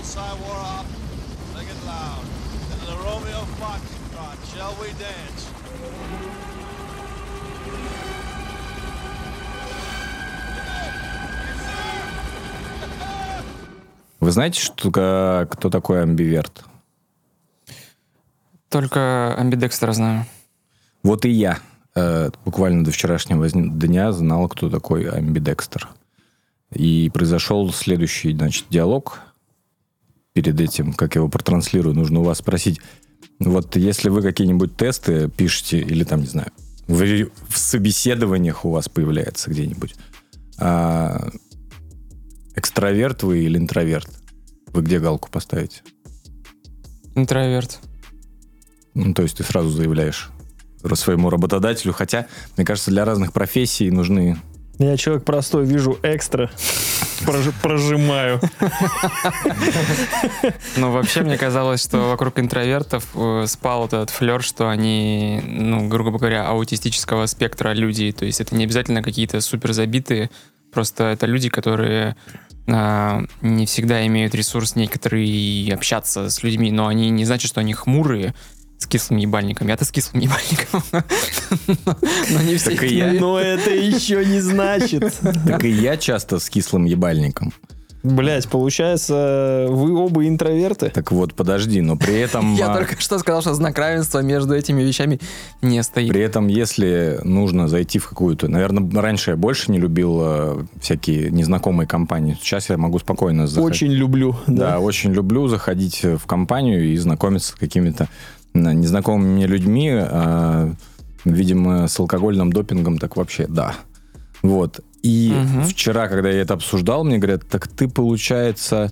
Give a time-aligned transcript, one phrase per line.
[0.00, 0.86] outside wore off.
[1.52, 2.24] Sing it loud.
[2.68, 4.38] This is a Romeo Foxtrot.
[4.52, 5.42] Shall we dance?
[14.20, 14.90] Вы знаете, что,
[15.50, 16.64] кто такой амбиверт?
[18.68, 20.26] Только амбидекстера знаю.
[21.02, 21.58] Вот и я
[21.94, 25.88] э, буквально до вчерашнего дня знал, кто такой амбидекстер.
[26.72, 29.20] И произошел следующий, значит, диалог.
[30.32, 32.80] Перед этим, как я его протранслирую, нужно у вас спросить,
[33.38, 36.52] вот если вы какие-нибудь тесты пишете, или там, не знаю,
[36.86, 39.94] вы в собеседованиях у вас появляется где-нибудь,
[40.58, 41.30] а,
[42.54, 44.08] экстраверт вы или интроверт?
[44.68, 45.82] Вы где галку поставите?
[47.14, 47.80] Интроверт.
[48.94, 50.30] Ну, то есть ты сразу заявляешь
[50.94, 52.26] своему работодателю, хотя,
[52.56, 54.38] мне кажется, для разных профессий нужны...
[54.80, 56.50] Я человек простой, вижу экстра,
[57.26, 58.40] прожи- прожимаю.
[60.78, 66.18] Но вообще мне казалось, что вокруг интровертов э, спал этот флер, что они, ну, грубо
[66.18, 68.10] говоря, аутистического спектра люди.
[68.12, 70.30] То есть это не обязательно какие-то супер забитые,
[70.72, 72.16] просто это люди, которые
[72.66, 77.74] а, не всегда имеют ресурс некоторые общаться с людьми, но они не значит, что они
[77.74, 78.34] хмурые
[78.80, 79.68] с кислым ебальником.
[79.68, 80.82] Я-то с кислым ебальником.
[82.30, 83.16] Но не все.
[83.20, 85.14] Но это еще не значит.
[85.46, 87.52] Так и я часто с кислым ебальником.
[88.02, 90.88] Блять, получается, вы оба интроверты?
[90.88, 92.54] Так вот, подожди, но при этом...
[92.54, 95.20] Я а, только что сказал, что знак равенства между этими вещами
[95.60, 96.08] не стоит.
[96.08, 98.48] При этом, если нужно зайти в какую-то...
[98.48, 102.38] Наверное, раньше я больше не любил э, всякие незнакомые компании.
[102.40, 103.70] Сейчас я могу спокойно заходить.
[103.82, 104.34] Очень люблю.
[104.46, 104.78] Да, Да.
[104.78, 108.08] очень люблю заходить в компанию и знакомиться с какими-то
[108.54, 109.90] незнакомыми мне людьми.
[109.92, 110.72] а,
[111.24, 113.74] видимо, с алкогольным допингом так вообще, да.
[114.42, 114.80] Вот.
[115.02, 115.64] И Мгм.
[115.64, 118.90] вчера, когда я это обсуждал, мне говорят, так ты, получается,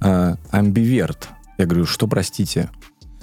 [0.00, 1.28] а, амбиверт.
[1.56, 2.70] Я говорю, что, простите?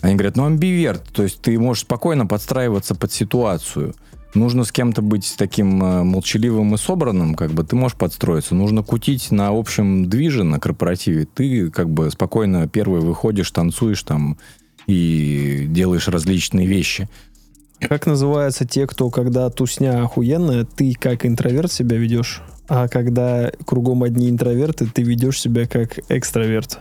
[0.01, 1.03] Они говорят, ну, амбиверт.
[1.11, 3.93] То есть ты можешь спокойно подстраиваться под ситуацию.
[4.33, 8.53] Нужно с кем-то быть таким э, молчаливым и собранным, как бы ты можешь подстроиться.
[8.53, 11.25] Нужно кутить на общем движе, на корпоративе.
[11.25, 14.37] Ты как бы спокойно первый выходишь, танцуешь там
[14.87, 17.09] и делаешь различные вещи.
[17.79, 24.03] Как называются те, кто, когда тусня охуенная, ты как интроверт себя ведешь, а когда кругом
[24.03, 26.79] одни интроверты, ты ведешь себя как экстраверт?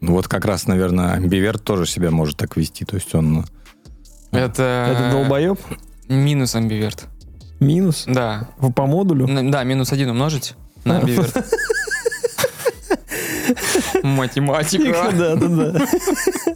[0.00, 2.84] Ну, Вот как раз, наверное, амбиверт тоже себя может так вести.
[2.84, 3.44] То есть он...
[4.32, 5.58] Это, Это долбоеб?
[6.08, 7.04] минус амбиверт.
[7.60, 8.04] Минус?
[8.06, 8.48] Да.
[8.74, 9.28] По модулю?
[9.50, 11.34] Да, минус один умножить на амбиверт.
[14.02, 15.12] Математика.
[15.12, 15.86] Да, да, да.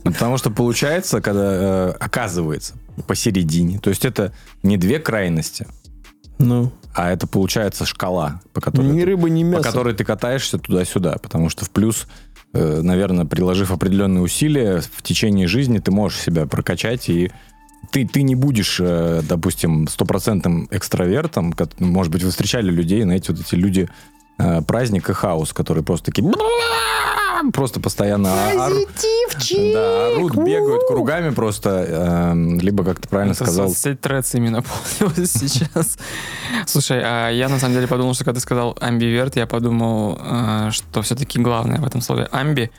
[0.04, 2.74] Ну, Потому что получается, когда э, оказывается
[3.06, 4.32] посередине, то есть это
[4.62, 5.66] не две крайности,
[6.38, 9.62] Ну, а это получается шкала, по которой, ни ты, рыба, ни по мясо.
[9.64, 11.16] которой ты катаешься туда-сюда.
[11.22, 12.06] Потому что в плюс,
[12.54, 17.30] э, наверное, приложив определенные усилия, в течение жизни ты можешь себя прокачать и
[17.92, 21.54] ты, ты не будешь, э, допустим, стопроцентным экстравертом.
[21.78, 23.88] Может быть, вы встречали людей, знаете, вот эти люди
[24.38, 26.30] э, праздник и хаос, которые просто такие
[27.52, 28.88] просто постоянно орут,
[29.72, 35.32] да, орут, бегают кругами просто, э, либо, как ты правильно Это сказал, соцсеть Трецами наполнилась
[35.32, 35.98] сейчас.
[36.66, 40.68] Слушай, а я на самом деле подумал, что когда ты сказал амбиверт, я подумал, э,
[40.72, 42.70] что все-таки главное в этом слове амби,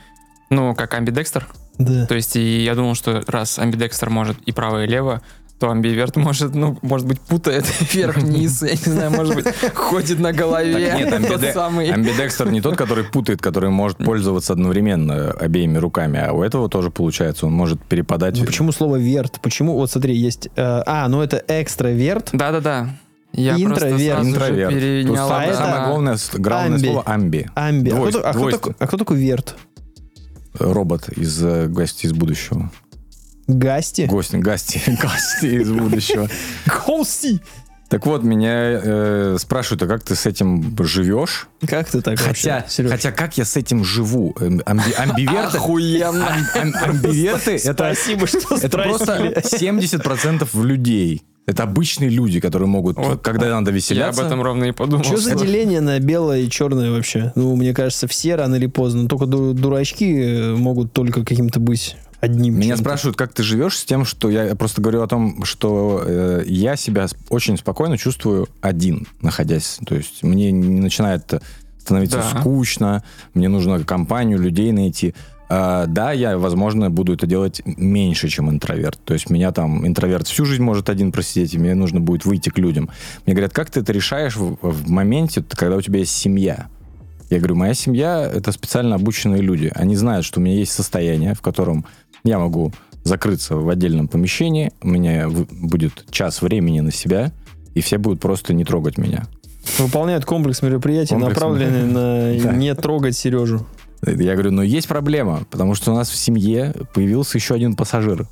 [0.50, 1.48] ну, как амбидекстер.
[1.78, 2.06] Да.
[2.06, 5.22] То есть и я думал, что раз амбидекстер может и право, и лево,
[5.60, 10.32] то амбиверт может, ну, может быть, путает вверх-вниз, я не знаю, может быть, ходит на
[10.32, 10.90] голове.
[10.90, 11.92] Так нет, тот амбиде- самый.
[11.92, 16.92] амбидекстер не тот, который путает, который может пользоваться одновременно обеими руками, а у этого тоже
[16.92, 18.40] получается, он может перепадать.
[18.40, 19.40] Ну, почему слово верт?
[19.42, 20.48] Почему, вот смотри, есть...
[20.56, 22.30] э, а, ну это экстраверт.
[22.32, 22.90] Да-да-да.
[23.34, 24.24] Я Интроверт.
[24.24, 24.72] Интроверт.
[24.72, 26.86] Тут перенял самое, это самое главное, главное амби.
[26.86, 27.50] слово амби.
[27.54, 27.90] Амби.
[27.90, 29.56] А кто, а кто а кто такой верт?
[30.58, 32.72] Робот из э, гости из будущего.
[33.58, 34.06] Гасти?
[34.06, 34.36] Гости,
[35.02, 36.30] гости из будущего.
[36.86, 37.40] Гости!
[37.90, 38.52] Так вот, меня
[38.84, 41.48] э, спрашивают, а как ты с этим живешь?
[41.66, 42.92] Как ты так Хотя, вообще, Серёж?
[42.92, 44.36] хотя как я с этим живу?
[44.40, 46.28] Эм, амби- амбиверты, Охуенно.
[46.28, 49.42] ам- ам- амбиверты это, Спасибо, что это просто спросили.
[49.44, 51.24] 70% людей.
[51.48, 53.24] Это обычные люди, которые могут, Вот.
[53.24, 54.24] когда надо Я об веселяться.
[54.24, 55.04] этом ровно и подумал.
[55.04, 57.32] Что за деление на белое и черное вообще?
[57.36, 59.08] Ну, мне кажется, все рано или поздно.
[59.10, 62.56] Только ду- дурачки э, могут только каким-то быть одним.
[62.56, 62.84] Меня чем-то.
[62.84, 66.76] спрашивают, как ты живешь с тем, что я просто говорю о том, что э, я
[66.76, 69.80] себя очень спокойно чувствую один, находясь.
[69.86, 71.34] То есть мне не начинает
[71.80, 72.40] становиться Да.
[72.42, 75.16] скучно, мне нужно компанию людей найти.
[75.52, 79.00] А, да, я, возможно, буду это делать меньше, чем интроверт.
[79.04, 82.50] То есть меня там интроверт всю жизнь может один просидеть, и мне нужно будет выйти
[82.50, 82.92] к людям.
[83.26, 86.68] Мне говорят, как ты это решаешь в, в моменте, когда у тебя есть семья?
[87.32, 89.72] Я говорю, моя семья— это специально обученные люди.
[89.74, 91.86] Они знают, что у меня есть состояние, в котором
[92.24, 92.72] я могу
[93.04, 97.32] закрыться в отдельном помещении, у меня будет час времени на себя,
[97.74, 99.26] и все будут просто не трогать меня.
[99.78, 102.52] Выполняют комплекс мероприятий, Комплекс направленные на Да.
[102.54, 103.66] не трогать Сережу.
[104.02, 108.28] Я говорю, но есть проблема, потому что у нас в семье появился еще один пассажир.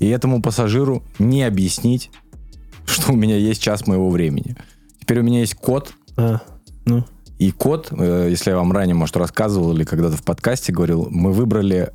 [0.00, 2.10] И этому пассажиру не объяснить,
[2.86, 4.56] что у меня есть час моего времени.
[5.00, 6.40] Теперь у меня есть кот, А,
[6.86, 7.04] ну.
[7.44, 11.32] И кот, э, если я вам ранее, может, рассказывал или когда-то в подкасте говорил, мы
[11.32, 11.90] выбрали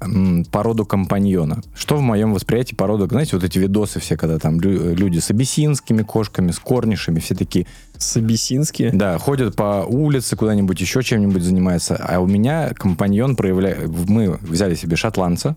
[0.51, 1.61] породу компаньона.
[1.75, 5.29] Что в моем восприятии порода, знаете, вот эти видосы все, когда там лю- люди с
[5.31, 7.65] абиссинскими кошками, с корнишами, все такие,
[7.97, 8.91] Сабисинские.
[8.91, 11.95] да, ходят по улице куда-нибудь, еще чем-нибудь занимаются.
[11.95, 13.87] А у меня компаньон проявляет...
[14.07, 15.55] Мы взяли себе шотландца.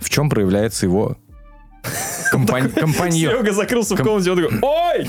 [0.00, 1.16] В чем проявляется его
[2.32, 3.32] компань- компаньон?
[3.32, 5.08] Серега закрылся в Ком- комнате, он такой, ой!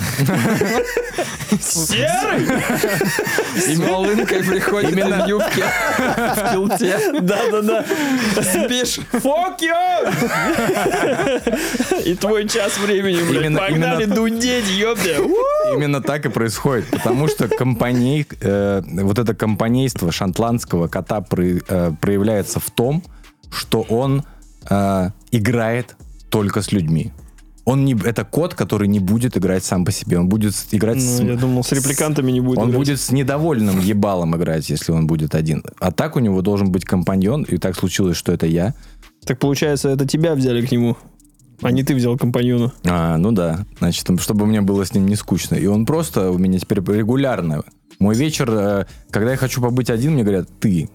[1.61, 2.47] Серый!
[3.55, 5.63] С волынкой приходит Именно- в юбке,
[5.97, 6.99] в килте.
[7.21, 7.85] Да-да-да.
[8.41, 8.99] Спишь.
[9.13, 10.11] Fuck you!
[12.05, 13.41] И твой час времени, блядь.
[13.45, 14.65] Именно- Погнали именно- дудеть!
[15.73, 16.89] Именно так и происходит.
[16.91, 23.03] Потому что компаней, э, вот это компанейство шотландского кота про- э, проявляется в том,
[23.51, 24.23] что он
[24.69, 25.95] э, играет
[26.29, 27.11] только с людьми.
[27.65, 30.17] Он не, это кот, который не будет играть сам по себе.
[30.17, 32.59] Он будет с- играть с, Ну, я думал, с репликантами не будет.
[32.59, 32.77] Он играть.
[32.77, 35.63] будет с недовольным ебалом играть, если он будет один.
[35.79, 38.73] А так у него должен быть компаньон, и так случилось, что это я.
[39.25, 40.95] Так получается, это тебя взяли к нему,
[41.61, 42.71] а не ты взял компаньона.
[42.85, 43.65] А, ну да.
[43.79, 45.55] Значит, чтобы мне было с ним не скучно.
[45.55, 47.63] И он просто у меня теперь регулярно.
[47.99, 50.87] Мой вечер, э, когда я хочу побыть один, мне говорят, ты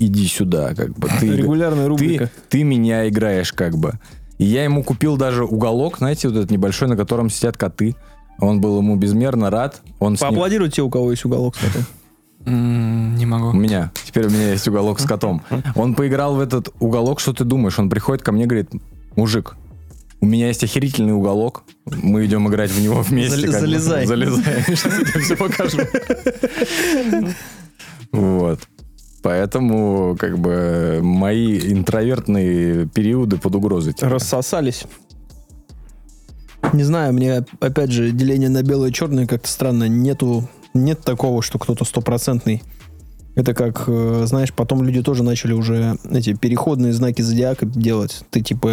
[0.00, 1.08] иди сюда, как бы.
[1.20, 2.26] Ты, Регулярная рубрика.
[2.48, 4.00] ты, ты меня играешь, как бы.
[4.38, 7.96] И я ему купил даже уголок, знаете, вот этот небольшой, на котором сидят коты.
[8.40, 9.82] Он был ему безмерно рад.
[9.98, 11.84] Он ним- Поаплодируйте те, у кого есть уголок с котом.
[12.46, 13.52] Не У могу.
[13.52, 13.90] меня.
[14.06, 15.42] Теперь у меня есть уголок с котом.
[15.74, 17.78] Он поиграл в этот уголок, что ты думаешь?
[17.78, 18.70] Он приходит ко мне и говорит,
[19.16, 19.56] мужик,
[20.20, 23.50] у меня есть охерительный уголок, мы идем играть в него вместе.
[23.50, 24.06] Залезай.
[24.06, 24.62] Залезай.
[24.66, 25.78] Сейчас я тебе все покажу.
[28.12, 28.60] Вот.
[29.28, 33.92] Поэтому, как бы, мои интровертные периоды под угрозой.
[33.92, 34.08] теперь.
[34.08, 34.84] Рассосались.
[36.72, 39.86] Не знаю, мне, опять же, деление на белое и черное как-то странно.
[39.86, 42.62] Нету, нет такого, что кто-то стопроцентный.
[43.34, 48.22] Это как, э, знаешь, потом люди тоже начали уже эти переходные знаки зодиака делать.
[48.30, 48.72] Ты типа,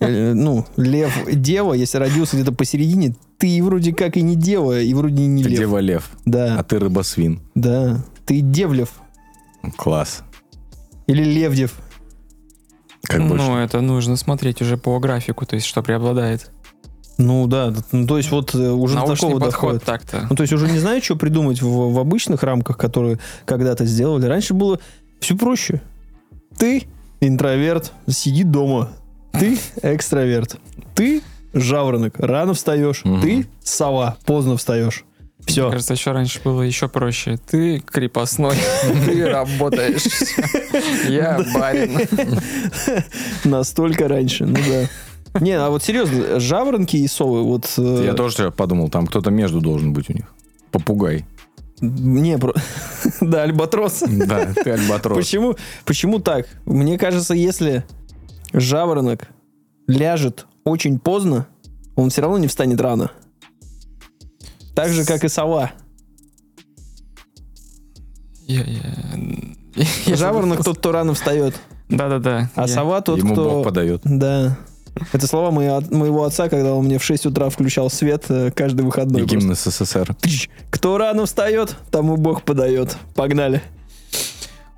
[0.00, 4.94] э, ну, лев, дева, если родился где-то посередине, ты вроде как и не дева, и
[4.94, 5.58] вроде и не лев.
[5.58, 7.40] дева лев, а Да, ты рыба-свин.
[7.54, 8.02] да.
[8.24, 8.88] Ты девлев
[9.72, 10.22] Класс.
[11.06, 11.74] или левдев.
[13.02, 13.44] Как больше?
[13.44, 16.50] Ну, это нужно смотреть уже по графику, то есть что преобладает.
[17.18, 19.84] Ну да, ну, то есть вот э, уже до Научный такого подход доходит.
[19.84, 20.26] так-то.
[20.28, 24.26] Ну, то есть уже не знаю, что придумать в, в обычных рамках, которые когда-то сделали.
[24.26, 24.80] Раньше было
[25.20, 25.80] все проще.
[26.58, 26.84] Ты
[27.20, 28.90] интроверт, сиди дома.
[29.32, 30.56] Ты экстраверт.
[30.94, 31.22] Ты
[31.52, 33.02] жаворонок, рано встаешь.
[33.04, 33.20] Мгм.
[33.20, 35.04] Ты сова, поздно встаешь.
[35.46, 35.70] Мне Все.
[35.70, 37.38] кажется, еще раньше было еще проще.
[37.46, 38.56] Ты крепостной,
[39.06, 40.04] ты работаешь.
[41.08, 42.00] Я барин.
[43.44, 45.40] Настолько раньше, ну да.
[45.40, 47.70] Не, а вот серьезно, жаворонки и совы, вот...
[47.76, 50.32] э, Я тоже подумал, там кто-то между должен быть у них.
[50.70, 51.26] Попугай.
[51.80, 52.54] Не, про...
[53.20, 54.04] да, альбатрос.
[54.08, 55.18] Да, ты альбатрос.
[55.18, 56.46] Почему, почему так?
[56.64, 57.84] Мне кажется, если
[58.52, 59.28] жаворонок
[59.88, 61.46] ляжет очень поздно,
[61.96, 63.10] он все равно не встанет рано.
[64.74, 65.72] Так же, как и сова.
[68.46, 71.54] Я- я- я Жаворонок тот, кто рано встает,
[71.88, 72.50] Да-да-да.
[72.54, 73.50] а Я- сова тот, Ему кто...
[73.50, 74.02] Бог подает.
[74.04, 74.58] Да.
[75.12, 78.82] Это слова моего, моего отца, когда он мне в 6 утра включал свет э, каждый
[78.82, 79.22] выходной.
[79.22, 80.14] И гимн СССР.
[80.70, 82.96] Кто рано встает, тому Бог подает.
[83.16, 83.60] Погнали.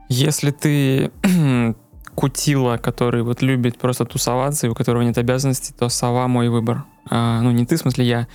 [0.09, 1.11] Если ты
[2.15, 6.85] кутила, который вот любит просто тусоваться и у которого нет обязанностей, то сова мой выбор.
[7.11, 8.26] А, ну, не ты, в смысле я.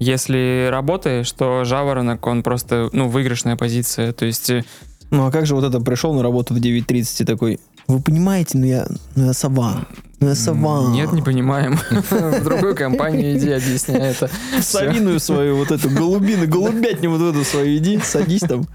[0.00, 4.12] Если работаешь, то жаворонок, он просто, ну, выигрышная позиция.
[4.12, 4.64] То есть, э,
[5.10, 8.56] Ну а как же вот это пришел на работу в 9.30 и такой, вы понимаете,
[8.56, 9.86] ну я, ну я сова.
[10.20, 10.90] Ну я сова.
[10.90, 11.78] нет, не понимаем.
[11.90, 14.30] В другую компанию иди, объясняй это.
[14.60, 18.66] совиную свою вот эту голубину, голубятню вот эту свою иди, садись там.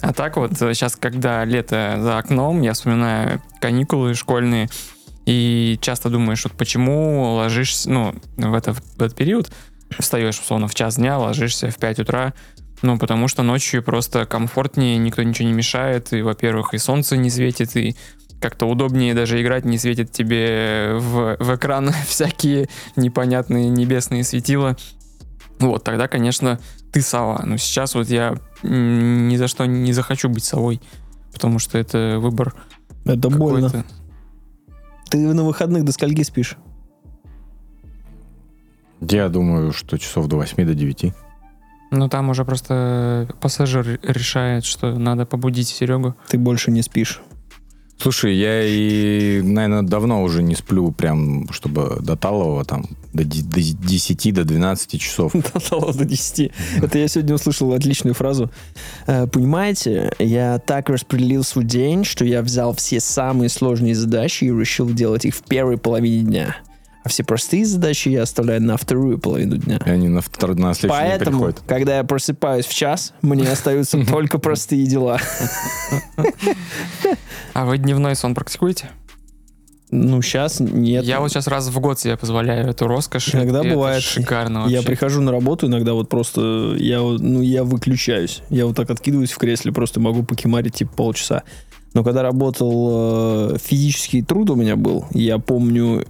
[0.00, 4.68] А так вот, сейчас, когда лето за окном, я вспоминаю каникулы школьные,
[5.26, 9.50] и часто думаешь, вот почему ложишься, ну, в, это, в этот период,
[9.98, 12.32] встаешь, условно, в час дня, ложишься в 5 утра,
[12.82, 17.30] ну, потому что ночью просто комфортнее, никто ничего не мешает, и, во-первых, и солнце не
[17.30, 17.96] светит, и
[18.40, 24.76] как-то удобнее даже играть, не светит тебе в, в экран всякие непонятные небесные светила.
[25.60, 26.58] Вот, тогда, конечно,
[26.92, 27.42] ты сова.
[27.44, 30.80] Но сейчас вот я ни за что не захочу быть совой,
[31.32, 32.54] потому что это выбор
[33.04, 33.84] Это больно.
[35.08, 36.56] Ты на выходных до скольки спишь?
[39.10, 41.12] Я думаю, что часов до 8 до 9.
[41.90, 46.14] Ну, там уже просто пассажир решает, что надо побудить Серегу.
[46.28, 47.20] Ты больше не спишь.
[47.98, 53.60] Слушай, я и, наверное, давно уже не сплю прям, чтобы до талого, там, до, до
[53.60, 55.32] 10, до 12 часов.
[55.54, 56.50] Осталось до 10.
[56.82, 58.50] Это я сегодня услышал отличную фразу.
[59.06, 64.48] Э, Понимаете, я так распределил свой день, что я взял все самые сложные задачи и
[64.50, 66.56] решил делать их в первой половине дня.
[67.04, 69.80] А все простые задачи я оставляю на вторую половину дня.
[69.84, 71.60] И они на, втор- на следующий день Поэтому, переходят.
[71.66, 75.18] когда я просыпаюсь в час, мне остаются только простые дела.
[77.54, 78.90] А вы дневной сон практикуете?
[79.90, 81.04] Ну, сейчас нет.
[81.04, 83.34] Я вот сейчас раз в год себе позволяю эту роскошь.
[83.34, 84.02] Иногда и это бывает.
[84.02, 84.82] шикарно Я вообще.
[84.86, 88.42] прихожу на работу, иногда вот просто я, ну, я выключаюсь.
[88.48, 91.42] Я вот так откидываюсь в кресле, просто могу покемарить типа полчаса.
[91.92, 96.06] Но когда работал э, физический труд у меня был, я помню,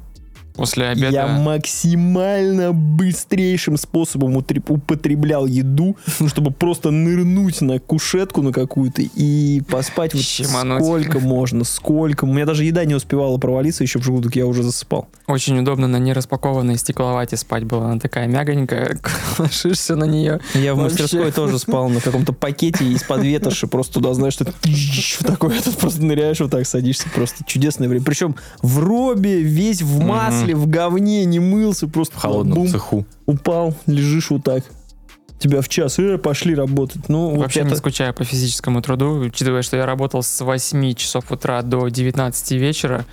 [0.54, 1.08] После обеда...
[1.08, 10.14] я максимально быстрейшим способом употреблял еду, чтобы просто нырнуть на кушетку на какую-то и поспать
[10.14, 10.82] вот Щемануть.
[10.82, 12.24] сколько можно, сколько.
[12.24, 15.08] У меня даже еда не успевала провалиться еще в желудок, я уже засыпал.
[15.26, 17.86] Очень удобно на нераспакованной стекловате спать было.
[17.86, 18.98] Она такая мягонькая,
[19.38, 20.40] ложишься на нее.
[20.54, 21.02] Я в Вообще.
[21.02, 23.66] мастерской тоже спал на каком-то пакете из-под ветоши.
[23.66, 27.08] Просто туда, знаешь, в такой этот просто ныряешь, вот так садишься.
[27.14, 28.04] Просто чудесное время.
[28.04, 33.06] Причем в робе, весь в масле, в говне, не мылся, просто В холодном бум, цеху.
[33.26, 34.64] упал, лежишь вот так.
[35.38, 37.08] Тебя в час, э, пошли работать.
[37.08, 40.94] Ну, вот Вообще не это- скучаю по физическому труду, учитывая, что я работал с 8
[40.94, 43.04] часов утра до 19 вечера.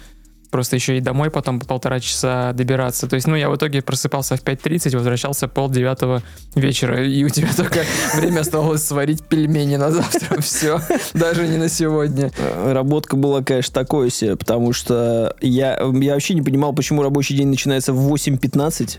[0.51, 3.07] Просто еще и домой потом по полтора часа добираться.
[3.07, 6.23] То есть, ну, я в итоге просыпался в 5.30, возвращался пол девятого
[6.55, 7.05] вечера.
[7.05, 7.81] И у тебя только
[8.15, 10.41] время оставалось сварить пельмени на завтра.
[10.41, 10.81] Все.
[11.13, 12.31] Даже не на сегодня.
[12.37, 17.35] Э, Работка была, конечно, такое себе, потому что я, я вообще не понимал, почему рабочий
[17.35, 18.97] день начинается в 8.15.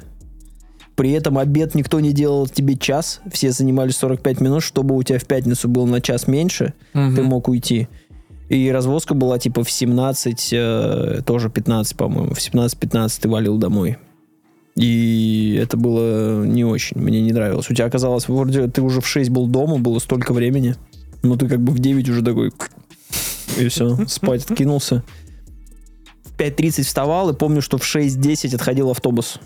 [0.95, 5.19] При этом обед никто не делал тебе час, все занимались 45 минут, чтобы у тебя
[5.19, 7.17] в пятницу было на час меньше, Мгм.
[7.17, 7.89] ты мог уйти.
[8.51, 13.97] И развозка была типа в 17, э, тоже 15, по-моему, в 17-15 ты валил домой.
[14.75, 17.71] И это было не очень, мне не нравилось.
[17.71, 20.75] У тебя оказалось, вроде ты уже в 6 был дома, было столько времени,
[21.23, 22.53] но ты как бы в 9 уже такой...
[23.57, 25.05] И все, спать откинулся.
[26.25, 29.39] В 5.30 вставал и помню, что в 6.10 отходил автобус.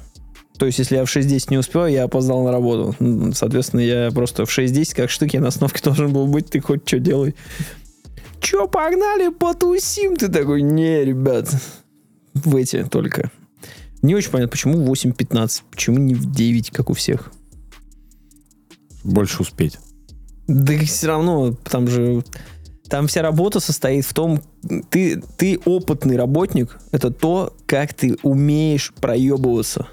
[0.57, 2.95] То есть, если я в 6.10 не успел, я опоздал на работу.
[3.35, 6.89] Соответственно, я просто в 6.10, как штык, я на остановке должен был быть, ты хоть
[6.89, 7.35] что делай.
[8.45, 10.17] Че, погнали, потусим?
[10.17, 11.49] Ты такой, не, ребят,
[12.35, 13.31] в эти только.
[14.03, 17.33] Не очень понятно, почему в 8.15, почему не в 9, как у всех.
[19.03, 19.79] Больше успеть.
[20.47, 22.23] Да все равно, там же...
[22.91, 24.43] Там вся работа состоит в том,
[24.91, 29.89] ты, ты опытный работник, это то, как ты умеешь проебываться.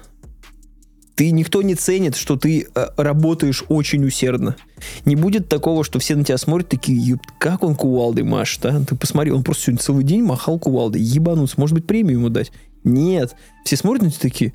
[1.14, 4.56] Ты никто не ценит, что ты э, работаешь очень усердно.
[5.04, 8.82] Не будет такого, что все на тебя смотрят такие, «Ёпт, как он кувалдой машет, а?
[8.84, 12.50] Ты посмотри, он просто сегодня целый день махал кувалдой, ебануться, может быть, премию ему дать.
[12.82, 13.34] Нет.
[13.64, 14.54] Все смотрят на тебя такие,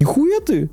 [0.00, 0.70] нихуя ты,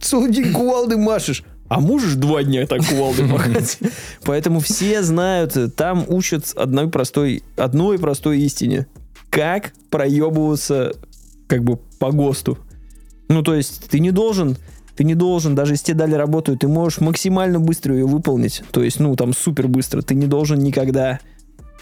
[0.00, 1.44] целый день кувалдой машешь.
[1.68, 3.78] А можешь два дня так кувалдой махать?
[4.24, 8.86] Поэтому все знают, там учат одной простой, одной простой истине.
[9.30, 10.94] Как проебываться
[11.46, 12.58] как бы по ГОСТу.
[13.28, 14.56] Ну, то есть ты не должен,
[14.96, 18.62] ты не должен, даже если тебе дали работу, ты можешь максимально быстро ее выполнить.
[18.72, 20.02] То есть, ну, там супер быстро.
[20.02, 21.20] Ты не должен никогда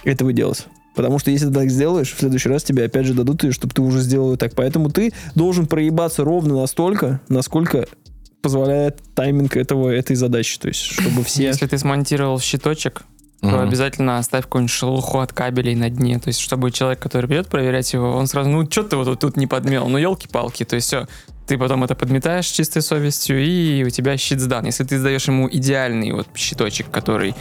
[0.05, 0.67] этого делать.
[0.95, 3.75] Потому что если ты так сделаешь, в следующий раз тебе опять же дадут ее, чтобы
[3.75, 4.55] ты уже сделал ее так.
[4.55, 7.87] Поэтому ты должен проебаться ровно настолько, насколько
[8.41, 10.59] позволяет тайминг этого, этой задачи.
[10.59, 11.45] То есть, чтобы все...
[11.45, 13.03] Если ты смонтировал щиточек,
[13.43, 13.61] то Мгм.
[13.61, 16.19] обязательно оставь какую-нибудь шелуху от кабелей на дне.
[16.19, 19.37] То есть, чтобы человек, который придет проверять его, он сразу, ну, что ты вот тут
[19.37, 19.89] не подмел?
[19.89, 20.65] Ну, елки-палки.
[20.65, 21.07] То есть, все,
[21.47, 24.67] ты потом это подметаешь чистой совестью, и у тебя щит сдан.
[24.67, 27.35] Если ты сдаешь ему идеальный вот щиточек, который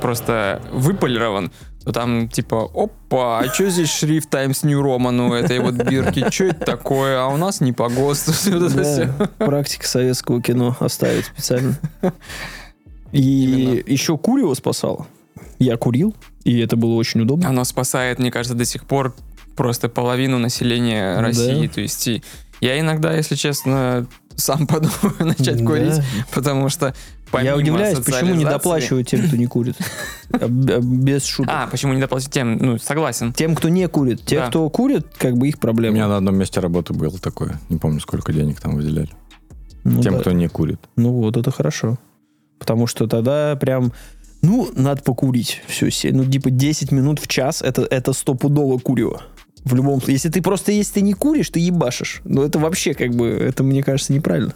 [0.00, 1.50] просто выполирован,
[1.84, 6.24] то там типа, опа, а что здесь шрифт Times New Roman у этой вот бирки?
[6.30, 7.20] Что это такое?
[7.20, 8.32] А у нас не по ГОСТу.
[8.70, 11.78] Да, практика советского кино оставить специально.
[13.12, 13.82] И Именно.
[13.86, 15.06] еще курево спасало.
[15.58, 16.14] Я курил,
[16.44, 17.48] и это было очень удобно.
[17.48, 19.14] Оно спасает, мне кажется, до сих пор
[19.56, 21.22] просто половину населения Да.
[21.22, 21.66] России.
[21.66, 22.08] То есть
[22.60, 25.64] я иногда, если честно, сам подумаю начать Да.
[25.66, 26.02] курить,
[26.32, 26.94] потому что
[27.42, 29.76] Я удивляюсь, почему не доплачивают тем, кто не курит.
[30.32, 31.52] А, Без шуток.
[31.52, 32.56] А, почему не доплачивать тем?
[32.58, 33.32] Ну, согласен.
[33.32, 34.24] Тем, кто не курит.
[34.24, 34.46] Те, Да.
[34.48, 35.94] кто курит, как бы их У проблема.
[35.96, 37.58] меня на одном месте работы было такое.
[37.68, 39.10] Не помню, сколько денег там выделяли.
[39.82, 40.20] Ну Тем, да.
[40.20, 40.78] кто не курит.
[40.96, 41.98] Ну вот, это хорошо.
[42.60, 43.92] Потому что тогда прям,
[44.42, 45.62] ну, надо покурить.
[45.66, 49.22] Все, се- ну, типа 10 минут в час, это, это стопудово курево.
[49.64, 50.14] В любом случае.
[50.14, 52.22] Если ты просто, если ты не куришь, ты ебашишь.
[52.24, 54.54] Ну, это вообще, как бы, это, мне кажется, неправильно.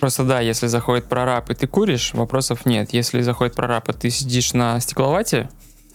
[0.00, 2.92] Просто да, если заходит прораб и ты куришь, вопросов нет.
[2.92, 5.48] Если заходит прораб и ты сидишь на стекловате,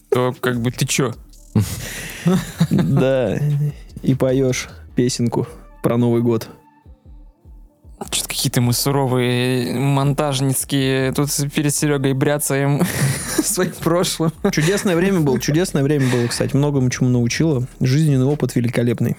[0.10, 1.14] то как бы ты чё?
[2.70, 3.38] Да,
[4.02, 5.48] и поешь песенку
[5.82, 6.48] про Новый год.
[8.12, 11.12] Что-то какие-то мы суровые, монтажницкие.
[11.14, 12.82] Тут перед Серегой бряцаем
[13.46, 14.32] своим прошлым.
[14.52, 16.56] Чудесное время было, чудесное время было, кстати.
[16.56, 17.68] Многому чему научило.
[17.80, 19.16] Жизненный опыт великолепный.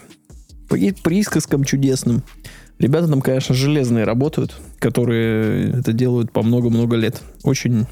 [0.75, 2.23] И присказкам чудесным.
[2.79, 7.23] Ребята там, конечно, железные работают, которые это делают по много-много лет.
[7.45, 7.87] Очень,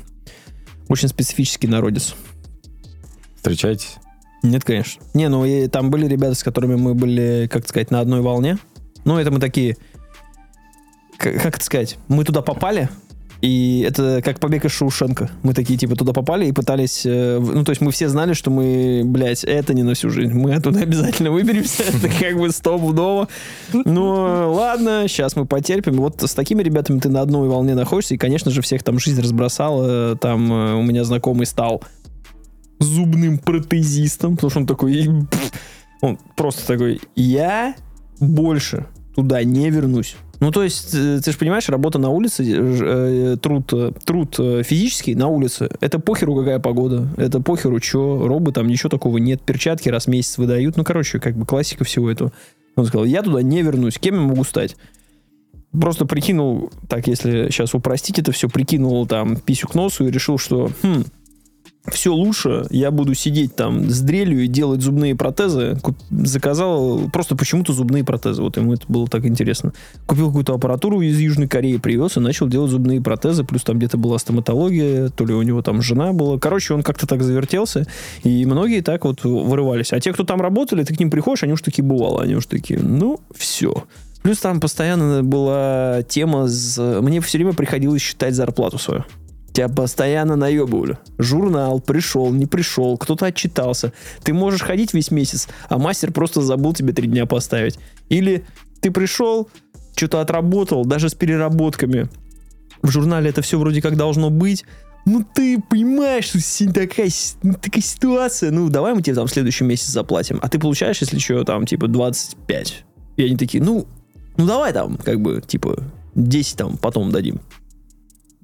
[0.88, 2.14] очень специфический народец.
[3.36, 3.96] Встречайтесь.
[4.42, 5.02] Нет, конечно.
[5.14, 8.58] Не, ну и там были ребята, с которыми мы были, как сказать, на одной волне.
[9.04, 9.76] Ну, это мы такие,
[11.16, 12.88] к- как это сказать, мы туда попали,
[13.42, 15.28] и это как побег из Шоушенка.
[15.42, 17.04] Мы такие, типа, туда попали и пытались...
[17.04, 20.32] э, ну, то есть мы все знали, что мы, блядь, это не на всю жизнь.
[20.32, 21.82] Мы оттуда обязательно выберемся.
[21.82, 23.26] Это как бы стопудово.
[23.72, 25.94] Ну, ладно, сейчас мы потерпим.
[25.94, 29.20] Вот с такими ребятами ты на одной волне находишься, и, конечно же, всех там жизнь
[29.20, 30.16] разбросала.
[30.16, 31.82] Там э, у меня знакомый стал
[32.78, 35.08] зубным протезистом, потому что он такой...
[36.00, 37.74] Он просто такой, я
[38.20, 40.16] больше туда не вернусь.
[40.42, 43.72] Ну, то есть, э, ты же понимаешь, работа на улице, э, э, труд,
[44.04, 49.18] труд физический на улице, это похеру какая погода, это похеру что, робы там, ничего такого
[49.18, 52.32] нет, перчатки раз в месяц выдают, ну, короче, как бы классика всего этого.
[52.74, 54.74] Он сказал, я туда не вернусь, кем я могу стать?
[55.70, 60.38] Просто прикинул, так, если сейчас упростить это все, прикинул там писю к носу и решил,
[60.38, 61.04] что, хм,
[61.90, 65.76] все лучше, я буду сидеть там с дрелью и делать зубные протезы.
[65.82, 68.40] Куп- заказал просто почему-то зубные протезы.
[68.40, 69.72] Вот ему это было так интересно.
[70.06, 73.42] Купил какую-то аппаратуру из Южной Кореи, привез и начал делать зубные протезы.
[73.42, 76.38] Плюс там где-то была стоматология, то ли у него там жена была.
[76.38, 77.84] Короче, он как-то так завертелся.
[78.22, 79.92] И многие так вот вырывались.
[79.92, 82.22] А те, кто там работали, ты к ним приходишь, они уж такие бывало.
[82.22, 83.84] Они уж такие, ну, все.
[84.22, 86.78] Плюс там постоянно была тема, с...
[87.00, 89.04] мне все время приходилось считать зарплату свою.
[89.52, 90.98] Тебя постоянно наебывали.
[91.18, 93.92] Журнал пришел, не пришел, кто-то отчитался.
[94.22, 97.78] Ты можешь ходить весь месяц, а мастер просто забыл тебе три дня поставить.
[98.08, 98.44] Или
[98.80, 99.48] ты пришел,
[99.94, 102.08] что-то отработал, даже с переработками.
[102.80, 104.64] В журнале это все вроде как должно быть.
[105.04, 107.10] Ну ты понимаешь, что такая,
[107.60, 108.50] такая ситуация.
[108.50, 110.38] Ну давай мы тебе там в следующем месяце заплатим.
[110.42, 112.84] А ты получаешь, если что, там типа 25.
[113.16, 113.86] И они такие, ну,
[114.36, 115.82] ну давай там, как бы, типа,
[116.14, 117.40] 10 там потом дадим.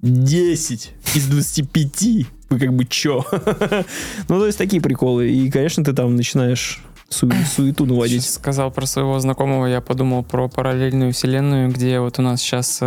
[0.02, 2.26] 10 из 25.
[2.50, 3.24] Вы как бы чё?
[4.28, 5.30] ну, то есть такие приколы.
[5.30, 8.22] И, конечно, ты там начинаешь су- суету наводить.
[8.22, 12.80] Сейчас сказал про своего знакомого, я подумал про параллельную вселенную, где вот у нас сейчас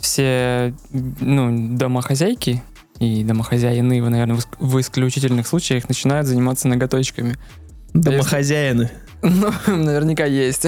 [0.00, 2.62] все ну, домохозяйки
[2.98, 7.36] и домохозяины, вы, наверное, в исключительных случаях начинают заниматься ноготочками.
[7.94, 8.90] Домохозяины.
[9.66, 10.66] Ну, наверняка есть.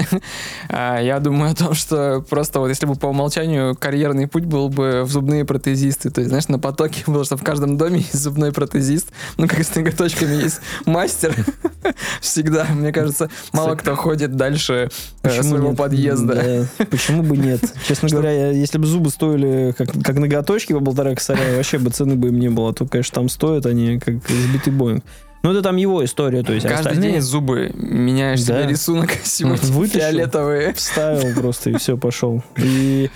[0.69, 4.69] А, Я думаю о том, что просто вот если бы по умолчанию карьерный путь был
[4.69, 8.13] бы в зубные протезисты, то есть, знаешь, на потоке было, что в каждом доме есть
[8.19, 11.35] зубной протезист, ну, как с ноготочками есть мастер.
[12.21, 14.89] Всегда, мне кажется, мало кто ходит дальше
[15.23, 15.77] э, своего нет?
[15.77, 16.67] подъезда.
[16.77, 17.61] Да, Почему бы нет?
[17.87, 22.15] Честно говоря, если бы зубы стоили как, как ноготочки по полтора косаря, вообще бы цены
[22.15, 22.73] бы им не было.
[22.73, 25.03] То, конечно, там стоят они как сбитый Боинг.
[25.43, 28.61] Но это там его история, то есть Каждый остальные день зубы меняешь Да.
[28.61, 29.99] себе рисунок, сегодня Вытащил.
[29.99, 30.73] фиолетовые.
[30.73, 32.41] вставил просто и все, пошел.
[32.57, 33.09] И...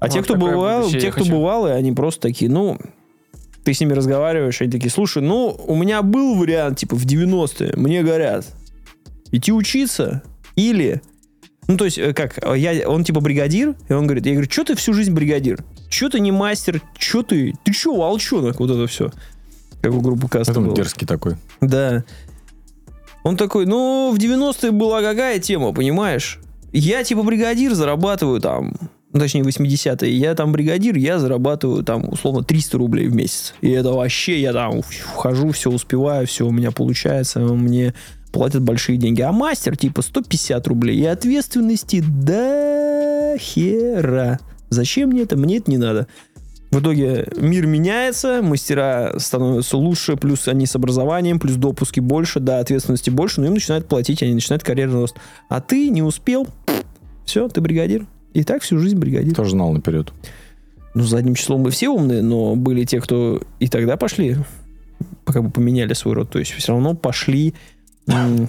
[0.00, 1.32] А Вот те, кто бывал, те, кто хочу.
[1.36, 2.78] бывалые, они просто такие, ну,
[3.64, 7.74] ты с ними разговариваешь, они такие, слушай, ну, у меня был вариант, типа, в 90-е,
[7.76, 8.46] мне говорят,
[9.30, 10.22] идти учиться
[10.56, 11.02] или...
[11.66, 14.64] Ну, то есть, э, как, я, он типа бригадир, и он говорит, я говорю, что
[14.64, 15.62] ты всю жизнь бригадир?
[15.90, 16.80] Что ты не мастер?
[16.98, 17.52] Что ты?
[17.62, 18.58] Ты что, волчонок?
[18.58, 19.10] Вот это все.
[19.80, 20.76] Как у группы Каста Поэтому было.
[20.76, 21.36] дерзкий такой.
[21.60, 22.04] Да.
[23.22, 26.40] Он такой, ну, в 90-е была какая тема, понимаешь?
[26.72, 28.74] Я типа бригадир, зарабатываю там,
[29.12, 33.54] ну, точнее, 80-е, я там бригадир, я зарабатываю там, условно, 300 рублей в месяц.
[33.60, 37.94] И это вообще, я там вхожу, все успеваю, все у меня получается, мне
[38.32, 39.22] платят большие деньги.
[39.22, 40.98] А мастер, типа, 150 рублей.
[40.98, 44.38] И ответственности до хера.
[44.70, 45.36] Зачем мне это?
[45.36, 46.06] Мне это не надо.
[46.70, 52.58] В итоге мир меняется, мастера становятся лучше, плюс они с образованием, плюс допуски больше, да,
[52.58, 55.16] ответственности больше, но им начинают платить, они начинают карьерный рост.
[55.48, 56.46] А ты не успел,
[57.24, 58.06] все, ты бригадир.
[58.34, 59.34] И так всю жизнь бригадир.
[59.34, 60.12] Тоже знал наперед.
[60.94, 64.36] Ну, задним числом мы все умные, но были те, кто и тогда пошли,
[65.24, 66.30] как бы поменяли свой род.
[66.30, 67.54] То есть все равно пошли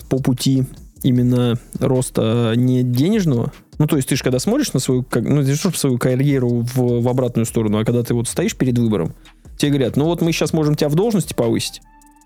[0.09, 0.65] по пути
[1.03, 3.53] именно роста не денежного.
[3.79, 7.01] Ну, то есть ты же когда смотришь на свою, ну, то, чтобы свою карьеру в,
[7.01, 9.15] в обратную сторону, а когда ты вот стоишь перед выбором,
[9.59, 11.81] Тебе говорят, ну вот мы сейчас можем тебя в должности повысить,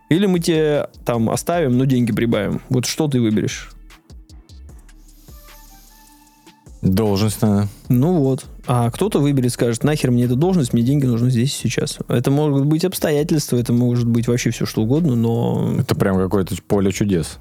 [0.09, 2.61] или мы тебе там оставим, но деньги прибавим.
[2.69, 3.71] Вот что ты выберешь?
[6.83, 7.69] Должность, наверное.
[7.89, 8.45] Ну вот.
[8.67, 11.97] А кто-то выберет, скажет, нахер мне эта должность, мне деньги нужны здесь и сейчас.
[12.07, 16.55] Это могут быть обстоятельства, это может быть вообще все что угодно, но Это прям какое-то
[16.67, 17.39] поле чудес.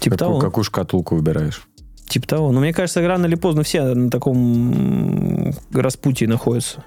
[0.00, 0.40] типа Какую, того.
[0.40, 1.68] какую шкатулку выбираешь?
[2.12, 2.52] Типа того.
[2.52, 6.84] Но мне кажется, рано или поздно все на таком м, распутье находятся.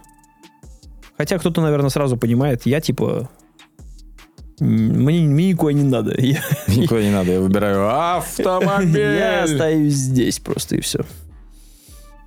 [1.18, 3.28] Хотя кто-то, наверное, сразу понимает, я типа...
[4.60, 6.14] Мне, мне никуда не надо.
[6.22, 9.00] Я, Никуда не надо, я выбираю автомобиль.
[9.00, 11.04] я остаюсь здесь просто и все.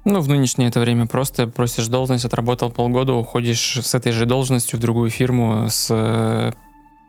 [0.04, 4.76] Ну, в нынешнее это время просто просишь должность, отработал полгода, уходишь с этой же должностью
[4.78, 6.52] в другую фирму с э,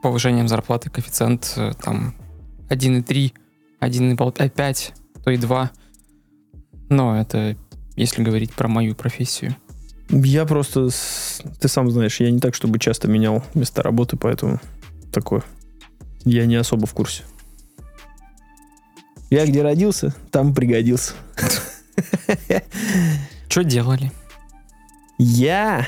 [0.04, 2.14] повышением зарплаты, коэффициент э, там
[2.70, 3.34] 1,3,
[3.82, 5.72] 1,5, то и 2.
[6.90, 7.56] Но это
[7.96, 9.56] если говорить про мою профессию.
[10.10, 10.90] Я просто...
[11.60, 14.60] Ты сам знаешь, я не так, чтобы часто менял места работы, поэтому
[15.12, 15.44] такое.
[16.26, 17.24] Я не особо в курсе.
[19.30, 21.14] Я где родился, там пригодился.
[23.50, 24.12] Что делали?
[25.20, 25.88] Я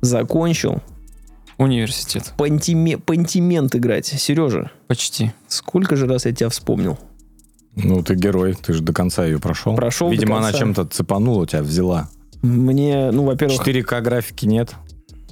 [0.00, 0.80] закончил
[1.58, 2.32] Университет.
[2.38, 4.06] пантиме- пантимент играть.
[4.06, 5.32] Сережа, Почти.
[5.48, 6.98] сколько же раз я тебя вспомнил?
[7.76, 9.74] Ну, ты герой, ты же до конца ее прошел.
[9.74, 12.08] Прошел Видимо, она чем-то цепанула, тебя взяла.
[12.42, 14.74] Мне, ну, во-первых, 4К графики нет.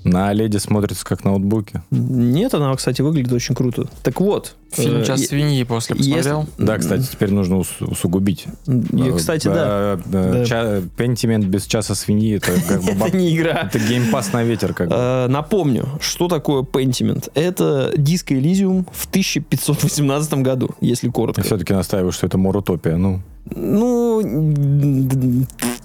[0.05, 1.83] На OLED смотрится как на ноутбуке.
[1.91, 3.89] нет, она, кстати, выглядит очень круто.
[4.03, 4.55] Так вот.
[4.73, 6.47] Фильм э, «Час е- свиньи» после если- посмотрел.
[6.59, 8.47] Да, кстати, теперь нужно ус- усугубить.
[9.17, 9.55] Кстати, да.
[9.57, 10.45] Э, э, Да.
[10.45, 13.69] ча- Pentiment без часа свиньи, это как бы Это не игра.
[13.73, 14.95] это геймпас на ветер как бы.
[14.97, 17.31] Э, Напомню, что такое Pentiment.
[17.35, 21.41] Это диско Elysium в 1518 году, если коротко.
[21.41, 22.97] Я все-таки настаиваю, что это морутопия.
[22.97, 23.21] Ну,
[23.55, 24.21] Ну,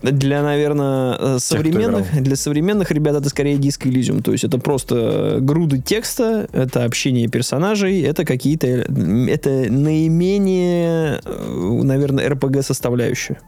[0.01, 4.21] для, наверное, современных, для современных ребят это скорее диск Elysium.
[4.21, 12.29] То есть это просто груды текста, это общение персонажей, это какие-то, это наименее, э, наверное,
[12.29, 13.39] RPG составляющая.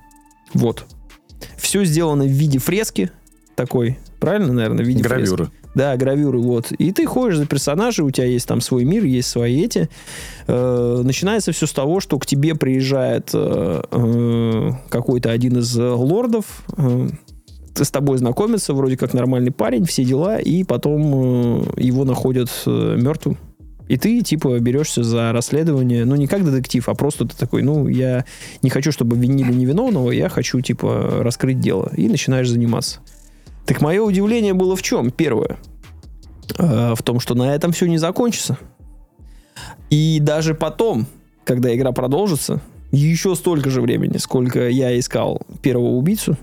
[0.54, 0.86] Вот.
[1.58, 3.12] Все сделано в виде фрески
[3.56, 5.52] такой, правильно, наверное, в виде фрески?
[5.78, 6.72] Да, гравюры, вот.
[6.72, 9.90] И ты ходишь за персонажей, у тебя есть там свой мир, есть свои эти.
[10.48, 15.88] Э, начинается все с того, что к тебе приезжает э, э, какой-то один из э,
[15.88, 17.10] лордов, э,
[17.76, 22.96] с тобой знакомится, вроде как нормальный парень, все дела, и потом э, его находят э,
[22.98, 23.38] мертвым.
[23.88, 27.88] И ты, типа, берешься за расследование, ну, не как детектив, а просто ты такой, ну,
[27.88, 28.26] я
[28.64, 31.92] не хочу, чтобы винили невиновного, я хочу, типа, раскрыть дело.
[31.96, 33.00] И начинаешь заниматься.
[33.68, 35.12] Так мое удивление было в чем?
[35.12, 35.58] Первое.
[36.58, 38.58] Э, в том, что на этом все не закончится.
[39.90, 41.06] И даже потом,
[41.44, 46.38] когда игра продолжится, еще столько же времени, сколько я искал первого убийцу,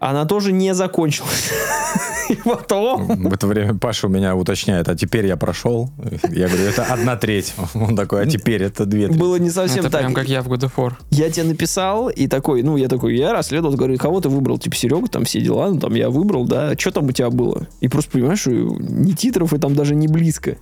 [0.00, 1.50] она тоже не закончилась.
[2.28, 3.06] И потом...
[3.06, 5.90] В это время Паша у меня уточняет, а теперь я прошел.
[6.30, 7.54] Я говорю, это одна треть.
[7.74, 9.18] Он такой, а теперь это две трети.
[9.18, 10.00] Было не совсем это так.
[10.00, 10.92] прям как я в God of War.
[11.10, 14.58] Я тебе написал, и такой, ну, я такой, я расследовал, говорю, кого ты выбрал?
[14.58, 17.66] Типа, Серега, там все дела, ну, там я выбрал, да, что там у тебя было?
[17.80, 20.56] И просто понимаешь, что ни титров, и там даже не близко.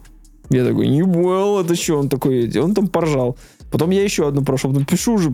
[0.50, 1.98] Я такой, не понял, это что?
[1.98, 3.36] Он такой, он там поржал.
[3.72, 5.32] Потом я еще одну прошел, пишу уже,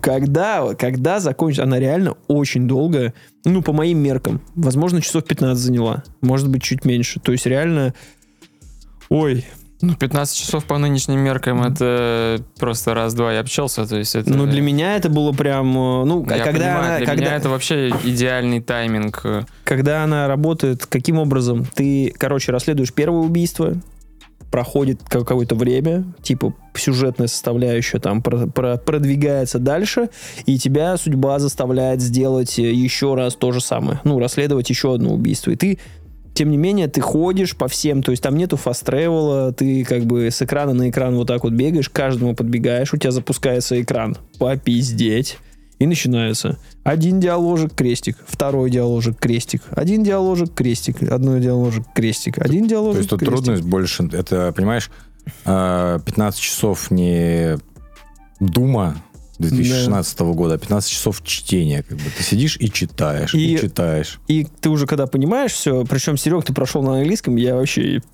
[0.00, 1.62] когда, когда закончится.
[1.62, 4.42] Она реально очень долгая, ну, по моим меркам.
[4.54, 7.18] Возможно, часов 15 заняла, может быть, чуть меньше.
[7.18, 7.94] То есть реально,
[9.08, 9.44] ой,
[9.80, 13.86] Ну, 15 часов по нынешним меркам это просто раз-два я общался.
[13.86, 16.96] То есть это, ну, для меня это было прям, э, ну, Я когда понимаю, она,
[16.98, 19.24] для когда, меня это вообще идеальный тайминг.
[19.64, 21.64] когда она работает, каким образом?
[21.64, 23.74] Ты, короче, расследуешь первое убийство,
[24.50, 30.10] проходит ка- какое-то время, типа сюжетная составляющая там про- про- продвигается дальше,
[30.46, 34.00] и тебя судьба заставляет сделать э, еще раз то же самое.
[34.04, 35.50] Ну, расследовать еще одно убийство.
[35.50, 35.78] И ты
[36.34, 40.04] тем не менее, ты ходишь по всем, то есть там нету фаст тревела ты как
[40.04, 44.16] бы с экрана на экран вот так вот бегаешь, каждому подбегаешь, у тебя запускается экран,
[44.38, 45.38] попиздеть,
[45.78, 46.58] и начинается.
[46.84, 52.98] Один диаложик, крестик, второй диаложик, крестик, один диаложик, крестик, одной диаложик, крестик, один диаложик, То
[52.98, 53.36] есть тут крестик.
[53.44, 54.90] трудность больше, это, понимаешь,
[55.44, 57.58] э, 15 часов не
[58.40, 58.96] дума
[59.38, 61.82] 2016 года, а 15 часов чтения.
[61.82, 62.04] Как бы.
[62.16, 64.20] Ты сидишь и читаешь, и, И- читаешь.
[64.28, 68.02] И ты уже когда понимаешь все, причем, Серег, ты прошел на английском, я вообще...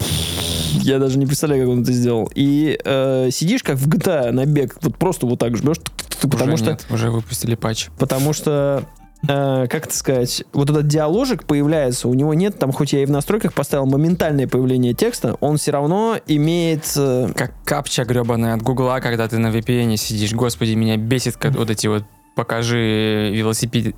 [0.81, 2.31] Я даже не представляю, как он это сделал.
[2.35, 5.77] И э, сидишь как в GTA на бег, вот просто вот так жмешь,
[6.21, 6.73] потому уже что...
[6.73, 7.89] нет, уже выпустили патч.
[7.97, 8.85] Потому что,
[9.29, 13.07] э, как это сказать, вот этот диаложик появляется, у него нет, там, хоть я и
[13.07, 16.93] в настройках поставил моментальное появление текста, он все равно имеет...
[16.97, 20.33] э, Как капча гребаная от Гугла, когда ты на VPN сидишь.
[20.33, 23.95] Господи, меня бесит как вот эти вот покажи велосипеды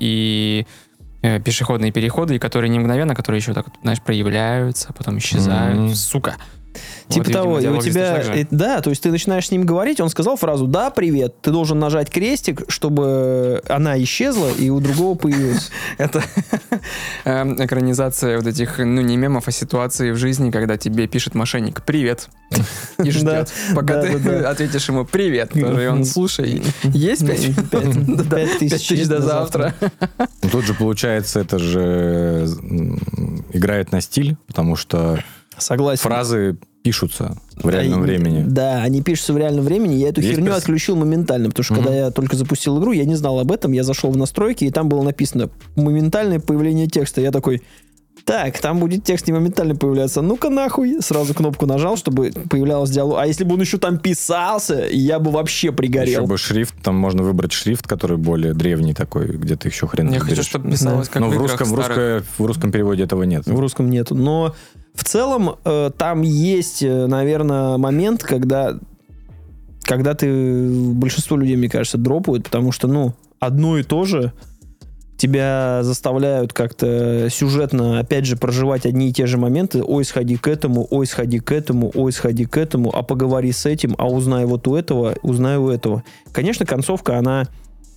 [0.00, 0.66] и
[1.22, 5.96] э, пешеходные переходы, которые не мгновенно, которые еще так, знаешь, проявляются, а потом исчезают.
[5.96, 6.36] Сука.
[7.10, 9.64] Типа Вот, того, видимо, и у тебя, э, да, то есть ты начинаешь с ним
[9.66, 14.78] говорить, он сказал фразу «да, привет», ты должен нажать крестик, чтобы она исчезла и у
[14.78, 15.70] другого появилась.
[15.98, 16.22] Это
[17.24, 21.82] эм, экранизация вот этих, ну, не мемов, а ситуаций в жизни, когда тебе пишет мошенник
[21.82, 22.28] «Привет»
[23.02, 24.12] и ждет, пока ты
[24.44, 25.56] ответишь ему «Привет».
[25.56, 29.74] И он «Слушай, есть пять тысяч до завтра».
[30.42, 32.46] Ну, тут же, получается, это же
[33.52, 35.18] играет на стиль, потому что
[35.58, 36.02] Согласен.
[36.02, 38.44] фразы пишутся в реальном Да, и- времени.
[38.48, 39.94] Да, они пишутся в реальном времени.
[39.94, 41.82] Я эту Есть херню перс- отключил моментально, потому что Мгм.
[41.84, 43.72] когда я только запустил игру, я не знал об этом.
[43.72, 47.20] Я зашел в настройки, и там было написано моментальное появление текста.
[47.20, 47.62] Я такой,
[48.24, 50.20] так, там будет текст не моментально появляться.
[50.22, 50.98] Ну-ка нахуй.
[51.00, 53.18] Сразу кнопку нажал, чтобы появлялось диалог.
[53.18, 56.26] А если бы он еще там писался, я бы вообще Еще пригорел.
[56.26, 60.20] бы шрифт, там можно выбрать шрифт, который более древний такой, где ты еще хрен Я
[60.20, 61.88] хочу, чтобы писалось как Но в в играх русском, в, старых.
[61.88, 63.46] русское- в русском переводе этого нет.
[63.46, 64.14] В русском нету.
[64.14, 64.54] Но
[65.00, 68.78] в целом э, там есть, наверное, момент, когда,
[69.80, 74.34] когда ты большинство людей, мне кажется, дропают, потому что, ну, одно и то же
[75.16, 79.82] тебя заставляют как-то сюжетно, опять же, проживать одни и те же моменты.
[79.82, 83.64] Ой, сходи к этому, ой, сходи к этому, ой, сходи к этому, а поговори с
[83.64, 86.04] этим, а узнай вот у этого, узнай у этого.
[86.30, 87.48] Конечно, концовка, она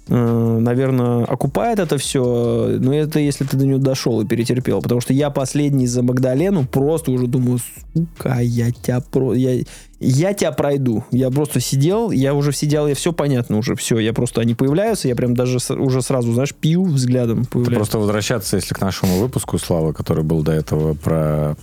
[0.08, 4.82] наверное, окупает это все, но это если ты до нее дошел и перетерпел.
[4.82, 7.60] Потому что я последний за Магдалену просто уже думаю,
[7.94, 9.34] сука, я тебя про...
[9.34, 9.64] Я,
[10.00, 11.06] я тебя пройду.
[11.12, 13.98] Я просто сидел, я уже сидел, я все понятно уже, все.
[14.00, 17.46] Я просто, они появляются, я прям даже с- уже сразу, знаешь, пью взглядом.
[17.78, 21.56] Просто возвращаться, если к нашему выпуску, Слава, который был до этого про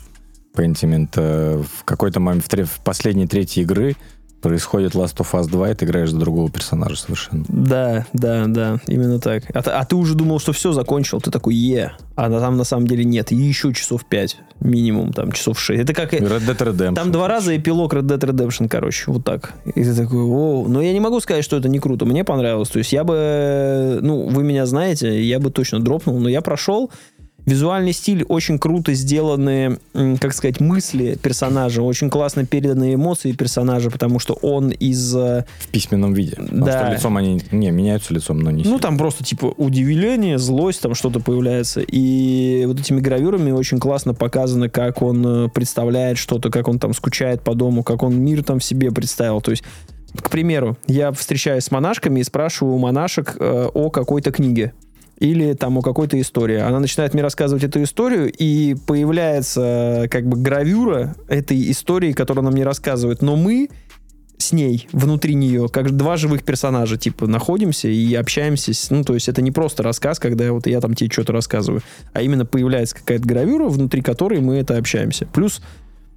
[0.55, 3.95] Pentiment, э, в какой-то момент, в, тре- в последней трети игры
[4.41, 7.45] происходит Last of Us 2, и ты играешь за другого персонажа совершенно.
[7.49, 9.45] Да, да, да, именно так.
[9.55, 12.65] А, ты- а ты уже думал, что все, закончил, ты такой, е, а там на
[12.65, 15.81] самом деле нет, и еще часов 5, минимум, там, часов 6.
[15.83, 16.13] Это как...
[16.15, 16.95] Red Dead Redemption.
[16.95, 19.55] Там два раза эпилог Red Dead Redemption, короче, вот так.
[19.75, 22.05] И ты такой, о, но я не могу сказать, что это не круто.
[22.05, 22.69] Мне понравилось.
[22.69, 26.91] То есть я бы, ну, вы меня знаете, я бы точно дропнул, но я прошел.
[27.47, 29.79] Визуальный стиль очень круто сделаны,
[30.21, 35.69] как сказать, мысли персонажа, очень классно переданы эмоции персонажа, потому что он из э, В
[35.69, 36.37] письменном виде.
[36.37, 36.85] Потому Да.
[36.85, 40.95] что лицом они не меняются лицом, но не Ну, там просто, типа, удивление, злость, там
[40.95, 41.81] что-то появляется.
[41.81, 46.95] И вот этими гравюрами очень классно показано, как он э, представляет что-то, как он там
[46.95, 49.41] скучает по дому, как он мир там в себе представил.
[49.41, 49.65] То есть,
[50.21, 54.73] к примеру, я встречаюсь с монашками и спрашиваю у монашек э, о какой-то книге.
[55.21, 56.57] Или там о какой-то истории.
[56.57, 62.43] Она начинает мне рассказывать эту историю, и появляется э, как бы гравюра этой истории, которую
[62.43, 63.21] она мне рассказывает.
[63.21, 63.69] Но мы
[64.39, 68.73] с ней, внутри нее, как два живых персонажа, типа, находимся и общаемся.
[68.73, 71.83] с- ну, то есть это не просто рассказ, когда вот я там тебе что-то рассказываю,
[72.15, 75.27] а именно появляется какая-то гравюра, внутри которой мы это общаемся.
[75.27, 75.61] Плюс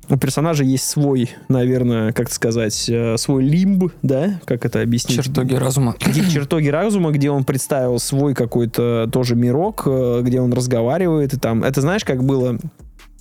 [0.09, 5.23] у персонажа есть свой, наверное, как сказать, э, свой лимб, да, как это объяснить?
[5.23, 5.95] Чертоги разума.
[6.31, 11.63] Чертоги разума, где он представил свой какой-то тоже мирок, э, где он разговаривает, и там,
[11.63, 12.57] это знаешь, как было,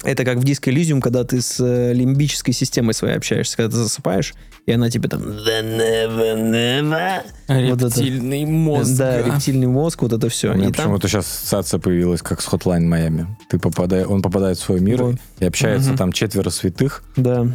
[0.04, 3.76] это как в Disco Elysium, когда ты с э, лимбической системой своей общаешься, когда ты
[3.76, 4.34] засыпаешь,
[4.66, 7.22] и она тебе там «The never, never».
[7.70, 7.86] Вот это.
[7.86, 8.96] Рептильный мозг.
[8.96, 10.50] Да, рептильный мозг, вот это все.
[10.52, 13.26] У меня И там почему-то сейчас ассоциация появилась, как с Hotline Miami.
[13.48, 15.16] Ты попадай, он попадает в свой мир Вот.
[15.40, 15.98] и общается Мгм.
[15.98, 17.02] там четверо святых.
[17.16, 17.46] Да.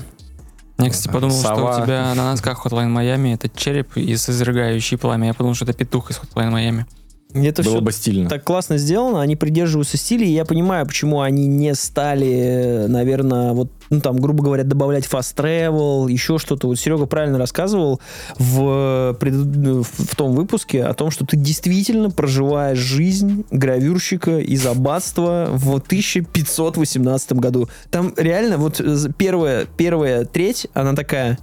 [0.79, 1.79] Я, кстати, подумал, что Сова.
[1.79, 5.27] у тебя на носках Hotline Miami это череп из изрыгающий пламя.
[5.27, 6.85] Я подумал, что это петух из Hotline Miami.
[7.33, 8.29] Это Было все бы стильно.
[8.29, 13.69] так классно сделано, они придерживаются стиля, и я понимаю, почему они не стали, наверное, вот,
[13.89, 16.67] ну, там, грубо говоря, добавлять fast travel, еще что-то.
[16.67, 17.99] Вот Серега правильно рассказывал
[18.39, 25.49] в, пред- в том выпуске о том, что ты действительно проживаешь жизнь гравюрщика из аббатства
[25.51, 27.67] в 1518 году.
[27.91, 31.37] Там реально вот э, первая, первая треть, она такая,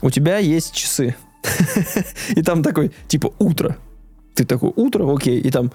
[0.00, 1.14] у тебя есть часы.
[2.34, 3.76] И там такой, типа, утро.
[4.34, 5.70] Ты такой, утро, окей, и там,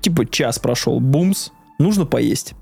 [0.00, 2.54] типа, час прошел, бумс, нужно поесть.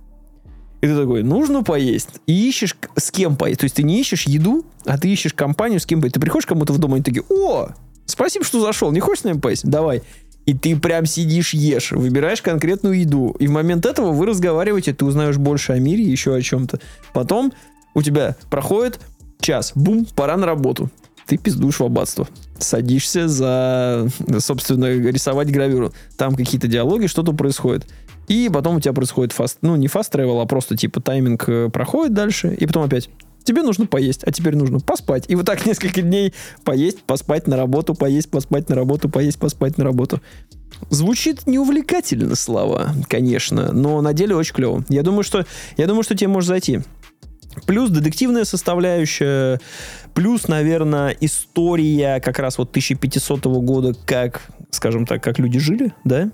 [0.81, 2.09] И ты такой, нужно поесть.
[2.27, 3.61] И ищешь, с кем поесть.
[3.61, 6.15] То есть ты не ищешь еду, а ты ищешь компанию, с кем поесть.
[6.15, 7.71] Ты приходишь кому-то в дом, и они такие, о,
[8.07, 9.69] спасибо, что зашел, не хочешь с нами поесть?
[9.69, 10.03] Давай.
[10.47, 13.35] И ты прям сидишь, ешь, выбираешь конкретную еду.
[13.39, 16.81] И в момент этого вы разговариваете, ты узнаешь больше о мире, еще о чем-то.
[17.13, 17.53] Потом
[17.95, 19.01] у тебя проходит
[19.41, 20.91] час, бум, пора на работу.
[21.29, 22.27] Ты пиздуешь в аббатство.
[22.59, 25.93] Садишься за, собственно, рисовать гравюру.
[26.17, 27.87] Там какие-то диалоги, что-то происходит.
[28.29, 31.71] И потом у тебя происходит фаст, ну не фаст travel, а просто типа тайминг э,
[31.71, 33.09] проходит дальше, и потом опять
[33.49, 35.25] Тебе нужно поесть, а теперь нужно поспать.
[35.29, 39.79] И вот так несколько дней поесть, поспать на работу, поесть, поспать на работу, поесть, поспать
[39.79, 40.21] на работу.
[40.91, 44.85] Звучит неувлекательно слова, конечно, но на деле очень клево.
[44.91, 45.47] Я думаю, что,
[45.79, 46.81] я думаю, что тебе может зайти.
[47.67, 49.61] Плюс детективная составляющая,
[50.15, 56.31] плюс, наверное, история как раз вот 1500 года, как, скажем так, как люди жили, да?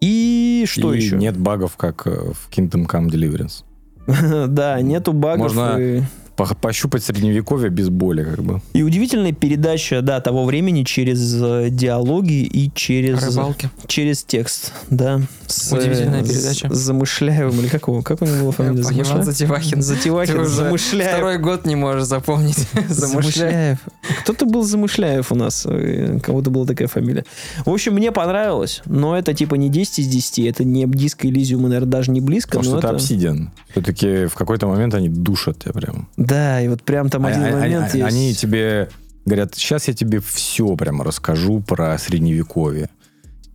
[0.00, 1.16] И что И еще?
[1.16, 3.64] нет багов, как э, в Kingdom Come Deliverance.
[4.48, 5.54] Да, нету багов.
[5.54, 6.02] Можно и-
[6.40, 8.62] По- Пощупать средневековье без боли, как бы.
[8.72, 13.22] И удивительная передача, да, того времени через э, диалоги и через...
[13.22, 13.70] Рыбалки.
[13.86, 15.20] Через текст, да.
[15.46, 16.72] С, Удивительная э, передача.
[16.72, 18.82] С Замышляевым, или как его, как у него была фамилия?
[18.82, 19.24] Замышляев?
[19.24, 19.82] Затевахин.
[19.82, 21.12] Затевахин, Замышляев.
[21.12, 22.66] Второй год не можешь запомнить.
[22.88, 23.78] Замышляев.
[24.20, 27.24] Кто-то был Замышляев у нас, э, кого-то была такая фамилия.
[27.66, 31.64] В общем, мне понравилось, но это типа не 10 из 10, это не диско Элизиум,
[31.64, 32.58] наверное, даже не близко.
[32.58, 32.96] Потому но что это.
[32.96, 33.48] Obsidian.
[33.72, 36.08] Все-таки в какой-то момент они душат тебя прям.
[36.30, 38.08] Да, и вот прям там один А- а- момент а- есть.
[38.08, 38.88] Они тебе
[39.26, 42.88] говорят, сейчас я тебе все прям расскажу про средневековье.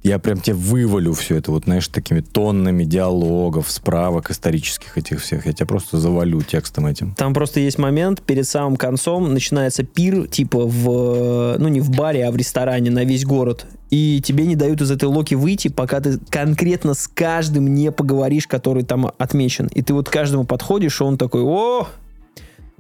[0.04, 5.48] Я прям тебе вывалю все это, вот, знаешь, такими тоннами диалогов, справок исторических этих всех.
[5.48, 7.16] Я тебя просто завалю текстом этим.
[7.16, 12.28] Там просто есть момент, перед самым концом начинается пир, типа в, ну не в баре,
[12.28, 13.66] а в ресторане на весь город.
[13.90, 18.46] И тебе не дают из этой локи выйти, пока ты конкретно с каждым не поговоришь,
[18.46, 19.68] который там отмечен.
[19.74, 21.88] И ты вот к каждому подходишь, и он такой, о,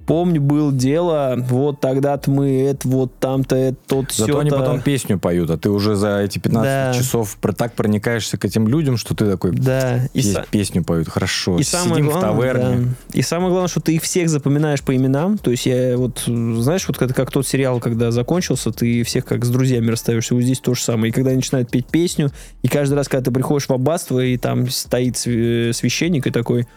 [0.05, 4.81] помню, было дело, вот тогда-то мы, это, вот там-то, это, тот, Зато все они потом
[4.81, 6.93] песню поют, а ты уже за эти 15 Да.
[6.93, 11.07] часов так проникаешься к этим людям, что ты такой, Да, и, пес- са- песню поют,
[11.09, 12.77] хорошо, И самое сидим главное, в таверне.
[12.77, 13.17] да.
[13.17, 15.37] И самое главное, что ты их всех запоминаешь по именам.
[15.37, 19.25] То есть я вот, э, знаешь, вот это как тот сериал, когда закончился, ты всех
[19.25, 20.35] как с друзьями расстаешься.
[20.35, 21.09] Вот здесь то же самое.
[21.09, 24.37] И когда они начинают петь песню, и каждый раз, когда ты приходишь в аббатство, и
[24.37, 26.67] там стоит свя- священник и такой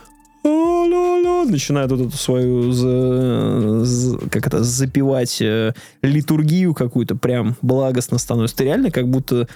[1.48, 8.56] начинает вот эту свою за- за- как это запивать э, литургию какую-то прям благостно становится.
[8.56, 9.48] Ты реально как будто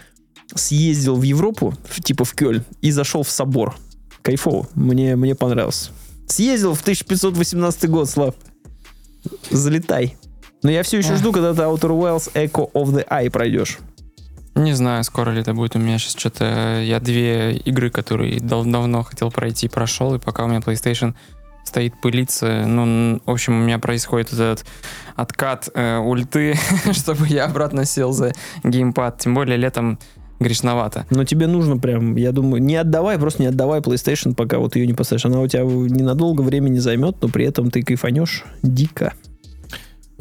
[0.54, 3.74] съездил в Европу, в- типа в Кёльн, и зашел в собор.
[4.22, 4.68] Кайфово.
[4.74, 5.90] Мне, мне понравилось.
[6.26, 8.34] Съездил в 1518 год, Слав.
[9.50, 10.16] Залетай.
[10.62, 13.78] Но я все еще жду, когда ты Outer Wilds Echo of the Eye пройдешь.
[14.54, 15.76] Не знаю, скоро ли это будет.
[15.76, 16.82] У меня сейчас что-то...
[16.82, 21.14] Я две игры, которые дав- давно хотел пройти, прошел, и пока у меня PlayStation
[21.64, 24.66] стоит пылиться, ну, в общем, у меня происходит этот
[25.14, 26.54] откат э, ульты,
[26.92, 28.32] чтобы я обратно сел за
[28.64, 29.18] геймпад.
[29.18, 29.98] Тем более летом
[30.38, 31.06] грешновато.
[31.10, 34.86] Но тебе нужно прям, я думаю, не отдавай, просто не отдавай PlayStation, пока вот ее
[34.86, 35.24] не поставишь.
[35.24, 39.14] Она у тебя ненадолго времени займет, но при этом ты кайфанешь дико.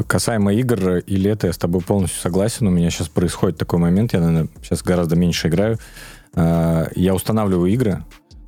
[0.07, 2.67] Касаемо игр и лета, я с тобой полностью согласен.
[2.67, 5.77] У меня сейчас происходит такой момент, я, наверное, сейчас гораздо меньше играю.
[6.33, 8.03] А, Я устанавливаю игры.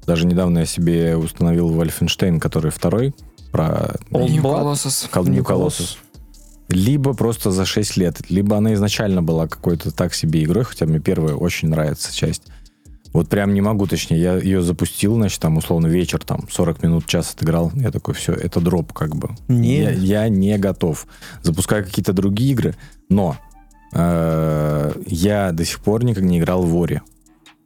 [0.06, 3.14] Даже недавно я себе установил Wolfenstein, который второй,
[3.52, 4.42] про Old New?
[4.42, 5.10] Colossus.
[5.30, 5.98] New Colossus.
[6.70, 11.00] Либо просто за 6 лет, либо она изначально была какой-то так себе игрой, хотя мне
[11.00, 12.44] первая очень нравится часть.
[13.14, 17.06] Вот прям не могу, точнее, я ее запустил, значит, там, условно, вечер, там, 40 минут,
[17.06, 17.72] час отыграл.
[17.76, 19.30] Я такой, все, это дроп, как бы.
[19.48, 19.84] Не.
[19.84, 21.06] Я, я не готов.
[21.44, 22.76] Запускаю какие-то другие игры,
[23.10, 23.38] но
[23.94, 27.02] э, я до сих пор никак не играл в Ори.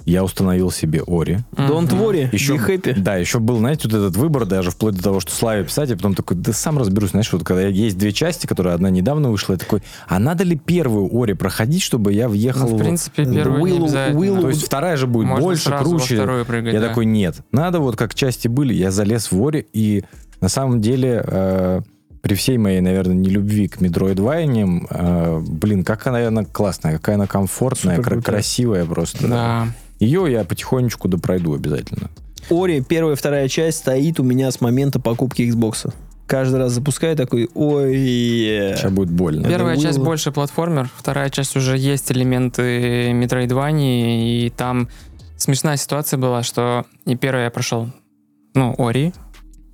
[0.08, 1.40] Я установил себе Ори.
[1.54, 2.98] Don't worry, Еще, be happy.
[2.98, 5.98] Да, еще был, знаете, вот этот выбор даже вплоть до того, что Славе писать, я
[5.98, 9.54] потом такой, да сам разберусь, знаешь, вот когда есть две части, которые одна недавно вышла,
[9.54, 13.26] я такой, а надо ли первую Ори проходить, чтобы я Ну, въехал в в- принципе,
[13.26, 14.20] Да, первую не Will- обязательно.
[14.24, 16.44] Will- То есть вторая же будет Можно больше, круче.
[16.48, 16.88] прыгать, я да.
[16.88, 20.06] такой, нет, надо вот как части были, я залез в Ори, и
[20.40, 21.82] на самом деле э,
[22.22, 27.28] при всей моей, наверное, нелюбви к Metroidvania, э, блин, как она, наверное, классная, какая она
[27.28, 29.28] комфортная, кра- красивая просто.
[29.28, 29.68] Да.
[30.00, 32.10] Ее я потихонечку допройду обязательно.
[32.50, 35.94] Ори, первая и вторая часть стоит у меня с момента покупки Xbox.
[36.28, 37.94] Каждый раз запускаю такой, ой,
[38.76, 39.42] Сейчас будет больно.
[39.42, 44.90] Это Первая Will- часть больше платформер, вторая часть уже есть элементы Metroidvania, и там
[45.38, 47.90] смешная ситуация была, что и первая я прошел,
[48.54, 49.14] ну, Ори,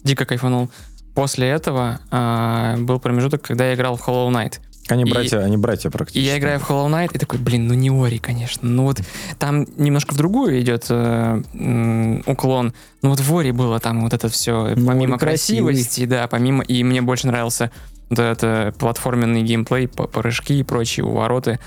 [0.04, 0.70] дико кайфанул.
[1.16, 4.60] После этого а, был промежуток, когда я играл в Hollow Knight.
[4.90, 6.26] Они И- братья, они братья И практически.
[6.26, 8.68] я играю в Hollow Knight и такой, блин, ну не Ори, конечно.
[8.68, 9.00] Ну вот
[9.40, 12.74] там немножко в другую идет э, уклон.
[13.02, 15.74] Ну вот в Ори было там вот это все, Ну, помимо красивый.
[15.74, 16.64] красивости, да, помимо...
[16.64, 17.72] И мне больше нравился
[18.10, 21.60] вот этот платформенный геймплей, прыжки и прочие увороты.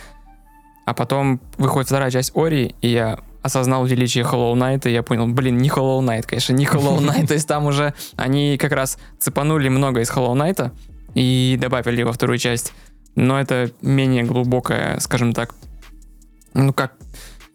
[0.84, 5.26] А потом выходит вторая часть Ори, и я осознал величие Hollow Knight, и я понял,
[5.26, 8.98] блин, не Hollow Knight, конечно, не Hollow Knight, то есть там уже они как раз
[9.18, 10.70] цепанули много из Hollow Knight
[11.14, 12.72] и добавили во вторую часть,
[13.16, 15.54] но это менее глубокая, скажем так,
[16.54, 16.92] ну как,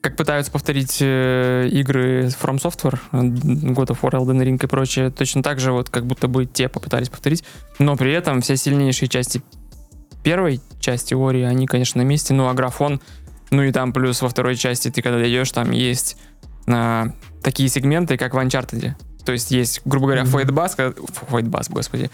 [0.02, 5.12] как пытаются повторить э, игры From Software, э, God of War, Elden Ring и прочее,
[5.12, 7.44] точно так же вот как будто бы те попытались повторить,
[7.80, 9.42] но при этом все сильнейшие части
[10.24, 13.00] первой части Ори, они, конечно, на месте, ну а графон,
[13.50, 16.18] ну и там плюс во второй части ты когда идешь, там есть
[16.68, 17.08] а,
[17.42, 18.94] такие сегменты, как в Uncharted.
[19.26, 20.76] То есть есть, грубо говоря, файтбас,
[21.30, 22.10] файтбас, господи,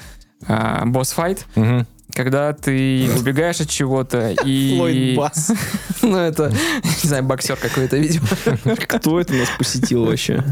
[0.47, 1.87] а, босс-файт, Мгм.
[2.18, 4.76] Когда ты убегаешь от чего-то и...
[4.76, 5.51] Флойд Бас.
[6.01, 6.51] Ну, это,
[6.84, 8.28] не знаю, боксер какой-то, видимо.
[8.88, 10.43] Кто это нас посетил вообще?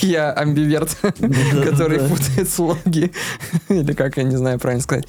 [0.00, 0.96] Я амбиверт,
[1.64, 3.12] который путает слоги.
[3.68, 5.06] Или как, я не знаю правильно сказать.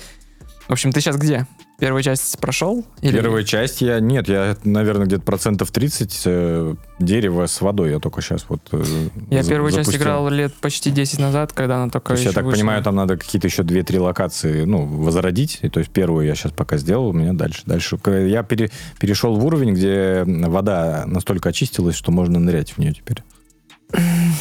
[0.67, 1.45] В общем, ты сейчас где?
[1.79, 2.85] Первую часть прошел?
[3.01, 3.99] Или- Первая часть я...
[3.99, 8.83] Нет, я, наверное, где-то процентов 30 э, дерева с водой я только сейчас вот э,
[9.29, 10.01] Я за- первую часть запустил.
[10.03, 12.57] играл лет почти 10 назад, когда она только То есть, я так вышла.
[12.57, 15.59] понимаю, там надо какие-то еще 2-3 локации, ну, возродить.
[15.61, 17.61] И, то есть первую я сейчас пока сделал, у меня дальше.
[17.65, 22.93] Дальше я пере- перешел в уровень, где вода настолько очистилась, что можно нырять в нее
[22.93, 23.23] теперь.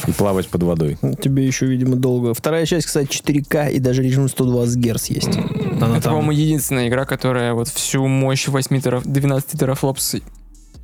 [0.07, 0.97] И плавать под водой.
[1.21, 2.33] Тебе еще, видимо, долго.
[2.33, 5.27] Вторая часть, кстати, 4К и даже режим 120 Гц есть.
[5.81, 9.03] Она Это, там- по-моему, единственная игра, которая вот всю мощь 8 тераф...
[9.05, 10.15] 12 терафлопс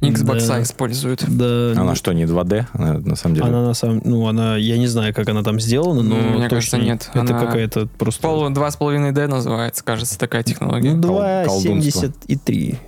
[0.01, 0.61] Xbox Да.
[0.61, 1.23] использует.
[1.27, 2.65] Да, Она что, не 2D?
[2.73, 3.47] Она, на самом деле...
[3.47, 6.49] Она на самом, ну она, я не знаю, как она там сделана, но Ну, мне
[6.49, 7.09] точно кажется, нет.
[7.13, 8.21] Это Она какая-то просто.
[8.21, 10.93] Пол 2,5D называется, кажется, такая технология.
[10.93, 12.01] Ну, Кол- колдунство.
[12.07, 12.79] 2,70 и 3.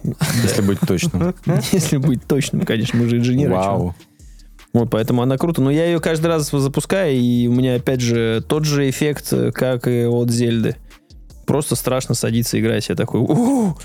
[0.44, 1.34] Если быть точным.
[1.72, 3.54] Если быть точным, конечно, мы же инженеры.
[3.54, 3.96] Вау.
[4.80, 5.62] Вот, поэтому она круто.
[5.62, 9.88] Но я ее каждый раз запускаю, и у меня, опять же, тот же эффект, как
[9.88, 10.76] и от Зельды.
[11.46, 12.90] Просто страшно садиться играть.
[12.90, 13.76] Я такой, «У,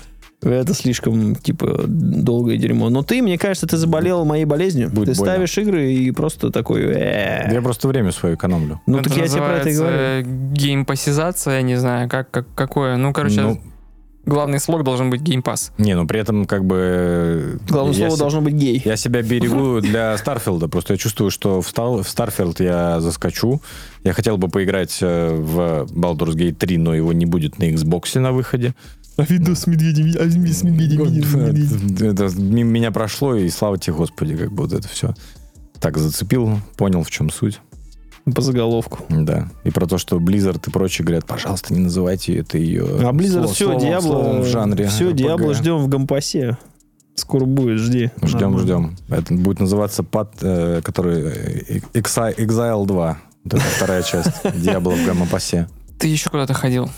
[0.41, 2.89] это слишком, типа, долгое дерьмо.
[2.89, 4.89] Но ты, мне кажется, ты заболел моей болезнью.
[4.89, 5.33] Будет ты больно.
[5.33, 6.83] ставишь игры и просто такой...
[6.83, 7.49] «Э».
[7.51, 8.81] Я просто время свое экономлю.
[8.85, 9.91] Ну, Это так я тебе про это и говорю.
[9.91, 12.97] называется Game Pass изация, я не знаю, как, как, какое.
[12.97, 13.61] Ну, короче, Ну,
[14.25, 15.71] главный слог должен быть Game Pass.
[15.77, 17.59] не, ну при этом как бы...
[17.67, 18.81] Главное слово се- должно быть гей.
[18.85, 20.67] Я себя берегу для Starfield а.
[20.67, 23.61] Просто я чувствую, что в, Стал- в Starfield я заскочу.
[24.03, 28.19] Я хотел бы поиграть э, в Baldur's Gate 3, но его не будет на Xbox
[28.19, 28.73] на выходе.
[29.15, 30.63] А видос с медведем, а с
[32.01, 35.13] Это мимо меня прошло, и слава тебе, Господи, как бы вот это все
[35.79, 37.59] так зацепил, понял, в чем суть.
[38.33, 38.99] По заголовку.
[39.09, 39.49] Да.
[39.65, 43.47] И про то, что Blizzard и прочие говорят, пожалуйста, не называйте это ее А Blizzard
[43.47, 44.87] все, словом- Диабло, словом в жанре.
[44.87, 45.13] все, RPG.
[45.13, 46.57] Диабло ждем в гампасе.
[47.15, 48.11] Скоро будет, жди.
[48.23, 48.59] Ждем, Нормально.
[48.59, 48.95] ждем.
[49.09, 53.17] Это будет называться пад, э, который э, Exi- Exile 2.
[53.43, 54.31] Вот это вторая часть.
[54.55, 55.67] Диабло в гамма-пасе.
[55.99, 56.89] Ты еще куда-то ходил?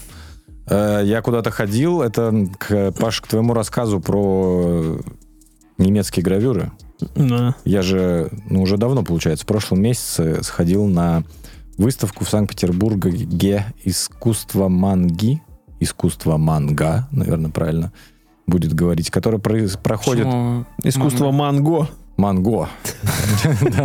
[0.67, 2.01] Э, Я куда-то ходил.
[2.01, 4.99] Это, к, Паш, к твоему рассказу про
[5.77, 6.71] немецкие гравюры.
[7.15, 7.55] Да.
[7.65, 11.23] Я же, ну, уже давно, получается, в прошлом месяце сходил на
[11.77, 15.41] выставку в Санкт-Петербурге «Искусство манги».
[15.81, 17.91] Искусство манга, наверное, правильно
[18.47, 20.23] будет говорить, которая произ- проходит...
[20.25, 20.65] Почему?
[20.83, 21.89] Искусство манго.
[22.15, 22.69] Манго.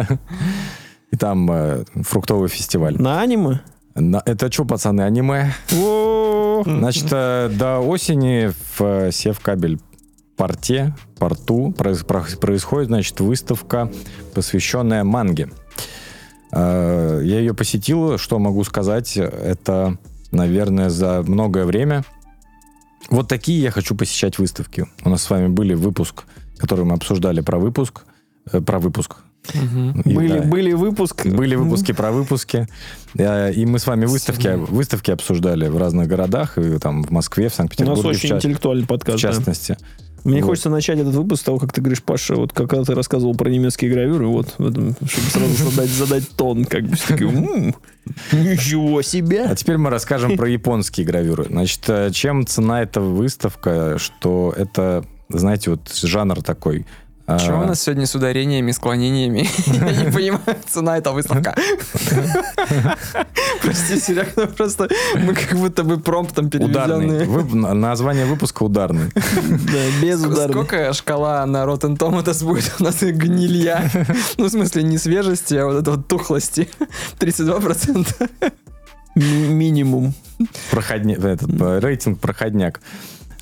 [1.11, 2.96] И там э, фруктовый фестиваль.
[2.96, 3.61] На аниме?
[3.96, 5.52] На- Это что, пацаны, аниме?
[6.64, 9.80] Значит, э, до осени в э, Севкабель
[10.41, 13.91] порте, порту происходит, значит, выставка,
[14.34, 15.51] посвященная манге.
[16.53, 19.99] Э, Я ее посетил, что могу сказать, это,
[20.32, 22.05] наверное, за многое время.
[23.11, 24.86] Вот такие я хочу посещать выставки.
[25.05, 26.24] У нас с вами были выпуск,
[26.57, 28.05] который мы обсуждали про выпуск,
[28.51, 29.16] э, про выпуск.
[29.55, 30.01] Мгм.
[30.03, 31.26] И Были, да, были выпуск.
[31.26, 32.66] были выпуски про выпуски.
[33.18, 37.45] Э, И мы с вами выставки, выставки обсуждали в разных городах, и там в Москве,
[37.45, 39.18] в У нас Санкт-Петербурге, в, очень ча- интеллектуальный в подкаст.
[39.22, 39.76] да.
[40.25, 40.49] Мне Вот.
[40.51, 43.35] хочется начать этот выпуск с того, как ты говоришь, Паша, вот как когда ты рассказывал
[43.35, 47.31] про немецкие гравюры, вот, в этом, чтобы сразу задать, задать тон, как бы, все такие,
[47.31, 47.75] «М,
[48.33, 49.45] ничего себе.
[49.45, 51.45] А теперь мы расскажем про японские гравюры.
[51.45, 56.87] Значит, э, чем цена эта выставка, что это, знаете, вот жанр такой.
[57.35, 59.49] А, Чего у нас сегодня с ударениями, склонениями?
[59.66, 61.55] Я не понимаю, цена эта выставка.
[63.62, 67.09] Прости, Серега, ну просто мы как будто бы промптом Ударный.
[67.09, 67.26] переведенные.
[67.26, 69.11] Вып- название выпуска ударный.
[69.14, 70.51] Да, без ударных.
[70.57, 73.89] Сколько шкала на Rotten Tomatoes будет у нас гнилья?
[74.39, 76.68] Ну, в смысле, не свежести, а вот это вот тухлости.
[77.18, 78.31] 32%.
[79.14, 80.14] Ми- Минимум.
[80.70, 82.81] Проходня- этот, э, рейтинг проходняк.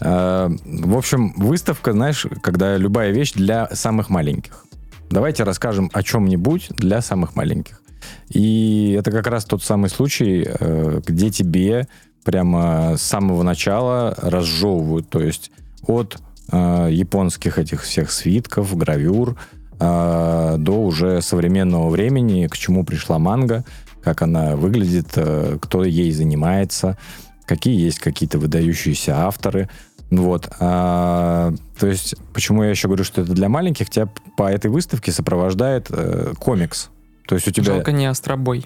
[0.00, 4.64] Э, В общем, выставка, знаешь, когда любая вещь для самых маленьких.
[5.10, 7.82] Давайте расскажем о чем-нибудь для самых маленьких.
[8.28, 11.88] И это как раз тот самый случай, э, где тебе
[12.24, 15.50] прямо с самого начала разжевывают, то есть
[15.86, 16.18] от
[16.52, 19.36] э, японских этих всех свитков, гравюр
[19.80, 23.64] до уже современного времени, к чему пришла манга,
[24.02, 25.16] как она выглядит,
[25.60, 26.98] кто ей занимается,
[27.46, 29.68] какие есть какие-то выдающиеся авторы.
[30.10, 30.48] Вот.
[30.60, 35.12] А, то есть, почему я еще говорю, что это для маленьких, тебя по этой выставке
[35.12, 36.88] сопровождает э, комикс.
[37.26, 37.64] То есть у тебя...
[37.74, 38.64] Жалко не Остробой.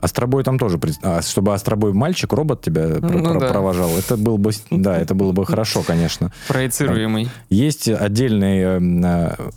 [0.00, 3.48] Астробой там тоже, а, чтобы Астробой мальчик, робот тебя про- Ну про- да.
[3.48, 6.32] провожал, это было бы, да, это было бы хорошо, конечно.
[6.48, 7.28] Проецируемый.
[7.48, 9.50] Есть отдельная э, э,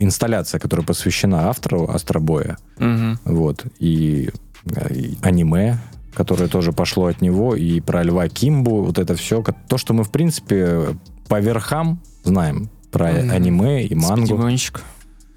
[0.00, 3.18] инсталляция, которая посвящена автору Астробоя, Мгм.
[3.24, 4.30] вот, и,
[4.74, 5.78] э, и аниме,
[6.16, 10.02] которое тоже пошло от него, и про Льва Кимбу, вот это все, то, что мы,
[10.02, 10.96] в принципе,
[11.28, 13.30] по верхам знаем про Мгм.
[13.30, 14.26] аниме и мангу.
[14.26, 14.82] Спидигонщик.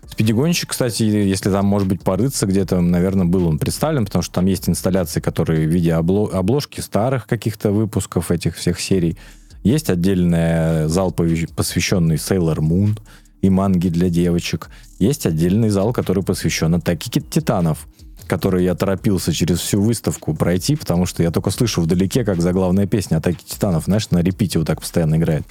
[0.08, 4.46] Спидигонщик, кстати, если там, может быть, порыться где-то, наверное, был он представлен, потому что там
[4.48, 9.18] есть инсталляции, которые в виде обло- обложки старых каких-то выпусков этих всех серий.
[9.64, 12.98] Есть отдельный зал, повещ- посвященный Sailor Moon
[13.42, 14.70] и манге для девочек.
[15.00, 17.88] Есть отдельный зал, который посвящен атаке титанов,
[18.30, 22.86] который я торопился через всю выставку пройти, потому что я только слышу вдалеке, как заглавная
[22.86, 25.44] песня «Атаки титанов», знаешь, на репите вот так постоянно играет.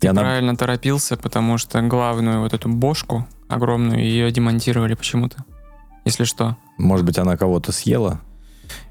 [0.00, 5.44] И она- Правильно торопился, потому что главную вот эту бошку огромную ее демонтировали почему-то.
[6.04, 6.56] Если что.
[6.78, 8.20] может быть, она кого-то съела?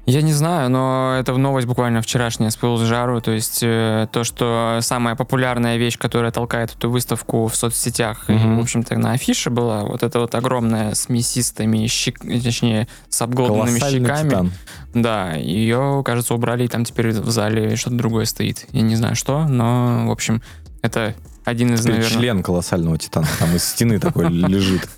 [0.06, 3.20] Я не знаю, но это новость буквально вчерашняя с пылу с жару.
[3.20, 8.32] То есть э, то, что самая популярная вещь, которая толкает эту выставку в соцсетях, и,
[8.32, 8.58] Мгм.
[8.58, 12.20] в общем-то, на афише была, вот эта вот огромная с мясистыми, щек...
[12.20, 14.28] точнее, с обглоданными щеками.
[14.28, 14.52] титан.
[14.94, 18.66] Да, ее, кажется, убрали, и там теперь в зале что-то другое стоит.
[18.70, 20.40] Я не знаю что, но, в общем,
[20.82, 21.14] это
[21.44, 22.18] один из, Теперь наверное...
[22.18, 23.26] член колоссального титана.
[23.38, 24.88] Там из стены такой лежит.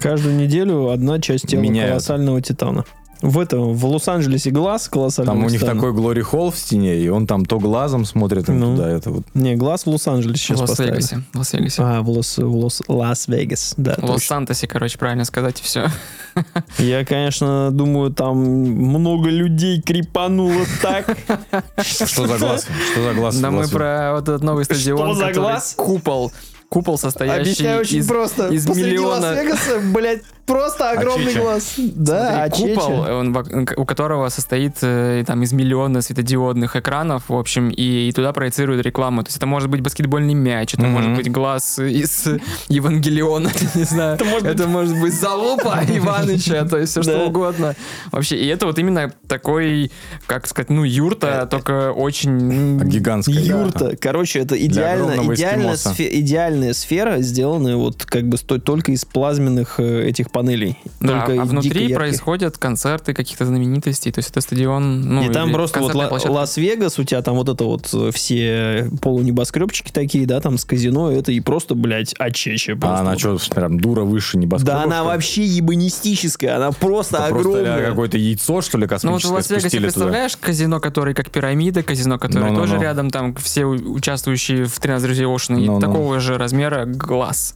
[0.00, 2.84] Каждую неделю одна часть тела колоссального титана.
[3.22, 7.08] В этом, в Лос-Анджелесе глаз колоссального Там у них такой glory hole в стене, и
[7.08, 8.76] он там то глазом смотрит, и Ну.
[8.76, 9.24] туда это вот.
[9.34, 10.96] Не, глаз в Лос-Анджелесе В сейчас поставили.
[10.96, 11.22] Лас-Вегасе.
[11.32, 11.82] В Лас-Вегасе.
[11.82, 13.94] А, в Лос, в Лос, Лас-Вегас, да.
[13.98, 14.04] В.
[14.04, 15.88] Лос-Сантосе, короче, правильно сказать, и все.
[16.78, 21.16] Я, конечно, думаю, там много людей крепануло так.
[21.82, 22.66] Что за глаз?
[22.92, 23.36] Что за глаз?
[23.38, 25.74] Да в мы про вот этот новый стадион, за который глаз?
[25.76, 26.32] купол.
[26.68, 28.08] Купол, состоящий Объясняю очень из...
[28.08, 28.48] просто.
[28.48, 31.40] из Посреди миллиона- Лас-Вегаса, блядь, просто огромный Ачеча.
[31.40, 31.74] глаз.
[31.76, 33.14] Да, Смотри, купол, ачеча.
[33.14, 38.32] он, у которого состоит э, там из миллиона светодиодных экранов, в общем, и, и туда
[38.32, 39.22] проецируют рекламу.
[39.22, 40.92] То есть это может быть баскетбольный мяч, это Мгм.
[40.92, 42.26] может быть глаз из
[42.68, 44.18] Евангелиона, не знаю.
[44.44, 47.74] Это может быть залупа Иваныча, то есть все что угодно.
[48.12, 49.90] Вообще, и это вот именно такой,
[50.26, 52.78] как сказать, ну, юрта, только очень...
[52.84, 53.36] Гигантская.
[53.36, 53.96] Юрта.
[53.96, 60.76] Короче, это идеально, идеальная, сфера, сделанная вот как бы только из плазменных э, этих панелей.
[61.00, 65.50] Да, Только а внутри происходят концерты каких-то знаменитостей, то есть это стадион, ну, и там
[65.50, 65.94] просто вот.
[65.94, 71.10] Лас-Вегас, у тебя там вот это вот э, все полунебоскребчики такие, да, там с казино,
[71.10, 72.76] это и просто, блядь, очече.
[72.82, 73.40] А она вот.
[73.40, 74.72] что, прям дура выше небоскреба?
[74.72, 77.88] Да она вообще ебанистическая, она просто Это просто огромная.
[77.88, 79.92] какое-то яйцо, что ли, Ну вот в космическое Лас-Вегасе спустили туда?
[79.92, 85.24] представляешь казино, который как пирамида, казино, которое тоже рядом, там все участвующие в 13 друзей
[85.24, 85.80] Оушена, и Ну-ну.
[85.80, 87.54] такого же размера глаз.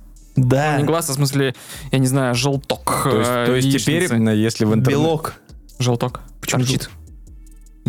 [0.49, 1.55] Да, Не глаз, а в смысле,
[1.93, 3.03] я не знаю, желток.
[3.05, 4.15] То есть, э, то есть теперь, яичницы.
[4.15, 5.03] м, если в интернете...
[5.03, 5.35] белок.
[5.79, 6.21] Желток.
[6.41, 6.91] Почему торчит.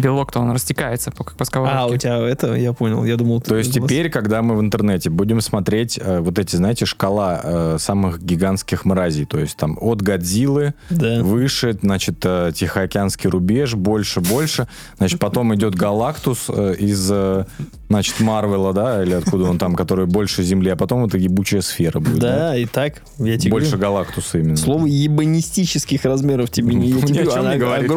[0.01, 1.93] Белок-то он растекается по, как по А, сковородке.
[1.93, 3.41] у тебя это, я понял, я думал...
[3.41, 7.77] То есть теперь, когда мы в интернете будем смотреть э, вот эти, знаете, шкала э,
[7.79, 11.21] самых гигантских мразей, то есть там от Годзиллы Да.
[11.23, 17.45] выше, значит, э, Тихоокеанский рубеж, больше, больше, значит, потом идет Галактус э, из, э,
[17.89, 21.99] значит, Марвела, да, или откуда он там, который больше Земли, а потом это ебучая сфера
[21.99, 22.19] будет.
[22.19, 23.81] Да, и так, я тебе Больше говорю.
[23.93, 24.57] Галактуса именно.
[24.57, 27.91] Слово ебанистических размеров тебе не, я тебе она не говорит.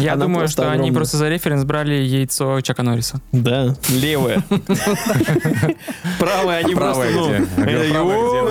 [0.00, 0.92] Я думаю, просто что они огромная.
[1.12, 3.20] Просто за референс брали яйцо Чака Норриса.
[3.32, 4.42] Да, левая.
[6.18, 7.28] Правая, они просто, ну,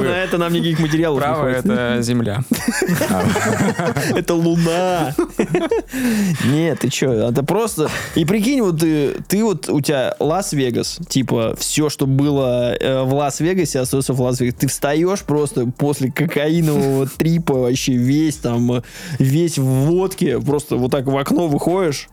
[0.01, 1.65] на это нам никаких материалов не Право хватит.
[1.65, 2.39] это земля.
[4.15, 5.15] Это луна.
[6.45, 7.89] Нет, ты чё, это просто...
[8.15, 13.13] И прикинь, вот ты, ты вот, у тебя Лас-Вегас, типа, все, что было э, в
[13.13, 14.57] Лас-Вегасе, остается в Лас-Вегасе.
[14.57, 18.83] Ты встаешь просто после кокаинового трипа, вообще весь там,
[19.19, 22.09] весь в водке, просто вот так в окно выходишь,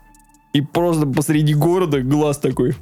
[0.59, 2.75] и просто посреди города глаз такой.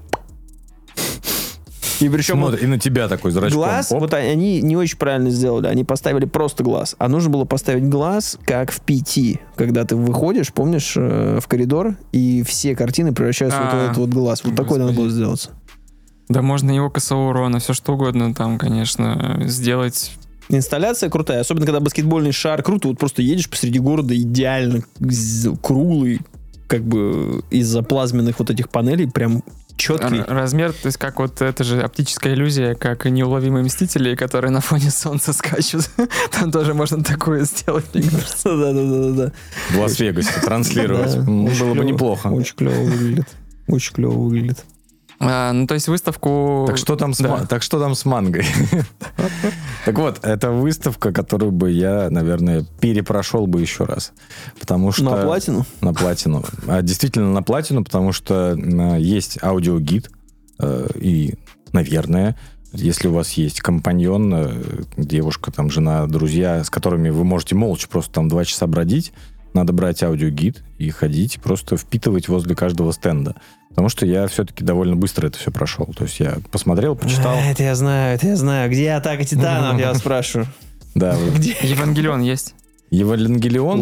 [2.01, 3.59] И причем вот Смотри, и на тебя такой зрачком.
[3.59, 4.01] глаз, Оп.
[4.01, 5.67] вот они не очень правильно сделали.
[5.67, 6.95] Они поставили просто глаз.
[6.99, 9.41] А нужно было поставить глаз, как в PT.
[9.57, 13.97] Когда ты выходишь, помнишь, э, в коридор, и все картины превращаются вот в А, этот
[13.97, 14.45] вот глаз.
[14.45, 15.49] Вот такой надо было сделать.
[16.29, 20.13] Да можно его косого урона, все что угодно там, конечно, сделать.
[20.49, 24.83] Инсталляция крутая, особенно когда баскетбольный шар круто, вот просто едешь посреди города идеально
[25.63, 26.21] круглый,
[26.67, 29.43] как бы из-за плазменных вот этих панелей, прям
[29.77, 30.23] четкий.
[30.27, 34.91] Размер, то есть как вот это же оптическая иллюзия, как неуловимые мстители, которые на фоне
[34.91, 35.89] солнца скачут.
[36.33, 38.57] Там тоже можно такое сделать, мне кажется.
[38.57, 39.33] Да-да-да-да.
[39.71, 41.13] В Лас-Вегасе транслировать.
[41.15, 42.29] Да, М, очень Было бы неплохо.
[42.29, 43.29] Очень клево выглядит.
[43.69, 44.65] Очень клево выглядит.
[45.19, 46.65] А, ну, то есть выставку...
[46.67, 47.29] Так что там с, Да.
[47.31, 48.45] ма- так что там с мангой?
[49.85, 54.13] Так вот, это выставка, которую бы я, наверное, перепрошел бы еще раз.
[54.61, 55.05] Потому что...
[55.05, 55.65] На платину?
[55.81, 56.45] На платину.
[56.67, 58.55] А действительно на платину, потому что
[58.99, 60.11] есть аудиогид.
[60.59, 61.35] э, И,
[61.73, 62.37] наверное,
[62.73, 64.53] если у вас есть компаньон, э,
[64.97, 69.13] девушка, там, жена, друзья, с которыми вы можете молча просто там два часа бродить,
[69.55, 73.37] надо брать аудиогид и ходить, просто впитывать возле каждого стенда.
[73.77, 75.85] Потому что я все-таки довольно быстро это все прошел.
[75.95, 77.35] То есть я посмотрел, почитал.
[77.37, 78.71] А, Это я знаю, это я знаю.
[78.71, 80.49] Где атака титанов, я вас спрашиваю.
[80.95, 81.15] Да.
[81.35, 81.55] Где?
[81.61, 82.55] Евангелион есть?
[82.91, 83.81] Евангелион,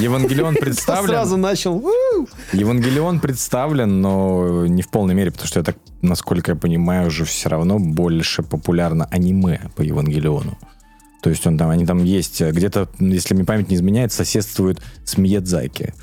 [0.00, 1.08] Евангелион представлен.
[1.08, 1.82] Сразу начал.
[2.52, 7.24] Евангелион представлен, но не в полной мере, потому что я так, насколько я понимаю, уже
[7.24, 10.56] все равно больше популярно аниме по Евангелиону.
[11.20, 15.18] То есть он там, они там есть, где-то, если мне память не изменяет, соседствует с
[15.18, 15.94] Миядзаки.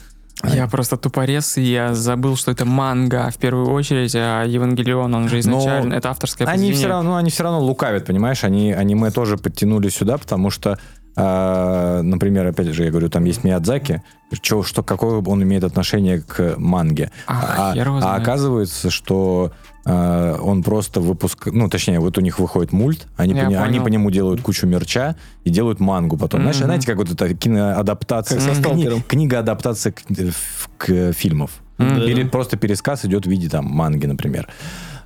[0.53, 5.29] Я просто тупорез, и я забыл, что это манга в первую очередь, а Евангелион, он
[5.29, 8.43] же изначально, Но это авторское Они все равно, они все равно лукавят, понимаешь?
[8.43, 10.77] Они аниме тоже подтянули сюда, потому что,
[11.15, 16.21] а, например, опять же, я говорю, там есть Миядзаки, что, что, какое он имеет отношение
[16.21, 17.11] к манге.
[17.27, 19.51] А, А, а оказывается, что
[19.85, 21.47] а, он просто выпуск...
[21.51, 23.83] Ну, точнее, вот у них выходит мульт, они, по, не- они понял.
[23.83, 26.41] по нему делают кучу мерча и делают мангу потом.
[26.41, 26.65] Знаешь, Мгм.
[26.65, 28.39] знаете, как вот это киноадаптация...
[28.39, 29.03] Как со кни- «Сталкером».
[29.07, 31.51] Книга-адаптация к, в- к фильмов.
[31.77, 31.95] Мгм.
[31.97, 34.47] Пере- просто пересказ идет в виде там манги, например.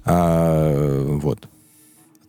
[0.05, 1.47] А, вот.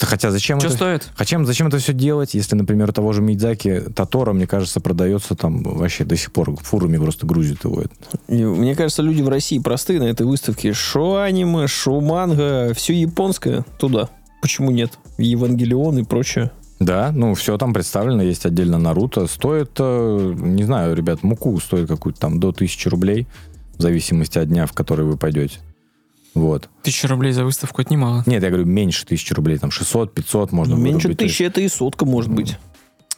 [0.01, 0.77] Хотя зачем Что это...
[0.77, 1.11] стоит?
[1.19, 5.35] Зачем, зачем это все делать, если, например, у того же Мидзаки Татора, мне кажется, продается
[5.35, 7.85] там вообще до сих пор фурами просто грузит его.
[8.29, 10.73] И Мне кажется, люди в России простые на этой выставке.
[10.73, 14.09] Шо аниме, шо манга, все японское туда.
[14.41, 14.99] Почему нет?
[15.19, 16.51] Евангелион и прочее.
[16.79, 19.27] Да, ну все там представлено, есть отдельно Наруто.
[19.27, 23.27] Стоит, э, не знаю, ребят, муку стоит какую-то там до 1000 рублей,
[23.77, 25.59] в зависимости от дня, в который вы пойдете.
[26.35, 26.69] Вот.
[26.83, 28.23] Тысяча рублей за выставку, это немало.
[28.27, 31.19] Нет, я говорю, меньше тысячи рублей, там 600, 500 можно Меньше вырубить.
[31.19, 32.57] То есть тысячи это и сотка может быть.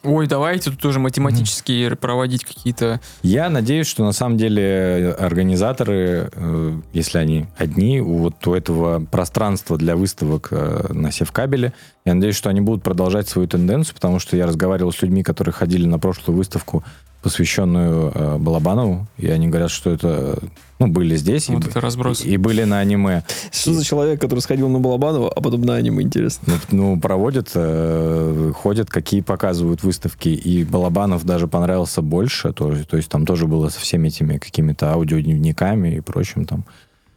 [0.04, 3.00] Ой, давайте тут тоже математически проводить какие-то...
[3.22, 9.04] Я надеюсь, что на самом деле организаторы, э, если они одни, у вот у этого
[9.04, 11.72] пространства для выставок э, на Севкабеле,
[12.04, 15.52] я надеюсь, что они будут продолжать свою тенденцию, потому что я разговаривал с людьми, которые
[15.52, 16.82] ходили на прошлую выставку,
[17.22, 20.38] посвященную э, Балабанову, и они говорят, что это,
[20.78, 22.24] ну, были здесь и, Вот это разброс.
[22.24, 23.22] и были на аниме.
[23.52, 26.54] Что за человек, который сходил на Балабанова, а потом на аниме, интересно?
[26.70, 32.96] Ну, ну, проводят, э, ходят, какие показывают выставки, и Балабанов даже понравился больше, то, то
[32.96, 36.64] есть там тоже было со всеми этими какими-то аудиодневниками и прочим там.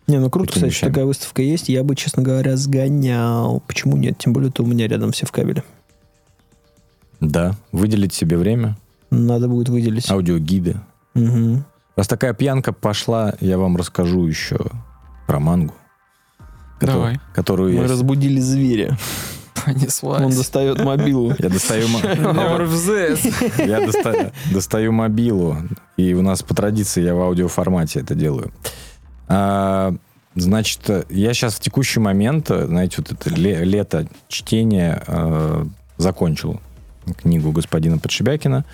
[0.07, 0.89] Не, ну круто, кстати, что вещами.
[0.91, 1.67] такая выставка есть.
[1.67, 3.63] Я бы, честно говоря, сгонял.
[3.65, 4.19] Почему нет?
[4.19, 5.63] Тем более, это у меня рядом все в кабеле.
[7.21, 8.77] Да, выделить себе время,
[9.15, 10.09] Надо будет выделить.
[10.09, 10.77] аудиогиды.
[11.13, 11.65] Мгм.
[11.95, 14.57] Раз такая пьянка пошла, я вам расскажу еще
[15.27, 15.73] про мангу.
[16.81, 17.19] Давай.
[17.33, 17.87] Которую Мы я...
[17.87, 18.97] разбудили зверя.
[19.65, 20.21] Понеслась.
[20.21, 21.33] Он достает мобилу.
[21.39, 23.65] Я достаю, мо- RFZ.
[23.65, 25.57] я доста- достаю мобилу,
[25.97, 28.51] и у нас по традиции я в аудиоформате это делаю.
[29.27, 29.95] А,
[30.35, 35.65] значит, я сейчас в текущий момент, знаете, вот это ле- лето чтения э,
[35.97, 36.59] закончил
[37.21, 38.65] книгу господина Подшибякина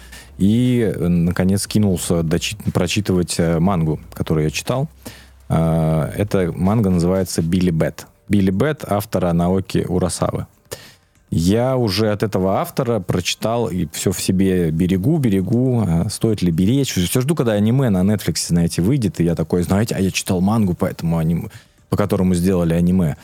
[0.41, 2.25] и, э, наконец, кинулся
[2.73, 4.89] прочитывать э, мангу, которую я читал.
[5.49, 8.07] А, эта манга называется «Билли Бет».
[8.27, 10.47] «Билли Бет» автора Наоки Урасавы.
[11.29, 16.91] Я уже от этого автора прочитал и все в себе берегу, берегу, стоит ли беречь.
[16.91, 20.41] Все жду, когда аниме на Netflix, знаете, выйдет, и я такой, знаете, а я читал
[20.41, 21.49] мангу по этому аниме,
[21.89, 23.15] по которому сделали аниме.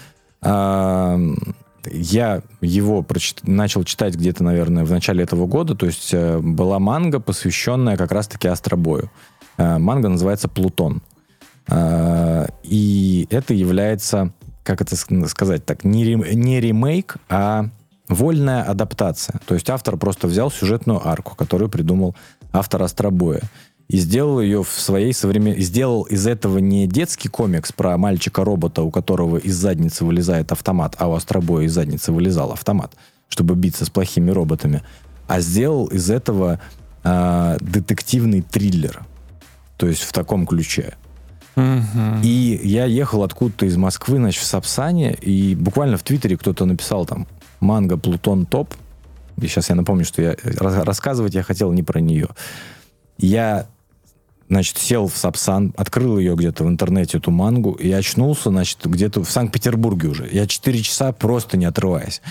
[1.91, 6.79] Я его прочит- начал читать где-то, наверное, в начале этого года, то есть э, была
[6.79, 9.09] манга, посвященная как раз-таки астробою.
[9.57, 11.01] Э, манга называется «Плутон».
[11.69, 14.31] А, И это является,
[14.63, 17.69] как это ск- сказать так, не, рем- не ремейк, а
[18.07, 19.39] вольная адаптация.
[19.45, 22.15] То есть автор просто взял сюжетную арку, которую придумал
[22.53, 23.41] автор Астробоя,
[23.87, 25.61] и сделал ее в своей современной...
[25.61, 31.07] Сделал из этого не детский комикс про мальчика-робота, у которого из задницы вылезает автомат, а
[31.07, 32.93] у Астробоя из задницы вылезал автомат,
[33.29, 34.83] чтобы биться с плохими роботами,
[35.27, 36.59] а сделал из этого
[37.03, 39.05] а, детективный триллер.
[39.77, 40.95] То есть в таком ключе.
[41.55, 42.21] Мгм.
[42.23, 47.05] И я ехал откуда-то из Москвы, значит, в Сапсане, и буквально в Твиттере кто-то написал
[47.05, 47.25] там
[47.61, 48.73] «Манго Плутон топ».
[49.41, 52.27] И сейчас я напомню, что я рас- рассказывать я хотел не про нее.
[53.17, 53.67] Я
[54.49, 59.23] значит, сел в Сапсан, открыл ее где-то в интернете, эту мангу, и очнулся, значит, где-то
[59.23, 60.29] в Санкт-Петербурге уже.
[60.31, 62.21] Я 4 часа просто не отрываясь.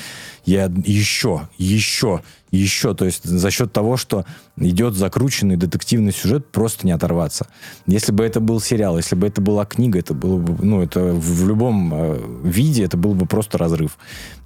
[0.45, 2.95] Я еще, еще, еще.
[2.95, 4.25] То есть за счет того, что
[4.57, 7.49] идет закрученный детективный сюжет, просто не оторваться.
[7.87, 11.01] Если бы это был сериал, если бы это была книга, это было бы, ну, это
[11.01, 13.99] в любом э, виде, это был бы просто разрыв.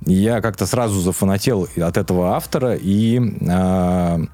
[0.06, 4.26] И я как-то сразу зафанател от этого автора, и э,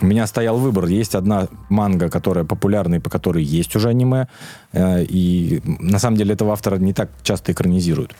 [0.00, 0.86] у меня стоял выбор.
[0.86, 4.26] Есть одна манга, которая популярна и по которой есть уже аниме.
[4.72, 8.14] Э, и на самом деле этого автора не так часто экранизируют.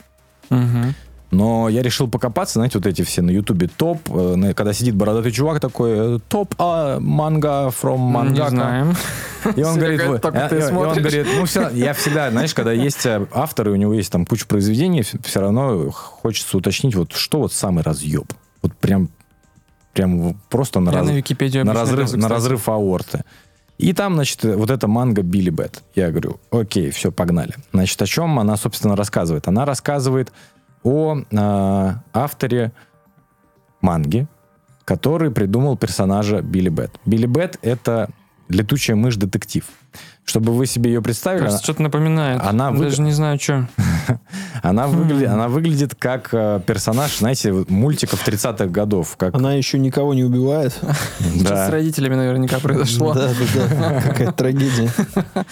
[0.50, 0.94] Мгм.
[1.30, 5.32] Но я решил покопаться, знаете, вот эти все на Ютубе топ, э, когда сидит бородатый
[5.32, 8.50] чувак такой, э, топ а, манга from Не mangaka.
[8.50, 8.96] знаем.
[9.56, 13.76] И он говорит, и он говорит, ну все, я всегда, знаешь, когда есть авторы, у
[13.76, 18.32] него есть там куча произведений, все равно хочется уточнить, вот что вот самый разъеб.
[18.62, 19.10] Вот прям,
[19.94, 23.24] прям просто на, Я раз- на Википедию на разрыв, на разрыв аорты.
[23.78, 25.82] И там, значит, вот эта манга Билли Бет.
[25.94, 27.54] Я говорю, окей, все, погнали.
[27.72, 29.48] Значит, о чем она, собственно, рассказывает?
[29.48, 30.32] Она рассказывает
[30.84, 32.72] о э, авторе
[33.80, 34.26] манги,
[34.84, 36.92] который придумал персонажа Билли Бет.
[37.04, 38.10] Билли Бет— это
[38.48, 39.64] летучая мышь-детектив.
[40.26, 42.40] Чтобы вы себе ее представили, Кажется, что-то напоминает.
[42.42, 43.68] она вы- Даже не знаю, что.
[44.62, 49.16] она, выглядит, она выглядит как э, персонаж, знаете, мультиков 30-х годов.
[49.18, 50.72] Как, Она еще никого не убивает.
[51.42, 51.66] Да.
[51.68, 53.12] с родителями наверняка произошло.
[53.12, 54.00] Да, да, да.
[54.00, 54.90] Какая трагедия.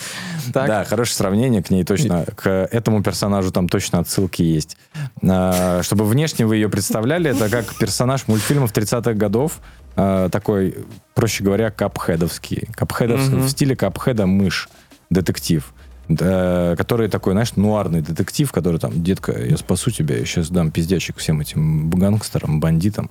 [0.52, 0.66] Так.
[0.66, 2.24] Да, хорошее сравнение к ней точно.
[2.34, 4.76] К этому персонажу там точно отсылки есть.
[5.22, 9.60] А, Чтобы внешне вы ее представляли, это как персонаж мультфильмов 30-х годов.
[9.96, 10.76] А, Такой,
[11.14, 12.68] проще говоря, капхедовский.
[12.74, 13.46] Капхедовский Мгм.
[13.46, 14.68] в стиле капхеда мышь,
[15.10, 15.72] детектив.
[16.08, 20.70] Да, который такой, знаешь, нуарный детектив, который там, детка, я спасу тебя, я сейчас дам
[20.70, 23.08] пиздячек всем этим гангстерам, бандитам.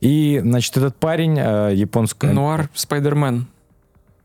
[0.00, 2.26] И, значит, этот парень э, японский...
[2.28, 3.46] Нуар Спайдермен.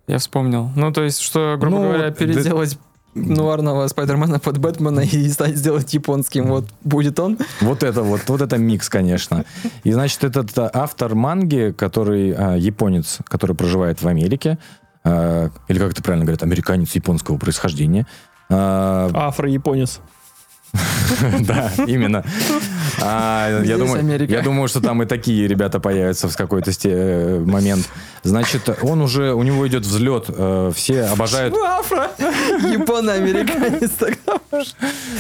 [0.07, 0.69] Я вспомнил.
[0.75, 2.77] Ну, то есть, что, грубо Ну, говоря, переделать
[3.16, 6.47] нуарного Спайдермена под Бэтмена и стать сделать японским.
[6.47, 7.38] Вот будет он.
[7.61, 9.45] Вот это вот, вот это микс, конечно.
[9.84, 14.57] И значит, этот а, автор манги, который а, японец, который проживает в Америке,
[15.03, 18.07] а, или как это правильно говорят, американец японского происхождения.
[18.49, 19.99] а, Афро-японец.
[21.41, 22.24] Да, именно.
[23.01, 24.32] А, Я думаю, Америка.
[24.34, 27.88] я думаю, что там и такие ребята появятся в какой-то сте- э, момент.
[28.24, 30.26] Значит, он уже, у него идет взлет.
[30.30, 32.09] э, Все обожают афро.
[32.19, 34.39] Японо-американец тогда.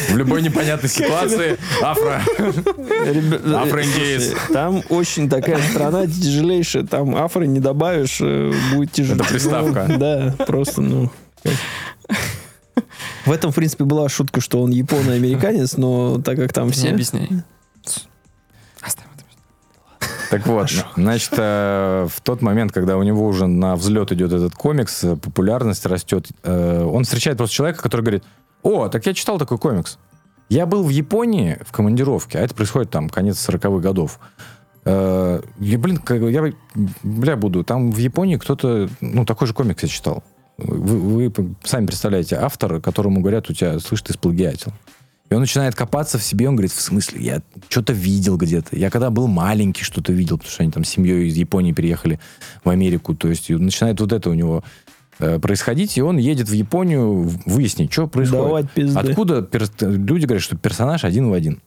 [0.09, 2.21] в любой непонятной ситуации афро.
[3.55, 4.29] Афро-индеец.
[4.29, 6.83] слушай, Там очень такая страна тяжелейшая.
[6.85, 9.15] Там афро не добавишь, э, будет тяжело.
[9.21, 9.85] Это приставка.
[9.97, 11.11] Да, просто, ну...
[13.25, 16.89] В этом, в принципе, была шутка, что он японо-американец, но так как там Не все...
[16.89, 17.29] объясняй.
[18.81, 19.23] Оставь это.
[20.29, 24.55] Так вот, значит, э, в тот момент, когда у него уже на взлет идет этот
[24.55, 28.23] комикс, э, популярность растет, э, он встречает просто человека, который говорит,
[28.61, 29.99] о, так я читал такой комикс.
[30.49, 34.19] Я был в Японии в командировке, а это происходит там конец 40-х годов.
[34.85, 36.53] Я, блин, я,
[37.03, 37.63] бля, буду.
[37.63, 40.23] Там в Японии кто-то, ну, такой же комикс я читал.
[40.57, 44.71] Вы, вы сами представляете, автор, которому говорят, у тебя, слышь, ты сплагиатил.
[45.29, 48.77] И он начинает копаться в себе, он говорит, в смысле, я что-то видел где-то.
[48.77, 52.19] Я когда был маленький, что-то видел, потому что они там с семьей из Японии переехали
[52.63, 53.15] в Америку.
[53.15, 54.63] То есть начинает вот это у него
[55.17, 58.43] э, происходить, и он едет в Японию выяснить, что происходит.
[59.09, 61.61] Откуда перс- люди говорят, что персонаж один в один.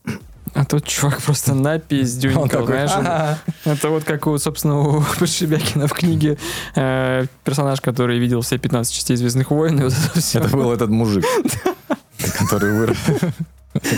[0.54, 2.90] А тут чувак просто Он напиздюнькал, такой, знаешь.
[2.96, 3.38] он- «Ага».
[3.64, 6.38] Это вот как у, собственно, у Подшибякина в книге
[6.74, 10.38] э, персонаж, который видел все 15 частей Звездных войн, и вот это все.
[10.38, 11.24] Это был этот мужик,
[12.38, 12.96] который вырос.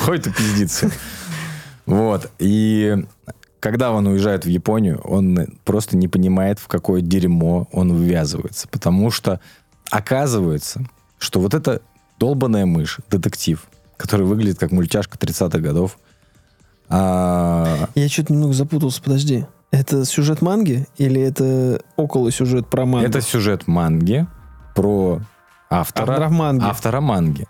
[0.04, 0.90] Ходит и пиздится.
[1.86, 2.30] Вот.
[2.38, 2.96] И
[3.60, 8.68] когда он уезжает в Японию, он просто не понимает, в какое дерьмо он ввязывается.
[8.68, 9.40] Потому что
[9.90, 10.84] оказывается,
[11.18, 11.80] что вот эта
[12.18, 13.64] долбаная мышь, детектив,
[13.96, 15.98] который выглядит как мультяшка 30-х годов,
[16.90, 19.46] а, Я что-то немного запутался, подожди.
[19.70, 23.06] Это сюжет манги или это около сюжет про мангу?
[23.06, 24.26] это сюжет манги
[24.74, 25.20] про
[25.70, 26.64] автора, Автора манги.
[26.64, 27.46] автора манги.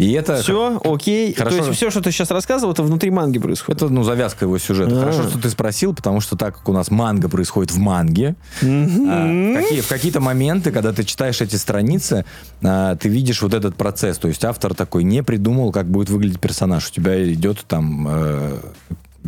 [0.00, 1.34] И это Все, окей.
[1.34, 1.58] Хорошо.
[1.58, 3.82] То есть все, что ты сейчас рассказывал, это внутри манги происходит.
[3.82, 4.96] Это, ну, завязка его сюжета.
[4.96, 5.00] А.
[5.00, 8.64] Хорошо, что ты спросил, потому что так как у нас манга происходит в манге, а,
[8.64, 12.24] в, какие- в какие-то моменты, когда ты читаешь эти страницы,
[12.62, 14.16] а, ты видишь вот этот процесс.
[14.16, 16.88] То есть автор такой не придумал, как будет выглядеть персонаж.
[16.88, 18.56] У тебя идет там э,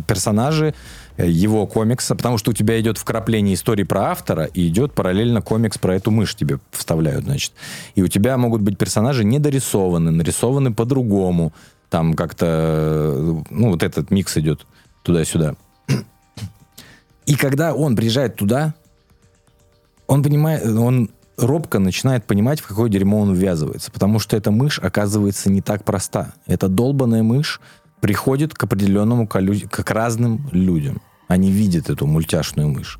[0.07, 0.73] персонажи
[1.17, 5.77] его комикса, потому что у тебя идет вкрапление истории про автора, и идет параллельно комикс
[5.77, 7.53] про эту мышь тебе вставляют, значит.
[7.95, 11.53] И у тебя могут быть персонажи недорисованы, нарисованы по-другому.
[11.89, 14.65] Там как-то, э, ну, вот этот микс идет
[15.03, 15.55] туда-сюда.
[17.25, 18.73] И когда он приезжает туда,
[20.07, 23.91] он понимает, он робко начинает понимать, в какое дерьмо он ввязывается.
[23.91, 26.33] Потому что эта мышь оказывается не так проста.
[26.45, 27.61] Эта долбанная мышь
[28.07, 31.01] приходит к определенному, колю- к разным людям.
[31.29, 32.99] Они видят эту мультяшную мышь.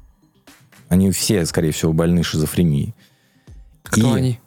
[0.87, 2.95] Они все, скорее всего, больны шизофренией.
[3.83, 4.39] Кто И они?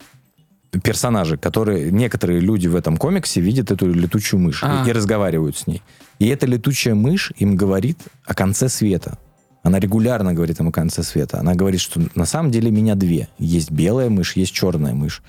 [0.82, 1.90] Персонажи, которые...
[1.92, 4.84] Некоторые люди в этом комиксе видят эту летучую мышь и- А.
[4.88, 5.82] и разговаривают с ней.
[6.18, 9.18] И эта летучая мышь им говорит о конце света.
[9.62, 11.38] Она регулярно говорит им о конце света.
[11.38, 13.28] Она говорит, что на самом деле меня две.
[13.38, 15.22] Есть белая мышь, есть черная мышь.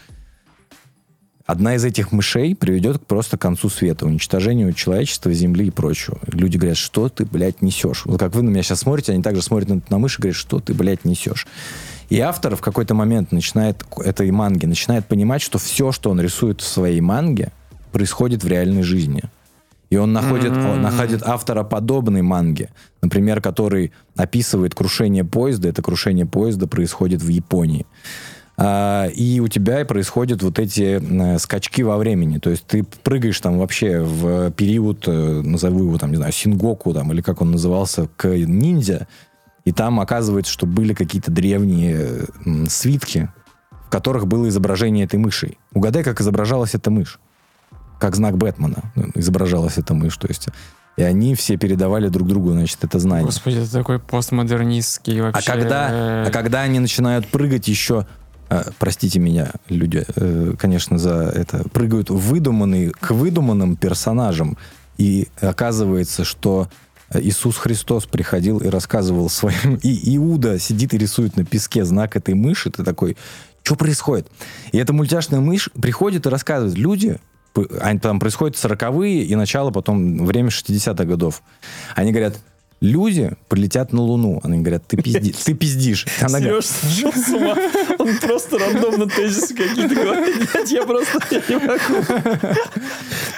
[1.48, 6.20] Одна из этих мышей приведет просто к концу света, уничтожению человечества, земли и прочего.
[6.28, 8.04] Люди говорят, что ты, блядь, несешь?
[8.04, 10.36] Вот как вы на меня сейчас смотрите, они также смотрят на, на мышь и говорят,
[10.36, 11.48] что ты, блядь, несешь?
[12.10, 16.60] И автор в какой-то момент начинает, этой манги, начинает понимать, что все, что он рисует
[16.60, 17.54] в своей манге,
[17.94, 19.24] происходит в реальной жизни.
[19.90, 22.70] И он находит, он находит автора подобной манги,
[23.02, 25.70] например, который описывает крушение поезда.
[25.70, 27.86] Это крушение поезда происходит в Японии.
[28.60, 32.40] А, и у тебя происходят вот эти э, скачки во времени.
[32.40, 36.92] То есть ты прыгаешь там вообще в период, э, назову его там, не знаю, Сингоку
[36.92, 39.08] там, или как он назывался, к ниндзя.
[39.64, 43.30] И там оказывается, что были какие-то древние э, свитки,
[43.86, 45.58] в которых было изображение этой мыши.
[45.74, 47.20] Угадай, как изображалась эта мышь.
[48.00, 50.18] Как знак Бэтмена изображалась эта мышь.
[50.18, 50.48] То есть,
[50.98, 53.26] и они все передавали друг другу, значит, это знание.
[53.26, 55.52] Господи, это такой постмодернистский А вообще.
[55.52, 58.27] когда, э, а когда они начинают прыгать еще, э,
[58.80, 64.58] простите меня, люди, э, конечно, за это, прыгают выдуманные, к выдуманным персонажам,
[64.98, 66.70] и оказывается, что
[67.14, 69.76] Иисус Христос приходил и рассказывал своим...
[69.84, 73.18] И Иуда сидит и рисует на песке знак этой мыши, ты такой,
[73.64, 74.28] что происходит?
[74.72, 77.20] И эта мультяшная мышь приходит и рассказывает, люди,
[77.82, 81.42] они, там происходят 40-е и начало потом, время 60-х годов.
[81.96, 82.40] Они говорят,
[82.82, 84.40] люди полетят на Луну.
[84.44, 86.06] Они говорят, ты, пизди, ты пиздишь.
[86.22, 87.56] Она Сереж сошел с ума.
[87.98, 90.50] Он просто рандомно тезисы какие-то говорит.
[90.68, 92.58] Я просто я не могу.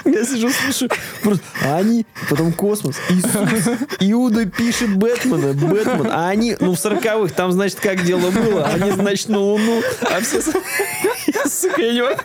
[0.06, 0.90] Я сижу, слушаю.
[1.22, 6.08] Просто, а они, потом космос, Иисус, Иуда пишет Бэтмена, Бэтмен.
[6.10, 8.66] А они, ну, в сороковых, там, значит, как дело было.
[8.66, 9.82] Они, значит, на Луну.
[10.02, 10.40] А все...
[11.28, 12.20] Я, сука, я не могу.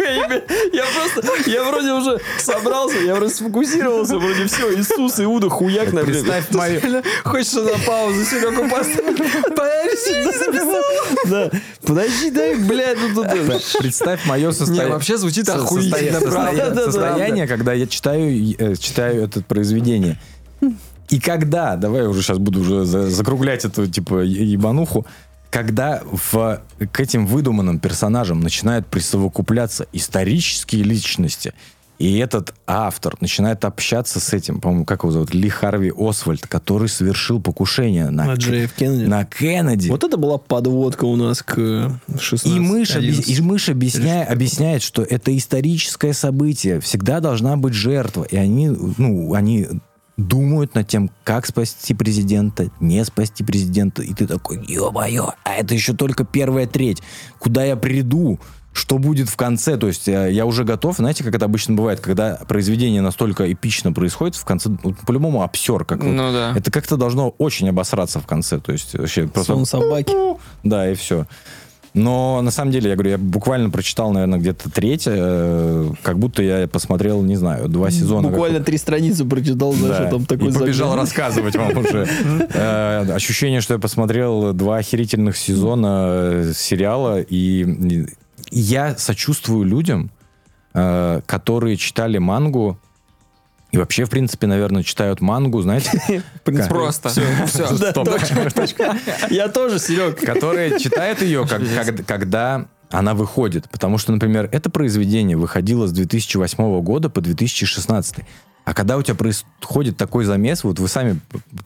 [0.73, 6.05] Я, просто, я вроде уже собрался, я вроде сфокусировался, вроде все, Иисус, Иуда, хуяк на
[6.05, 6.81] Представь мою-
[7.25, 9.17] Хочешь на паузу Серегу поставить?
[9.17, 10.83] Подожди, не записал.
[11.27, 11.51] Да.
[11.83, 13.27] Подожди, дай, блядь, ну тут...
[13.79, 14.93] представь мое состояние.
[14.93, 16.21] Вообще звучит охуительно,
[16.75, 20.19] состояние, когда я читаю, э, читаю это произведение.
[21.11, 25.07] И когда, давай я уже сейчас буду уже за- закруглять эту, типа, ебануху,
[25.51, 31.53] когда в, к этим выдуманным персонажам начинают присовокупляться исторические личности,
[31.99, 36.89] и этот автор начинает общаться с этим, по-моему, как его зовут, Ли Харви Освальд, который
[36.89, 38.75] совершил покушение на, На Джей Ф.
[38.75, 39.05] Кеннеди.
[39.05, 39.89] на Кеннеди.
[39.89, 43.29] Вот это была подводка у нас к 16 И мышь, 11.
[43.39, 48.25] и мышь объясняет, объясняет, что это историческое событие, всегда должна быть жертва.
[48.25, 48.69] И они,
[48.99, 49.69] ну, они
[50.17, 54.03] думают над тем, как спасти президента, не спасти президента.
[54.03, 57.03] И ты такой, ё-моё, а это еще только первая треть.
[57.39, 58.39] Куда я приду?
[58.75, 59.77] Что будет в конце?
[59.77, 63.93] То есть э, я уже готов, знаете, как это обычно бывает, когда произведение настолько эпично
[63.93, 65.85] происходит, в конце ну, по-любому обсер.
[65.85, 66.11] Как вот.
[66.12, 66.53] Ну да.
[66.57, 68.59] Это как-то должно очень обосраться в конце.
[68.59, 69.55] То есть вообще просто...
[69.55, 70.12] Сон собаки.
[70.64, 71.27] Да, и все.
[71.95, 76.43] Но на самом деле, я говорю, я буквально прочитал, наверное, где-то треть, э, как будто
[76.43, 78.29] я посмотрел, не знаю, два сезона.
[78.31, 80.11] Буквально три страницы прочитал, знаешь, Да.
[80.11, 81.05] там такой и побежал загляд.
[81.05, 82.09] рассказывать вам уже.
[82.55, 88.07] Э, Ощущение, что я посмотрел два охерительных сезона сериала, и
[88.61, 90.11] я сочувствую людям,
[90.75, 92.79] э, которые читали мангу,
[93.73, 96.23] и вообще, в принципе, наверное, читают мангу, знаете,
[96.69, 97.09] Просто.
[97.09, 97.23] Все.
[99.31, 100.21] Я тоже, Серег.
[100.21, 101.45] которые читают ее,
[102.07, 103.69] когда она выходит.
[103.71, 108.19] Потому что, например, это произведение выходило с 2008 года по 2016.
[108.65, 111.19] А когда у тебя происходит такой замес, вот вы сами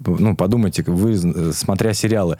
[0.04, 2.38] ну, подумайте, вы, э, смотря сериалы,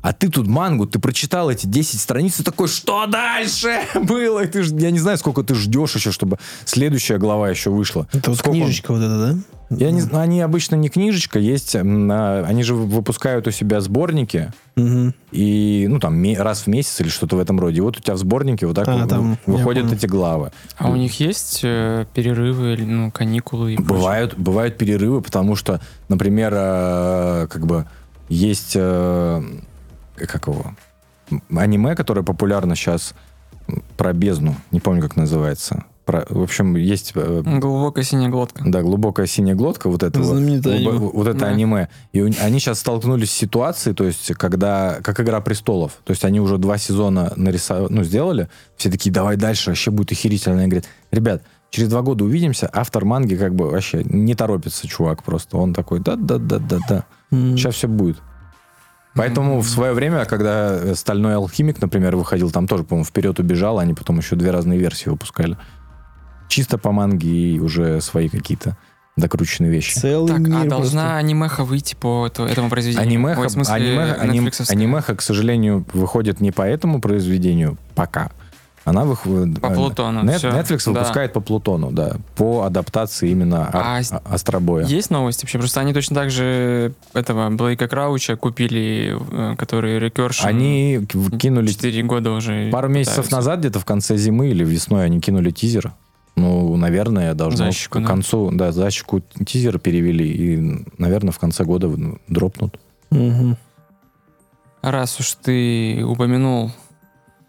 [0.00, 4.44] а ты тут мангу, ты прочитал эти 10 страниц, и такой, что дальше было?
[4.44, 8.06] И ты, ж- я не знаю, сколько ты ждешь еще, чтобы следующая глава еще вышла.
[8.12, 9.38] Это вот Сколько он- книжечка вот эта, да?
[9.70, 15.12] Я не знаю, они обычно не книжечка, есть, они же выпускают у себя сборники, Мгм.
[15.30, 17.76] и, ну, там, раз в месяц или что-то в этом роде.
[17.76, 20.52] И вот у тебя в сборнике вот так А, вот там, выходят эти главы.
[20.78, 23.94] А у них есть э, перерывы, или, ну, каникулы и прочее?
[23.94, 27.84] Бывают, бывают перерывы, потому что, например, э, как бы
[28.30, 29.42] есть, э,
[30.26, 30.72] как его,
[31.54, 33.14] аниме, которое популярно сейчас
[33.96, 35.84] про бездну, не помню, как называется.
[36.06, 38.62] про- в общем, есть э, Глубокая синяя глотка.
[38.66, 41.10] да, глубокая синяя глотка, вот это вот, Знаменитое глубо- аниме.
[41.12, 41.46] вот это Да.
[41.48, 41.88] аниме.
[42.14, 46.24] И у- они сейчас столкнулись с ситуацией, то есть, когда, как Игра престолов, то есть
[46.24, 48.48] они уже два сезона нарисовали, ну, сделали,
[48.78, 50.56] все такие, давай дальше, вообще будет охерительно.
[50.58, 55.22] Они говорят, ребят, через два года увидимся, автор манги как бы вообще не торопится, чувак,
[55.22, 55.58] просто.
[55.58, 58.16] Он такой, да-да-да-да-да, сейчас все будет.
[59.14, 63.94] Поэтому в свое время, когда «Стальной алхимик», например, выходил, там тоже, по-моему, вперед убежал, они
[63.94, 65.56] потом еще две разные версии выпускали.
[66.48, 68.76] Чисто по манге и уже свои какие-то
[69.16, 69.98] докрученные вещи.
[69.98, 70.68] Целый Так, мир а просто.
[70.70, 73.08] должна анимеха выйти по этому произведению?
[73.08, 74.76] Анимеха, Ой, смысле, аниме- аним- нетфликсовская.
[74.78, 78.30] анимеха, к сожалению, выходит не по этому произведению пока.
[78.88, 79.60] Она выходит...
[79.60, 80.92] По Плутону, Нет, Netflix да.
[81.00, 82.16] выпускает по Плутону, да.
[82.36, 84.86] По адаптации именно А а- с- а- Астробоя.
[84.86, 85.58] Есть новости вообще?
[85.58, 90.44] Просто они точно так же этого Блейка Крауча купили, э, который Recursion.
[90.44, 91.06] Они
[91.38, 93.36] кинули 4 года уже пару месяцев пытаются.
[93.36, 95.92] назад, где-то в конце зимы или весной, они кинули тизер.
[96.36, 98.06] Ну, наверное, должно Защику, к да.
[98.08, 102.78] концу, да, защику тизер перевели и, наверное, в конце года ну, дропнут.
[103.10, 103.56] Мгм.
[104.82, 106.70] Раз уж ты упомянул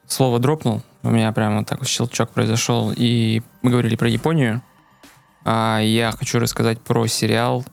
[0.08, 4.62] слово дропнул, у меня прямо вот так вот щелчок произошел, и мы говорили про Японию,
[5.46, 7.66] а я хочу рассказать про сериал,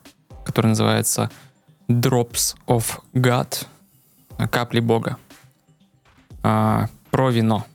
[0.45, 1.31] который называется
[1.89, 3.67] Drops of God,
[4.51, 5.17] капли Бога,
[6.43, 7.67] А, про вино.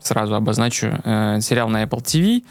[0.00, 1.00] Сразу обозначу.
[1.04, 2.44] Э, сериал на Apple TV.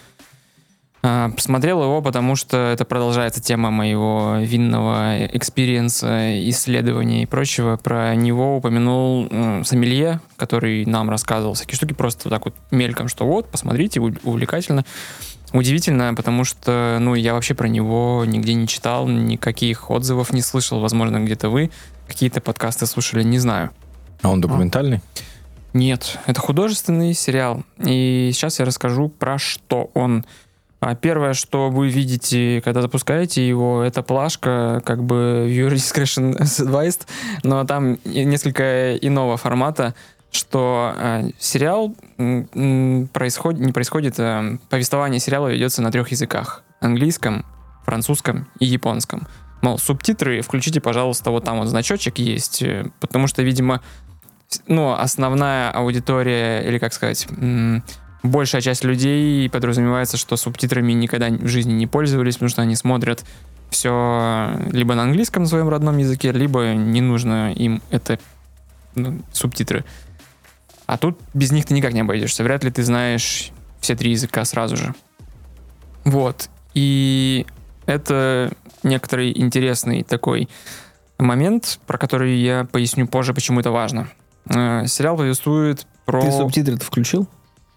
[1.08, 7.78] А, Посмотрел его, потому что это продолжается тема моего винного experience а, исследования и прочего.
[7.78, 13.28] Про него упомянул м, Сомелье, который нам рассказывал всякие штуки, просто так вот мельком, что
[13.28, 14.84] вот, посмотрите, увлекательно.
[15.53, 20.80] Удивительно, потому что, ну, я вообще про него нигде не читал, никаких отзывов не слышал.
[20.80, 21.70] Возможно, где-то вы
[22.08, 23.70] какие-то подкасты слушали, не знаю.
[24.24, 25.01] А он документальный?
[25.76, 27.64] Нет, это художественный сериал.
[27.86, 30.26] И сейчас я расскажу, про что он.
[30.86, 37.07] А Первое, что вы видите, когда запускаете его, это плашка, как бы viewer discretion advised,
[37.41, 39.95] но там и несколько иного формата,
[40.29, 41.95] что э, сериал
[43.13, 46.63] происходит, не происходит, а повествование сериала ведется на трех языках.
[46.81, 47.47] Английском,
[47.83, 49.27] французском и японском.
[49.63, 53.81] Мол, субтитры включите, пожалуйста, вот там вот значочек есть, э, потому что, видимо,
[54.67, 57.27] ну, основная аудитория, или как сказать,
[58.26, 63.23] большая часть людей подразумевается, что субтитрами никогда в жизни не пользовались, потому что они смотрят
[63.69, 68.19] все либо на английском на своем родном языке, либо не нужно им это
[68.95, 69.84] ну, субтитры.
[70.86, 72.43] А тут без них ты никак не обойдешься.
[72.43, 74.93] Вряд ли ты знаешь все три языка сразу же.
[76.03, 76.49] Вот.
[76.73, 77.45] И
[77.86, 78.51] это
[78.84, 80.47] некоторый интересный такой
[81.17, 84.07] момент, про который я поясню позже, почему это важно.
[84.47, 86.21] Э, Сериал повествует про...
[86.21, 87.28] Ты субтитры-то включил?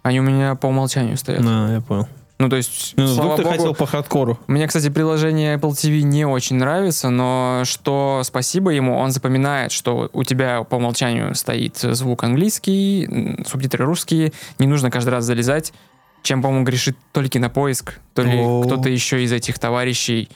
[0.08, 1.42] Они у меня по умолчанию стоят.
[1.46, 2.08] А, я понял.
[2.38, 4.38] Ну, то есть, Ну, слава ты богу, хотел по хардкору.
[4.46, 10.08] мне, кстати, приложение Apple TV не очень нравится, но что спасибо ему, он запоминает, что
[10.14, 15.74] у тебя по умолчанию стоит звук английский, субтитры русские, не нужно каждый раз залезать,
[16.22, 20.30] чем, по-моему, грешит то ли кинопоиск, то ли кто-то еще из этих товарищей.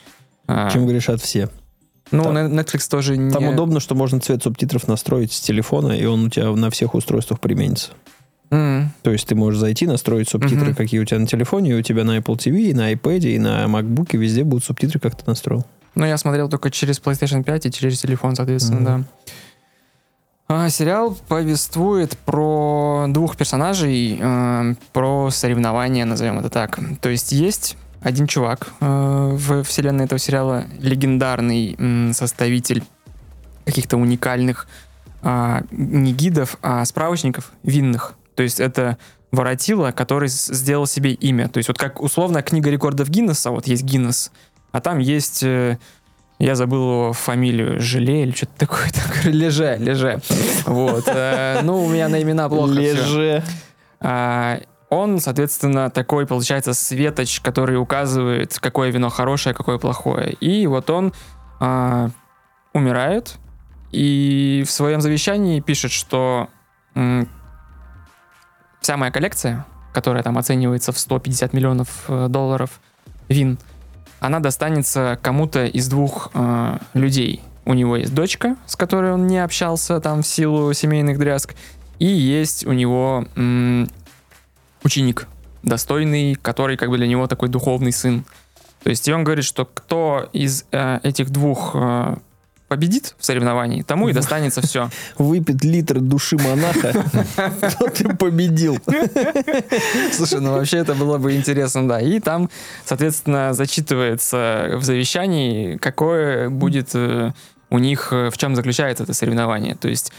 [0.47, 1.49] А, Чем грешат все.
[2.11, 3.31] ну, там- Netflix тоже не...
[3.31, 6.95] Там удобно, что можно цвет субтитров настроить с телефона, и он у тебя на всех
[6.95, 7.93] устройствах применится.
[8.53, 10.75] М, То есть ты можешь зайти, настроить субтитры, Мгм.
[10.75, 13.39] какие у тебя на телефоне, и у тебя на Apple TV, и на iPad, и
[13.39, 15.65] на MacBook, везде будут субтитры, как ты настроил.
[15.95, 19.07] Ну, я смотрел только через PlayStation 5 и через телефон, соответственно, Мгм.
[19.29, 19.35] да.
[20.49, 26.79] А, сериал повествует про двух персонажей, э, про соревнования, назовем это так.
[27.01, 28.85] То есть есть один чувак э,
[29.35, 32.83] в вселенной этого сериала, легендарный м, составитель
[33.65, 34.67] каких-то уникальных
[35.23, 38.15] а, не гидов, а справочников винных.
[38.35, 38.99] То есть это
[39.31, 41.49] воротила, который сделал себе имя.
[41.49, 44.31] То есть вот как условно книга рекордов Гиннесса, вот есть Гиннес,
[44.73, 45.79] а там есть, э,
[46.39, 50.21] я забыл его фамилию, Желе или что-то такое, такое, Леже, Леже.
[50.67, 51.05] Вот.
[51.07, 52.73] э, Ну, у меня на имена плохо.
[52.73, 53.43] Леже.
[54.01, 54.61] А,
[54.91, 60.33] Он, соответственно, такой, получается, светоч, который указывает, какое вино хорошее, какое плохое.
[60.33, 61.15] И вот он
[61.61, 62.11] а,
[62.75, 63.37] умирает
[63.93, 66.49] и в своем завещании пишет, что
[68.83, 72.81] вся моя коллекция, которая там оценивается в 150 миллионов э, долларов
[73.29, 73.59] вин,
[74.21, 77.43] она достанется кому-то из двух э, людей.
[77.65, 81.55] У него есть дочка, с которой он не общался там в силу семейных дрязг,
[81.99, 83.89] и есть у него м,
[84.83, 85.29] ученик
[85.63, 88.25] достойный, который как бы для него такой духовный сын.
[88.83, 92.17] То есть и он говорит, что кто из э, этих двух э,
[92.73, 94.89] победит в соревновании, тому и достанется все.
[95.19, 97.05] Выпит литр души монаха,
[97.79, 98.79] тот и победил.
[100.13, 102.01] Слушай, ну вообще это было бы интересно, да.
[102.01, 102.49] И там,
[102.87, 107.33] соответственно, зачитывается в завещании, какое будет э,
[107.69, 109.75] у них, э, в чем заключается это соревнование.
[109.75, 110.11] То есть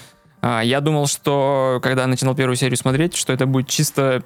[0.44, 4.22] а, я думал, что когда начинал первую серию смотреть, что это будет чисто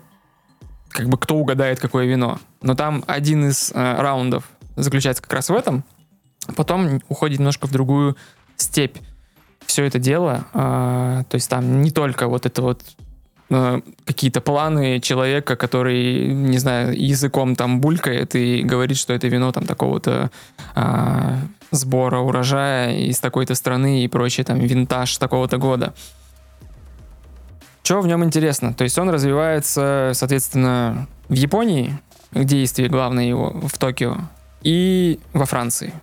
[0.90, 2.40] как бы кто угадает какое вино.
[2.62, 4.44] Но там один из э, раундов
[4.76, 5.86] заключается как раз в этом.
[6.56, 8.16] Потом уходит немножко в другую
[8.56, 8.98] степь
[9.68, 10.46] все это дело.
[10.54, 12.82] А, то есть там не только вот это вот
[13.50, 19.52] э, какие-то планы человека, который, не знаю, языком там булькает и говорит, что это вино
[19.52, 20.32] там такого-то
[20.74, 21.38] а,
[21.72, 25.94] сбора урожая из такой-то страны и прочее, там, винтаж такого-то года.
[27.84, 28.74] Что в нем интересно?
[28.74, 31.98] То есть он развивается, соответственно, в Японии,
[32.32, 34.18] действие главное его в Токио,
[34.62, 35.94] и во Франции.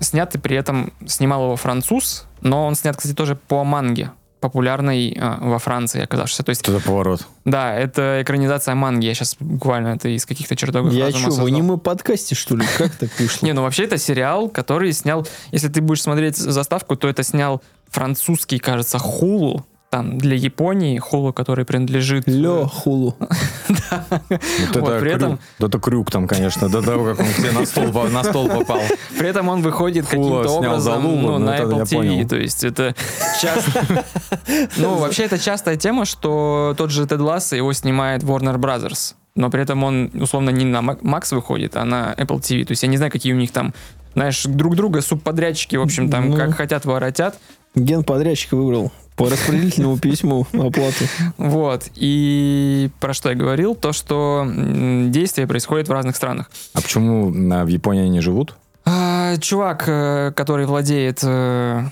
[0.00, 5.38] Снятый при этом, снимал его француз, но он снят, кстати, тоже по манге, популярной а,
[5.40, 6.42] во Франции оказавшейся.
[6.42, 7.26] То есть, Это поворот.
[7.44, 9.06] да, это экранизация манги.
[9.06, 12.66] Я сейчас буквально это из каких-то чертогов Я что, в аниме-подкасте, что ли?
[12.78, 13.44] Как так вышло?
[13.44, 15.26] Не, ну вообще это сериал, который снял...
[15.52, 19.66] Если ты будешь смотреть заставку, то это снял французский, кажется, Хулу.
[19.90, 22.28] Там для Японии Хулу, который принадлежит...
[22.28, 23.16] Лё, хулу.
[23.68, 27.50] Вот Вот, это, при крюк, этом- это крюк там, конечно, до того, как он тебе
[27.50, 28.80] на стол, по- на стол попал.
[29.18, 32.28] При этом он выходит каким-то образом ну, ну, на Apple TV.
[32.28, 32.94] То есть это
[33.40, 34.04] часто...
[34.76, 39.14] Ну, вообще это частая тема, что тот же Тед Ласса его снимает Warner Brothers.
[39.34, 42.64] Но при этом он, условно, не на Max выходит, а на Apple TV.
[42.64, 43.74] То есть я не знаю, какие у них там,
[44.14, 46.36] знаешь, друг друга субподрядчики, в общем, там Ну.
[46.36, 47.38] как хотят воротят.
[47.74, 48.92] Ген подрядчика выбрал
[49.24, 51.04] по распределительному письму оплату.
[51.36, 51.84] Вот.
[51.96, 53.74] И про что я говорил?
[53.74, 56.50] То, что м, действие происходит в разных странах.
[56.74, 58.56] А почему на- в Японии они живут?
[58.84, 61.82] А, чувак, э, который владеет э,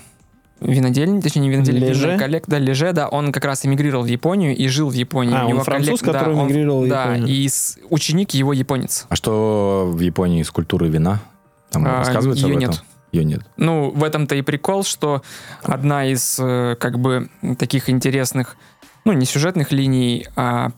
[0.60, 2.16] винодельней, точнее не винодельней, Леже?
[2.18, 5.34] коллек- да, Леже, да, он как раз эмигрировал в Японию и жил в Японии.
[5.36, 7.28] А, У он него француз, коллег- да, который он- эмигрировал в Да, Японию.
[7.28, 9.06] и с- ученик его японец.
[9.08, 11.20] А что в Японии с культурой вина?
[11.70, 12.72] Там А, рассказывается её об этом?
[12.74, 12.82] нет.
[13.12, 13.40] Ее нет.
[13.56, 15.22] Ну, в этом-то и прикол, что
[15.62, 18.56] одна из э, как бы таких интересных,
[19.04, 20.72] ну, не сюжетных линий, а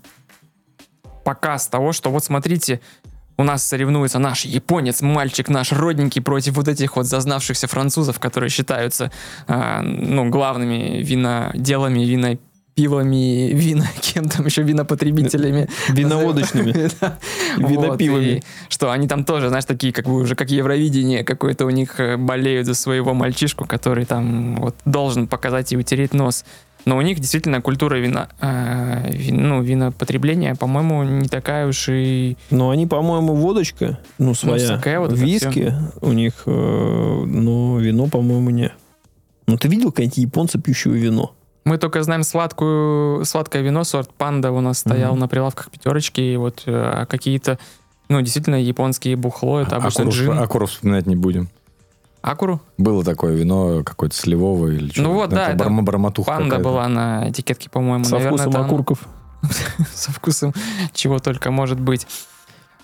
[1.24, 2.80] показ того, что вот смотрите,
[3.36, 8.50] у нас соревнуется наш японец, мальчик наш родненький против вот этих вот зазнавшихся французов, которые
[8.50, 9.10] считаются,
[9.46, 12.00] а, ну, главными виноделами,
[12.80, 15.68] винопивами, вина, кем там еще, винопотребителями.
[15.88, 16.90] Виноводочными.
[17.00, 17.18] Да.
[17.56, 18.34] Винопивами.
[18.34, 21.98] Вот, что они там тоже, знаешь, такие, как бы уже как Евровидение какое-то у них
[22.00, 26.44] э, болеют за своего мальчишку, который там вот должен показать и утереть нос.
[26.84, 32.36] Но у них действительно культура вина, э, вин- ну, винопотребления, по-моему, не такая уж и...
[32.50, 34.66] Но они, по-моему, водочка, ну, своя.
[34.66, 38.72] сакэ, вот Виски у них, э, но вино, по-моему, не.
[39.46, 41.34] Ну, ты видел какие-нибудь японцы, пьющие вино?
[41.70, 45.20] Мы только знаем сладкую, сладкое вино, сорт панда у нас стоял Мгм.
[45.20, 47.60] на прилавках пятерочки, и вот а какие-то,
[48.08, 50.38] ну, действительно, японские бухло, это обычно Акуру, джин.
[50.40, 51.48] Акуру вспоминать не будем.
[52.22, 52.60] Акуру?
[52.76, 56.68] Было такое вино какое-то сливовое или что Ну вот, да, это барма- барматуха Панда какая-то.
[56.68, 58.02] была на этикетке, по-моему.
[58.02, 58.98] Со Наверное, вкусом окурков.
[59.94, 60.52] со вкусом
[60.92, 62.04] чего только может быть.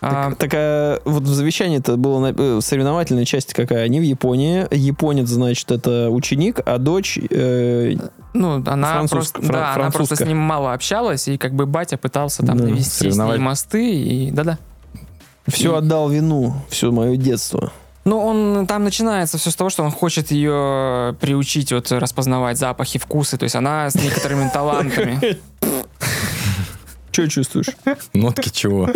[0.03, 3.84] А, Так, такая, вот в завещании это было на- э, соревновательная часть какая?
[3.84, 4.66] Они в Японии.
[4.74, 7.18] Японец, значит, это ученик, а дочь...
[7.30, 7.94] э,
[8.34, 11.64] ну, она француз- просто, фран- да, она просто с ним мало общалась, и как бы
[11.66, 14.59] батя пытался там Да, навести с ней мосты, и да-да.
[15.49, 17.72] все И- отдал вину, все мое детство.
[18.05, 22.99] Ну, он там начинается все с того, что он хочет ее приучить вот распознавать запахи,
[23.01, 25.38] вкусы, то есть она с некоторыми талантами.
[27.17, 27.69] Что чувствуешь?
[28.12, 28.91] Нотки чего?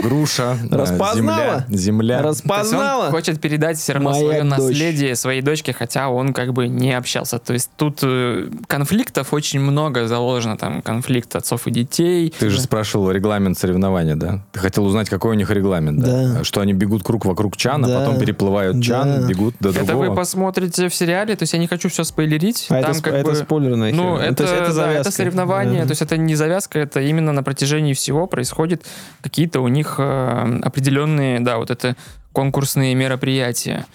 [0.00, 1.64] Груша, э, Распознала?
[1.66, 2.14] земля, земля.
[2.18, 3.10] Есть он Распознала?
[3.10, 4.50] хочет передать все равно Моя свое дочь.
[4.50, 7.40] наследие своей дочке, хотя он как бы не общался.
[7.40, 12.32] То есть тут э, конфликтов очень много заложено, там конфликт отцов и детей.
[12.38, 14.40] Ты же спрашивал регламент соревнования, да?
[14.52, 16.34] Ты хотел узнать, какой у них регламент, да?
[16.34, 16.44] Да.
[16.44, 17.98] Что они бегут круг вокруг чана, Да.
[18.00, 19.26] потом переплывают чан, Да.
[19.28, 20.10] бегут до Это другого.
[20.10, 22.66] вы посмотрите в сериале, то есть я не хочу все спойлерить.
[22.70, 23.34] А Там это, как это бы...
[23.34, 25.86] спойлерная Ну, это, это да, это соревнование, Да.
[25.88, 28.84] то есть это не завязка, это именно на протяжении всего происходит
[29.22, 31.96] какие-то у них э, определенные, да, вот это
[32.32, 33.86] конкурсные мероприятия.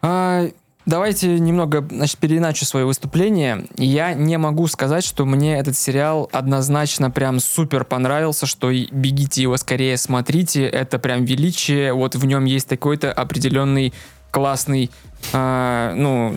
[0.00, 0.48] А,
[0.86, 3.66] давайте немного, значит, переиначу свое выступление.
[3.76, 9.56] Я не могу сказать, что мне этот сериал однозначно прям супер понравился, что бегите его
[9.56, 13.92] скорее смотрите, это прям величие, вот в нем есть такой-то определенный
[14.30, 14.90] классный,
[15.32, 16.36] а, ну,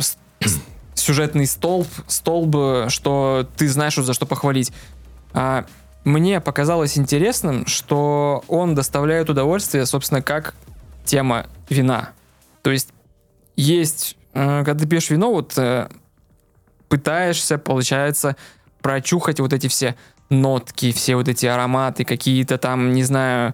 [1.03, 4.71] сюжетный столб, столб, э, что ты знаешь, вот за что похвалить.
[5.33, 5.65] А,
[6.03, 10.53] мне показалось интересным, что он доставляет удовольствие, собственно, как
[11.05, 12.09] тема вина.
[12.61, 12.89] То есть
[13.55, 15.87] есть э, когда ты пьешь вино, вот э,
[16.89, 18.35] пытаешься, получается,
[18.81, 19.95] прочухать вот эти все
[20.29, 23.53] нотки, все вот эти ароматы, какие-то там, не знаю,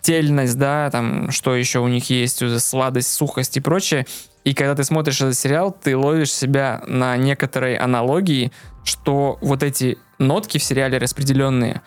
[0.00, 4.06] тельность, да, там, что еще у них есть, сладость, сухость и прочее.
[4.44, 8.52] И когда ты смотришь этот сериал, ты ловишь себя на некоторой аналогии,
[8.84, 11.82] что вот эти нотки в сериале распределенные,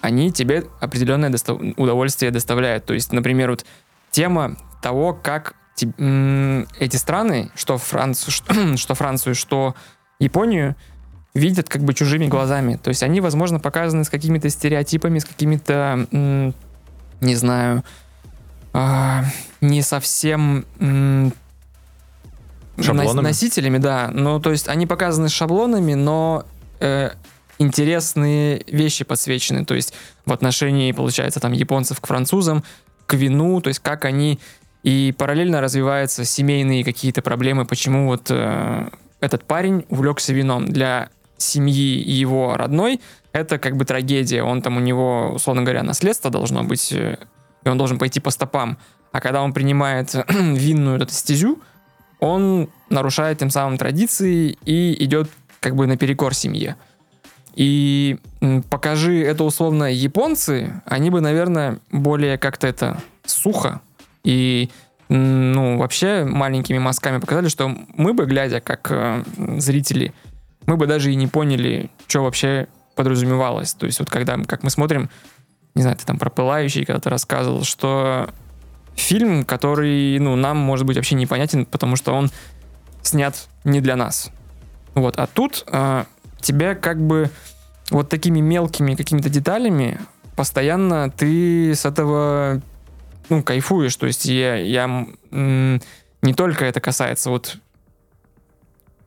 [0.00, 1.60] они тебе определенное достав...
[1.76, 2.84] удовольствие доставляют.
[2.86, 3.64] То есть, например, вот
[4.10, 5.88] тема того, как те...
[6.78, 9.74] эти страны, что Францию, что, что Францию, что
[10.18, 10.76] Японию,
[11.34, 12.76] видят как бы чужими глазами.
[12.76, 16.06] То есть они, возможно, показаны с какими-то стереотипами, с какими-то,
[17.20, 17.84] не знаю,
[18.72, 19.22] э,
[19.60, 20.64] не совсем
[22.82, 23.26] Шаблонами?
[23.26, 24.10] носителями, да.
[24.12, 26.44] Ну, то есть они показаны шаблонами, но
[26.80, 27.10] э,
[27.60, 29.64] интересные вещи подсвечены.
[29.64, 32.64] То есть в отношении, получается, там японцев к французам,
[33.06, 34.40] к вину, то есть как они
[34.82, 38.88] и параллельно развиваются семейные какие-то проблемы, почему вот э,
[39.20, 40.66] этот парень увлекся вином.
[40.66, 43.00] Для семьи его родной
[43.32, 44.42] это как бы трагедия.
[44.42, 47.18] Он там у него, условно говоря, наследство должно быть, э,
[47.62, 48.78] и он должен пойти по стопам.
[49.12, 51.60] А когда он принимает винную эту стезю,
[52.20, 55.30] он нарушает тем самым традиции и идет
[55.60, 56.76] как бы наперекор семье.
[57.54, 58.18] И
[58.70, 63.80] покажи это условно японцы, они бы, наверное, более как-то это сухо
[64.24, 64.70] и
[65.08, 69.24] ну, вообще маленькими мазками показали, что мы бы, глядя как э,
[69.58, 70.14] зрители,
[70.66, 73.74] мы бы даже и не поняли, что вообще подразумевалось.
[73.74, 75.10] То есть вот когда, как мы смотрим,
[75.74, 78.30] не знаю, ты там про пылающий когда-то рассказывал, что
[78.94, 82.30] фильм, который, ну, нам, может быть, вообще непонятен, потому что он
[83.02, 84.30] снят не для нас.
[84.94, 86.04] Вот, а тут э,
[86.40, 87.30] тебя как бы
[87.90, 90.00] вот такими мелкими какими-то деталями
[90.36, 92.62] постоянно ты с этого,
[93.28, 93.96] ну, кайфуешь.
[93.96, 97.58] То есть я, я не только это касается вот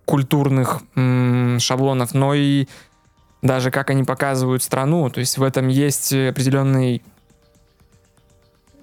[0.06, 0.82] культурных
[1.60, 2.68] шаблонов, но и
[3.42, 5.10] даже как они показывают страну.
[5.10, 7.02] То есть в этом есть определенный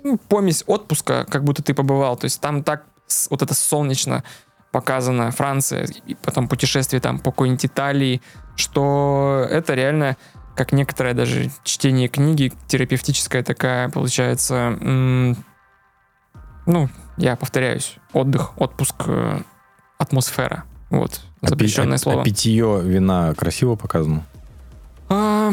[0.02, 2.16] ну, помесь отпуска, как будто ты побывал.
[2.16, 2.84] То есть там так
[3.28, 4.24] вот это солнечно
[4.72, 8.22] показано Франция, и потом путешествие там по какой-нибудь Италии,
[8.56, 10.16] что это реально
[10.54, 15.36] как некоторое даже чтение книги, терапевтическая такая, получается, м-
[16.66, 19.40] ну, я повторяюсь, отдых, отпуск, э,
[19.98, 20.64] атмосфера.
[20.90, 22.20] Вот, запрещенное а, слово.
[22.20, 24.24] А питье вина красиво показано?
[25.08, 25.52] А,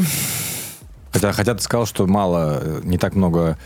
[1.18, 3.58] Хотя, хотя ты сказал, что мало, э, не так много...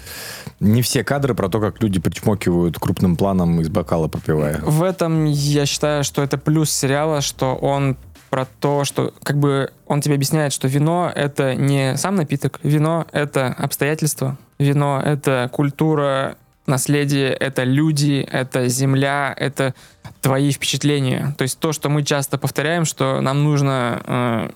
[0.61, 4.59] Не все кадры про то, как люди причмокивают крупным планом из бокала пропивая.
[4.61, 7.97] В этом я считаю, что это плюс сериала, что он
[8.29, 13.07] про то, что как бы он тебе объясняет, что вино это не сам напиток, вино
[13.11, 19.73] это обстоятельства, вино это культура, наследие, это люди, это земля, это
[20.21, 21.33] твои впечатления.
[21.39, 24.49] То есть то, что мы часто повторяем, что нам нужно э,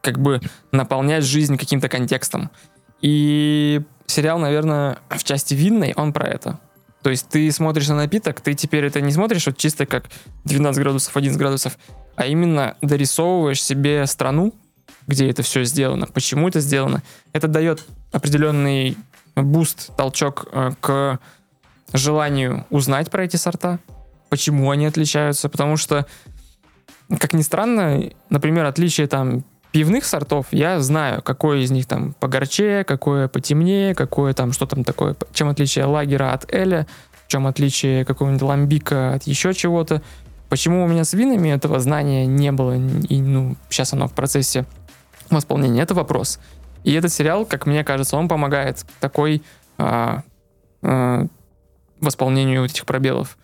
[0.00, 0.40] как бы
[0.70, 2.50] наполнять жизнь каким-то контекстом.
[3.00, 6.58] И сериал, наверное, в части винной, он про это.
[7.02, 10.06] То есть ты смотришь на напиток, ты теперь это не смотришь вот чисто как
[10.44, 11.78] 12 градусов, 11 градусов,
[12.16, 14.54] а именно дорисовываешь себе страну,
[15.06, 17.02] где это все сделано, почему это сделано.
[17.32, 18.96] Это дает определенный
[19.36, 21.18] буст, толчок э, к
[21.92, 23.78] желанию узнать про эти сорта,
[24.30, 26.06] почему они отличаются, потому что,
[27.18, 29.44] как ни странно, например, отличие там
[29.74, 34.84] пивных сортов я знаю, какой из них там погорчее, какое потемнее, какое там, что там
[34.84, 36.86] такое, чем отличие лагера от эля,
[37.26, 40.00] в чем отличие какого-нибудь ламбика от еще чего-то.
[40.48, 44.64] Почему у меня с винами этого знания не было, и ну, сейчас оно в процессе
[45.28, 46.38] восполнения, это вопрос.
[46.84, 49.42] И этот сериал, как мне кажется, он помогает такой
[49.76, 50.22] а,
[50.82, 51.26] а,
[52.00, 53.38] восполнению этих пробелов.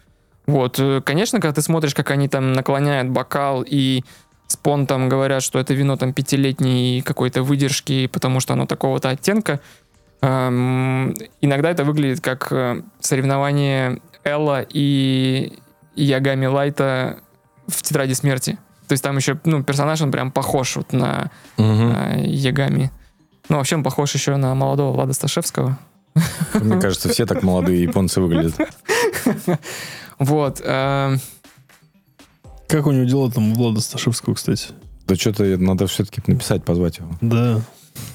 [0.46, 4.04] Вот, э, конечно, когда ты смотришь, как они там наклоняют бокал и
[4.50, 9.60] с понтом говорят, что это вино там пятилетней какой-то выдержки, потому что оно такого-то оттенка.
[10.22, 15.56] Эм, иногда это выглядит как э, соревнование Элла и
[15.94, 17.20] Ягами Лайта
[17.68, 18.58] в «Тетради смерти».
[18.88, 21.66] То есть там еще, ну, персонаж, он прям похож вот на Угу.
[21.68, 22.90] э, Ягами.
[23.48, 25.78] Ну, вообще он похож еще на молодого Влада Сташевского.
[26.54, 28.54] Мне кажется, все так молодые японцы выглядят.
[30.18, 30.60] Вот.
[30.62, 31.18] эм,
[32.70, 34.68] Как у него дела там у Влада Сташевского, кстати?
[35.06, 37.10] Да что-то надо все-таки написать, позвать его.
[37.20, 37.60] Да.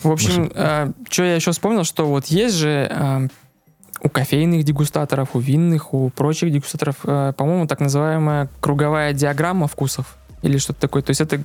[0.02, 0.50] В общем,
[1.10, 3.28] что я еще вспомнил, что вот есть же э,
[4.02, 10.18] у кофейных дегустаторов, у винных, у прочих дегустаторов, э, по-моему, так называемая круговая диаграмма вкусов
[10.42, 11.02] или что-то такое.
[11.02, 11.44] То есть это,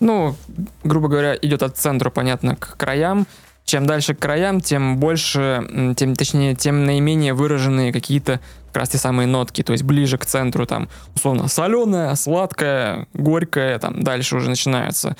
[0.00, 0.36] ну,
[0.82, 3.26] грубо говоря, идет от центра, понятно, к краям,
[3.64, 8.98] чем дальше к краям, тем больше, тем, точнее, тем наименее выраженные какие-то как раз те
[8.98, 14.50] самые нотки, то есть ближе к центру, там, условно, соленая, сладкая, горькая, там, дальше уже
[14.50, 15.16] начинается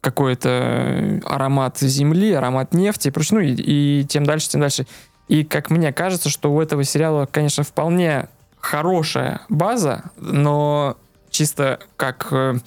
[0.00, 4.86] какой-то э, аромат земли, аромат нефти и прочее, ну, и, и тем дальше, тем дальше.
[5.26, 8.28] И, как мне кажется, что у этого сериала, конечно, вполне
[8.60, 10.96] хорошая база, но
[11.30, 12.58] чисто как э,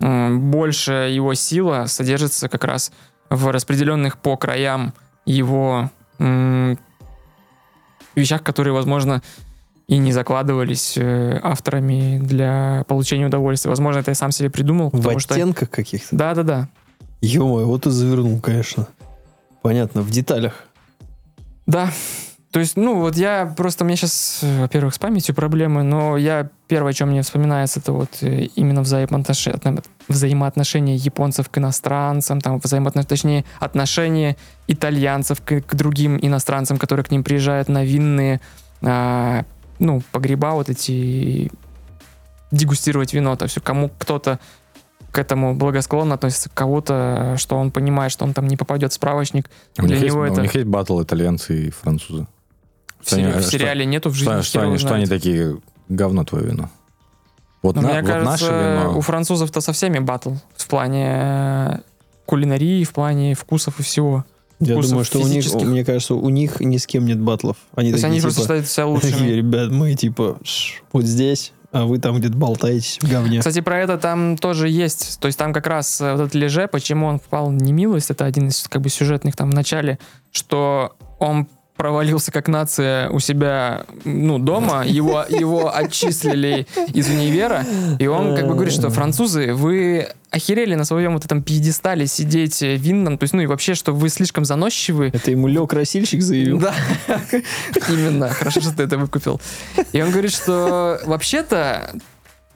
[0.00, 2.92] м, большая его сила содержится как раз
[3.30, 4.92] распределенных по краям
[5.24, 6.78] его м,
[8.14, 9.22] вещах, которые, возможно,
[9.88, 13.70] и не закладывались э, авторами для получения удовольствия.
[13.70, 15.34] Возможно, это я сам себе придумал, В потому что...
[15.34, 16.16] оттенках каких-то.
[16.16, 16.68] Да-да-да.
[17.20, 18.88] Ё-моё, вот и завернул, конечно.
[19.62, 20.64] Понятно, в деталях.
[21.66, 21.90] Да.
[22.52, 26.48] То есть, ну, вот я просто, у меня сейчас, во-первых, с памятью проблемы, но я
[26.68, 32.58] первое, о чем мне вспоминается, это вот э, именно взаимоотношения, взаимоотношения японцев к иностранцам, там,
[32.62, 34.36] взаимоотношения, точнее, отношения
[34.68, 38.40] итальянцев к, к другим иностранцам, которые к ним приезжают на винные,
[38.80, 39.44] а,
[39.78, 41.50] ну, погреба вот эти,
[42.52, 44.38] дегустировать вино, то есть кому кто-то
[45.10, 49.50] к этому благосклонно относится, кого-то, что он понимает, что он там не попадет в справочник.
[49.78, 52.26] У них, есть, него у это- них есть батл итальянцы и французы.
[53.00, 54.32] В, сери- Они- в что- сериале нету в жизни.
[54.32, 55.58] Что, что они, что они такие,
[55.88, 56.70] говно твое вино.
[57.62, 58.44] Вот, Но на- мне вот кажется, наше
[58.80, 58.98] вино.
[58.98, 61.78] у французов-то со всеми батл в плане э,
[62.26, 64.24] кулинарии, в плане вкусов и всего.
[64.60, 67.56] Я думаю, что у них, мне кажется, у них ни с кем нет батлов.
[67.74, 69.30] Они То есть такие, они просто типа, считают себя такие, лучшими.
[69.36, 73.40] ребят, мы типа ш, вот здесь, а вы там где-то болтаетесь в говне.
[73.40, 75.20] Кстати, про это там тоже есть.
[75.20, 78.24] То есть там как раз э, вот этот Леже, почему он впал в немилость, это
[78.24, 79.98] один из как бы сюжетных там в начале,
[80.32, 87.64] что он провалился как нация у себя, ну, дома, его, его отчислили из универа,
[87.98, 92.60] и он как бы говорит, что французы, вы охерели на своем вот этом пьедестале сидеть
[92.60, 96.58] винном, то есть, ну и вообще, что вы слишком заносчивы, Это ему Лег Красильщик заявил.
[96.58, 96.74] да,
[97.88, 98.28] именно.
[98.28, 99.40] Хорошо, что ты это выкупил.
[99.92, 101.90] И он говорит, что вообще-то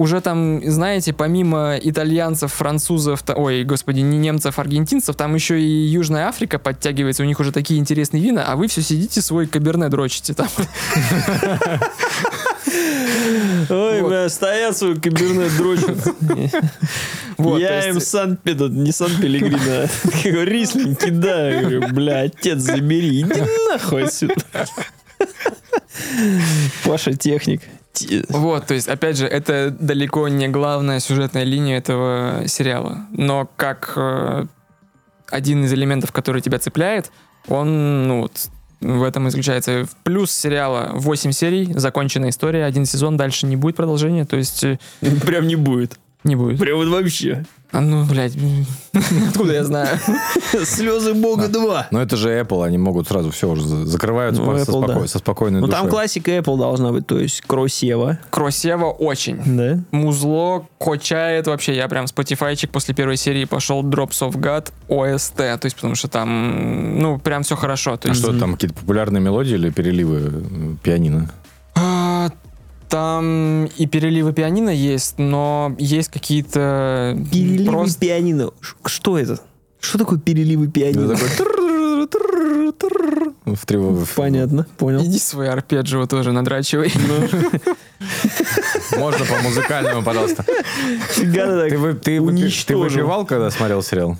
[0.00, 6.26] уже там, знаете, помимо итальянцев, французов, ой, господи, не немцев, аргентинцев, там еще и Южная
[6.26, 10.32] Африка подтягивается, у них уже такие интересные вина, а вы все сидите свой каберне дрочите
[10.32, 10.48] там.
[13.68, 14.08] Ой, Вот.
[14.08, 15.98] бля, стоят свой кабернет дрочат.
[17.36, 19.88] Вот, Я им сан этот, не сан Пелегрино, а
[20.24, 21.92] говорю, рислинг кидаю.
[21.92, 24.34] Бля, отец, забери, иди нахуй отсюда.
[26.84, 27.60] Паша техник.
[28.28, 33.06] Вот, то есть, опять же, это далеко не главная сюжетная линия этого сериала.
[33.10, 34.46] Но как э,
[35.28, 37.10] один из элементов, который тебя цепляет,
[37.48, 38.48] он, ну вот,
[38.80, 39.86] в этом и заключается.
[40.04, 44.78] Плюс сериала 8 серий, законченная история, один сезон, дальше не будет продолжения, то есть э,
[45.26, 45.98] Прям не будет.
[46.24, 46.58] Не будет.
[46.58, 47.44] Прям вот вообще.
[47.72, 48.32] А ну, блядь,
[49.28, 49.96] откуда я знаю?
[50.64, 51.88] Слезы Бога 2.
[51.92, 55.00] Но это же Apple, они могут сразу все уже за- закрываются Ну, со, Apple, споко-
[55.02, 55.06] да.
[55.06, 55.80] со спокойной Ну душой.
[55.80, 58.18] там классика Apple должна быть, то есть Кросева.
[58.30, 59.40] Кросева очень.
[59.56, 59.78] Да?
[59.92, 61.76] Музло качает вообще.
[61.76, 65.36] Я прям Spotify-чик после первой серии пошел Drops of God OST.
[65.58, 67.96] То есть, потому что там, ну, прям все хорошо.
[67.96, 71.30] То А что, там какие-то популярные мелодии или переливы пианино?
[72.90, 78.50] Там и переливы пианино есть, но есть какие-то Переливы просто- пианино.
[78.84, 79.38] Что это?
[79.80, 81.16] Что такое переливы пианино?
[83.46, 84.06] В тревогу.
[84.16, 85.02] Понятно, понял.
[85.04, 86.92] Иди свой арпеджио тоже надрачивай.
[88.96, 90.44] Можно по музыкальному, пожалуйста.
[91.16, 92.82] Ты так Ты, вы- ты, выпи- ты уничтожил.
[92.82, 94.16] выпивал, когда смотрел сериал?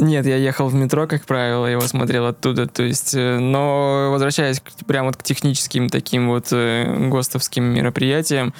[0.00, 4.60] Нет, я ехал в метро, как правило, его смотрел оттуда, то есть, э, но возвращаясь
[4.60, 8.54] к, прям вот к техническим таким вот э, ГОСТовским мероприятиям,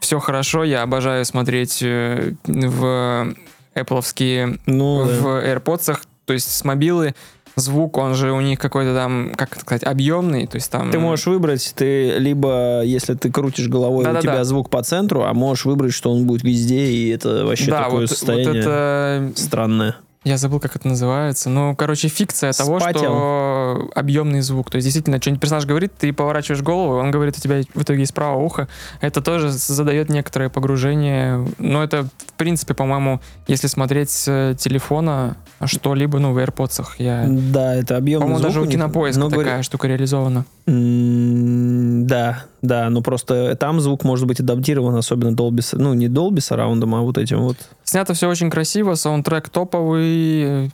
[0.00, 3.34] все хорошо, я обожаю смотреть э, в
[3.74, 5.12] Apple'овские Ну, да.
[5.14, 7.14] в AirPods, то есть с мобилы,
[7.54, 10.90] звук, он же у них какой-то там, как это сказать, объемный, то есть там...
[10.90, 14.20] Ты можешь выбрать, ты либо, если ты крутишь головой, у Да-да-да.
[14.20, 17.84] тебя звук по центру, а можешь выбрать, что он будет везде, и это вообще да,
[17.84, 19.32] такое вот, вот состояние это...
[19.36, 19.96] странное.
[20.24, 21.50] Я забыл, как это называется.
[21.50, 23.00] Ну, короче, фикция того, Спатил.
[23.00, 24.70] что объемный звук.
[24.70, 28.04] То есть, действительно, что-нибудь персонаж говорит, ты поворачиваешь голову, он говорит у тебя в итоге
[28.04, 28.68] из правого уха.
[29.00, 31.44] Это тоже задает некоторое погружение.
[31.58, 37.24] Но это, в принципе, по-моему, если смотреть с телефона что-либо, ну, в AirPods, я...
[37.28, 40.44] Да, это объемный По-моему, звук даже у них, кинопоиска но такая говорит- штука реализована.
[40.66, 46.40] М, Да, да, но просто там звук может быть адаптирован, особенно Dolby, ну не Dolby
[46.40, 47.56] сараундом, а вот этим вот.
[47.84, 50.70] Снято все очень красиво, саундтрек топовый.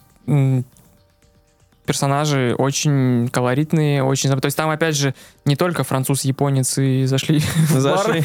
[1.88, 4.28] Персонажи очень колоритные, очень...
[4.30, 5.14] То есть там, опять же,
[5.46, 7.40] не только француз, японец и зашли.
[7.70, 8.22] Зашли.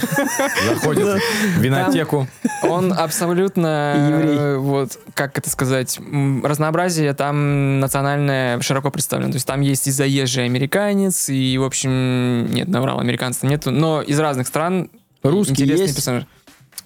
[0.68, 1.22] Заходит
[1.56, 2.28] в винотеку.
[2.64, 5.98] Он абсолютно, вот, как это сказать,
[6.44, 9.32] разнообразие там национальное широко представлено.
[9.32, 14.02] То есть там есть и заезжий американец, и, в общем, нет, наврал, американцев нету, но
[14.02, 14.90] из разных стран
[15.24, 15.96] Русские интересные есть?
[15.96, 16.28] персонажи.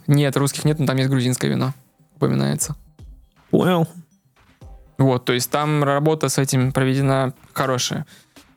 [0.05, 1.73] Нет, русских нет, но там есть грузинское вино,
[2.15, 2.75] упоминается.
[3.49, 3.87] Понял.
[4.97, 8.05] Вот, то есть там работа с этим проведена хорошая.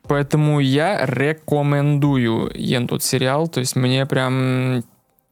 [0.05, 3.47] Поэтому я рекомендую Йен тот сериал.
[3.49, 4.83] То есть мне прям...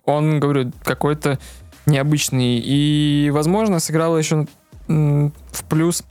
[0.04, 1.38] Он, говорю, какой-то
[1.86, 2.62] необычный.
[2.64, 4.46] И, возможно, сыграла еще
[4.86, 6.04] в плюс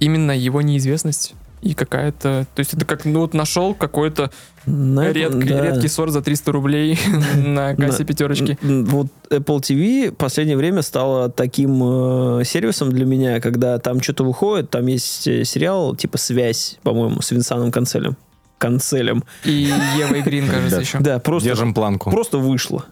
[0.00, 1.34] именно его неизвестность.
[1.60, 2.46] И какая-то...
[2.54, 4.30] То есть это как, ну вот нашел какой-то
[4.66, 5.66] На этом, редкий, да.
[5.66, 6.98] редкий сорт за 300 рублей
[7.36, 8.58] на кассе пятерочки.
[8.62, 14.24] Вот Apple TV в последнее время стало таким э, сервисом для меня, когда там что-то
[14.24, 18.16] выходит, там есть э, сериал типа «Связь», по-моему, с Винсаном Канцелем.
[18.58, 19.24] Канцелем.
[19.44, 20.98] И Ева и Грин, кажется, еще.
[20.98, 22.10] Да, просто, Держим планку.
[22.10, 22.84] просто вышло.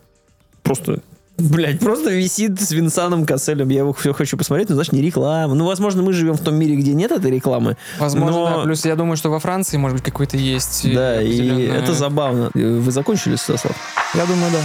[0.63, 1.01] Просто
[1.39, 3.69] Блять, просто висит с Винсаном Касселем.
[3.69, 5.55] Я его все хочу посмотреть, но, знаешь, не реклама.
[5.55, 7.77] Ну, возможно, мы живем в том мире, где нет этой рекламы.
[7.99, 8.63] Возможно, Но- да.
[8.65, 10.87] Плюс я думаю, что во Франции, может быть, какой-то есть.
[10.87, 12.51] э, Да, и это забавно.
[12.55, 13.77] Вы закончили, Стаслав?
[14.15, 14.61] Я думаю, да.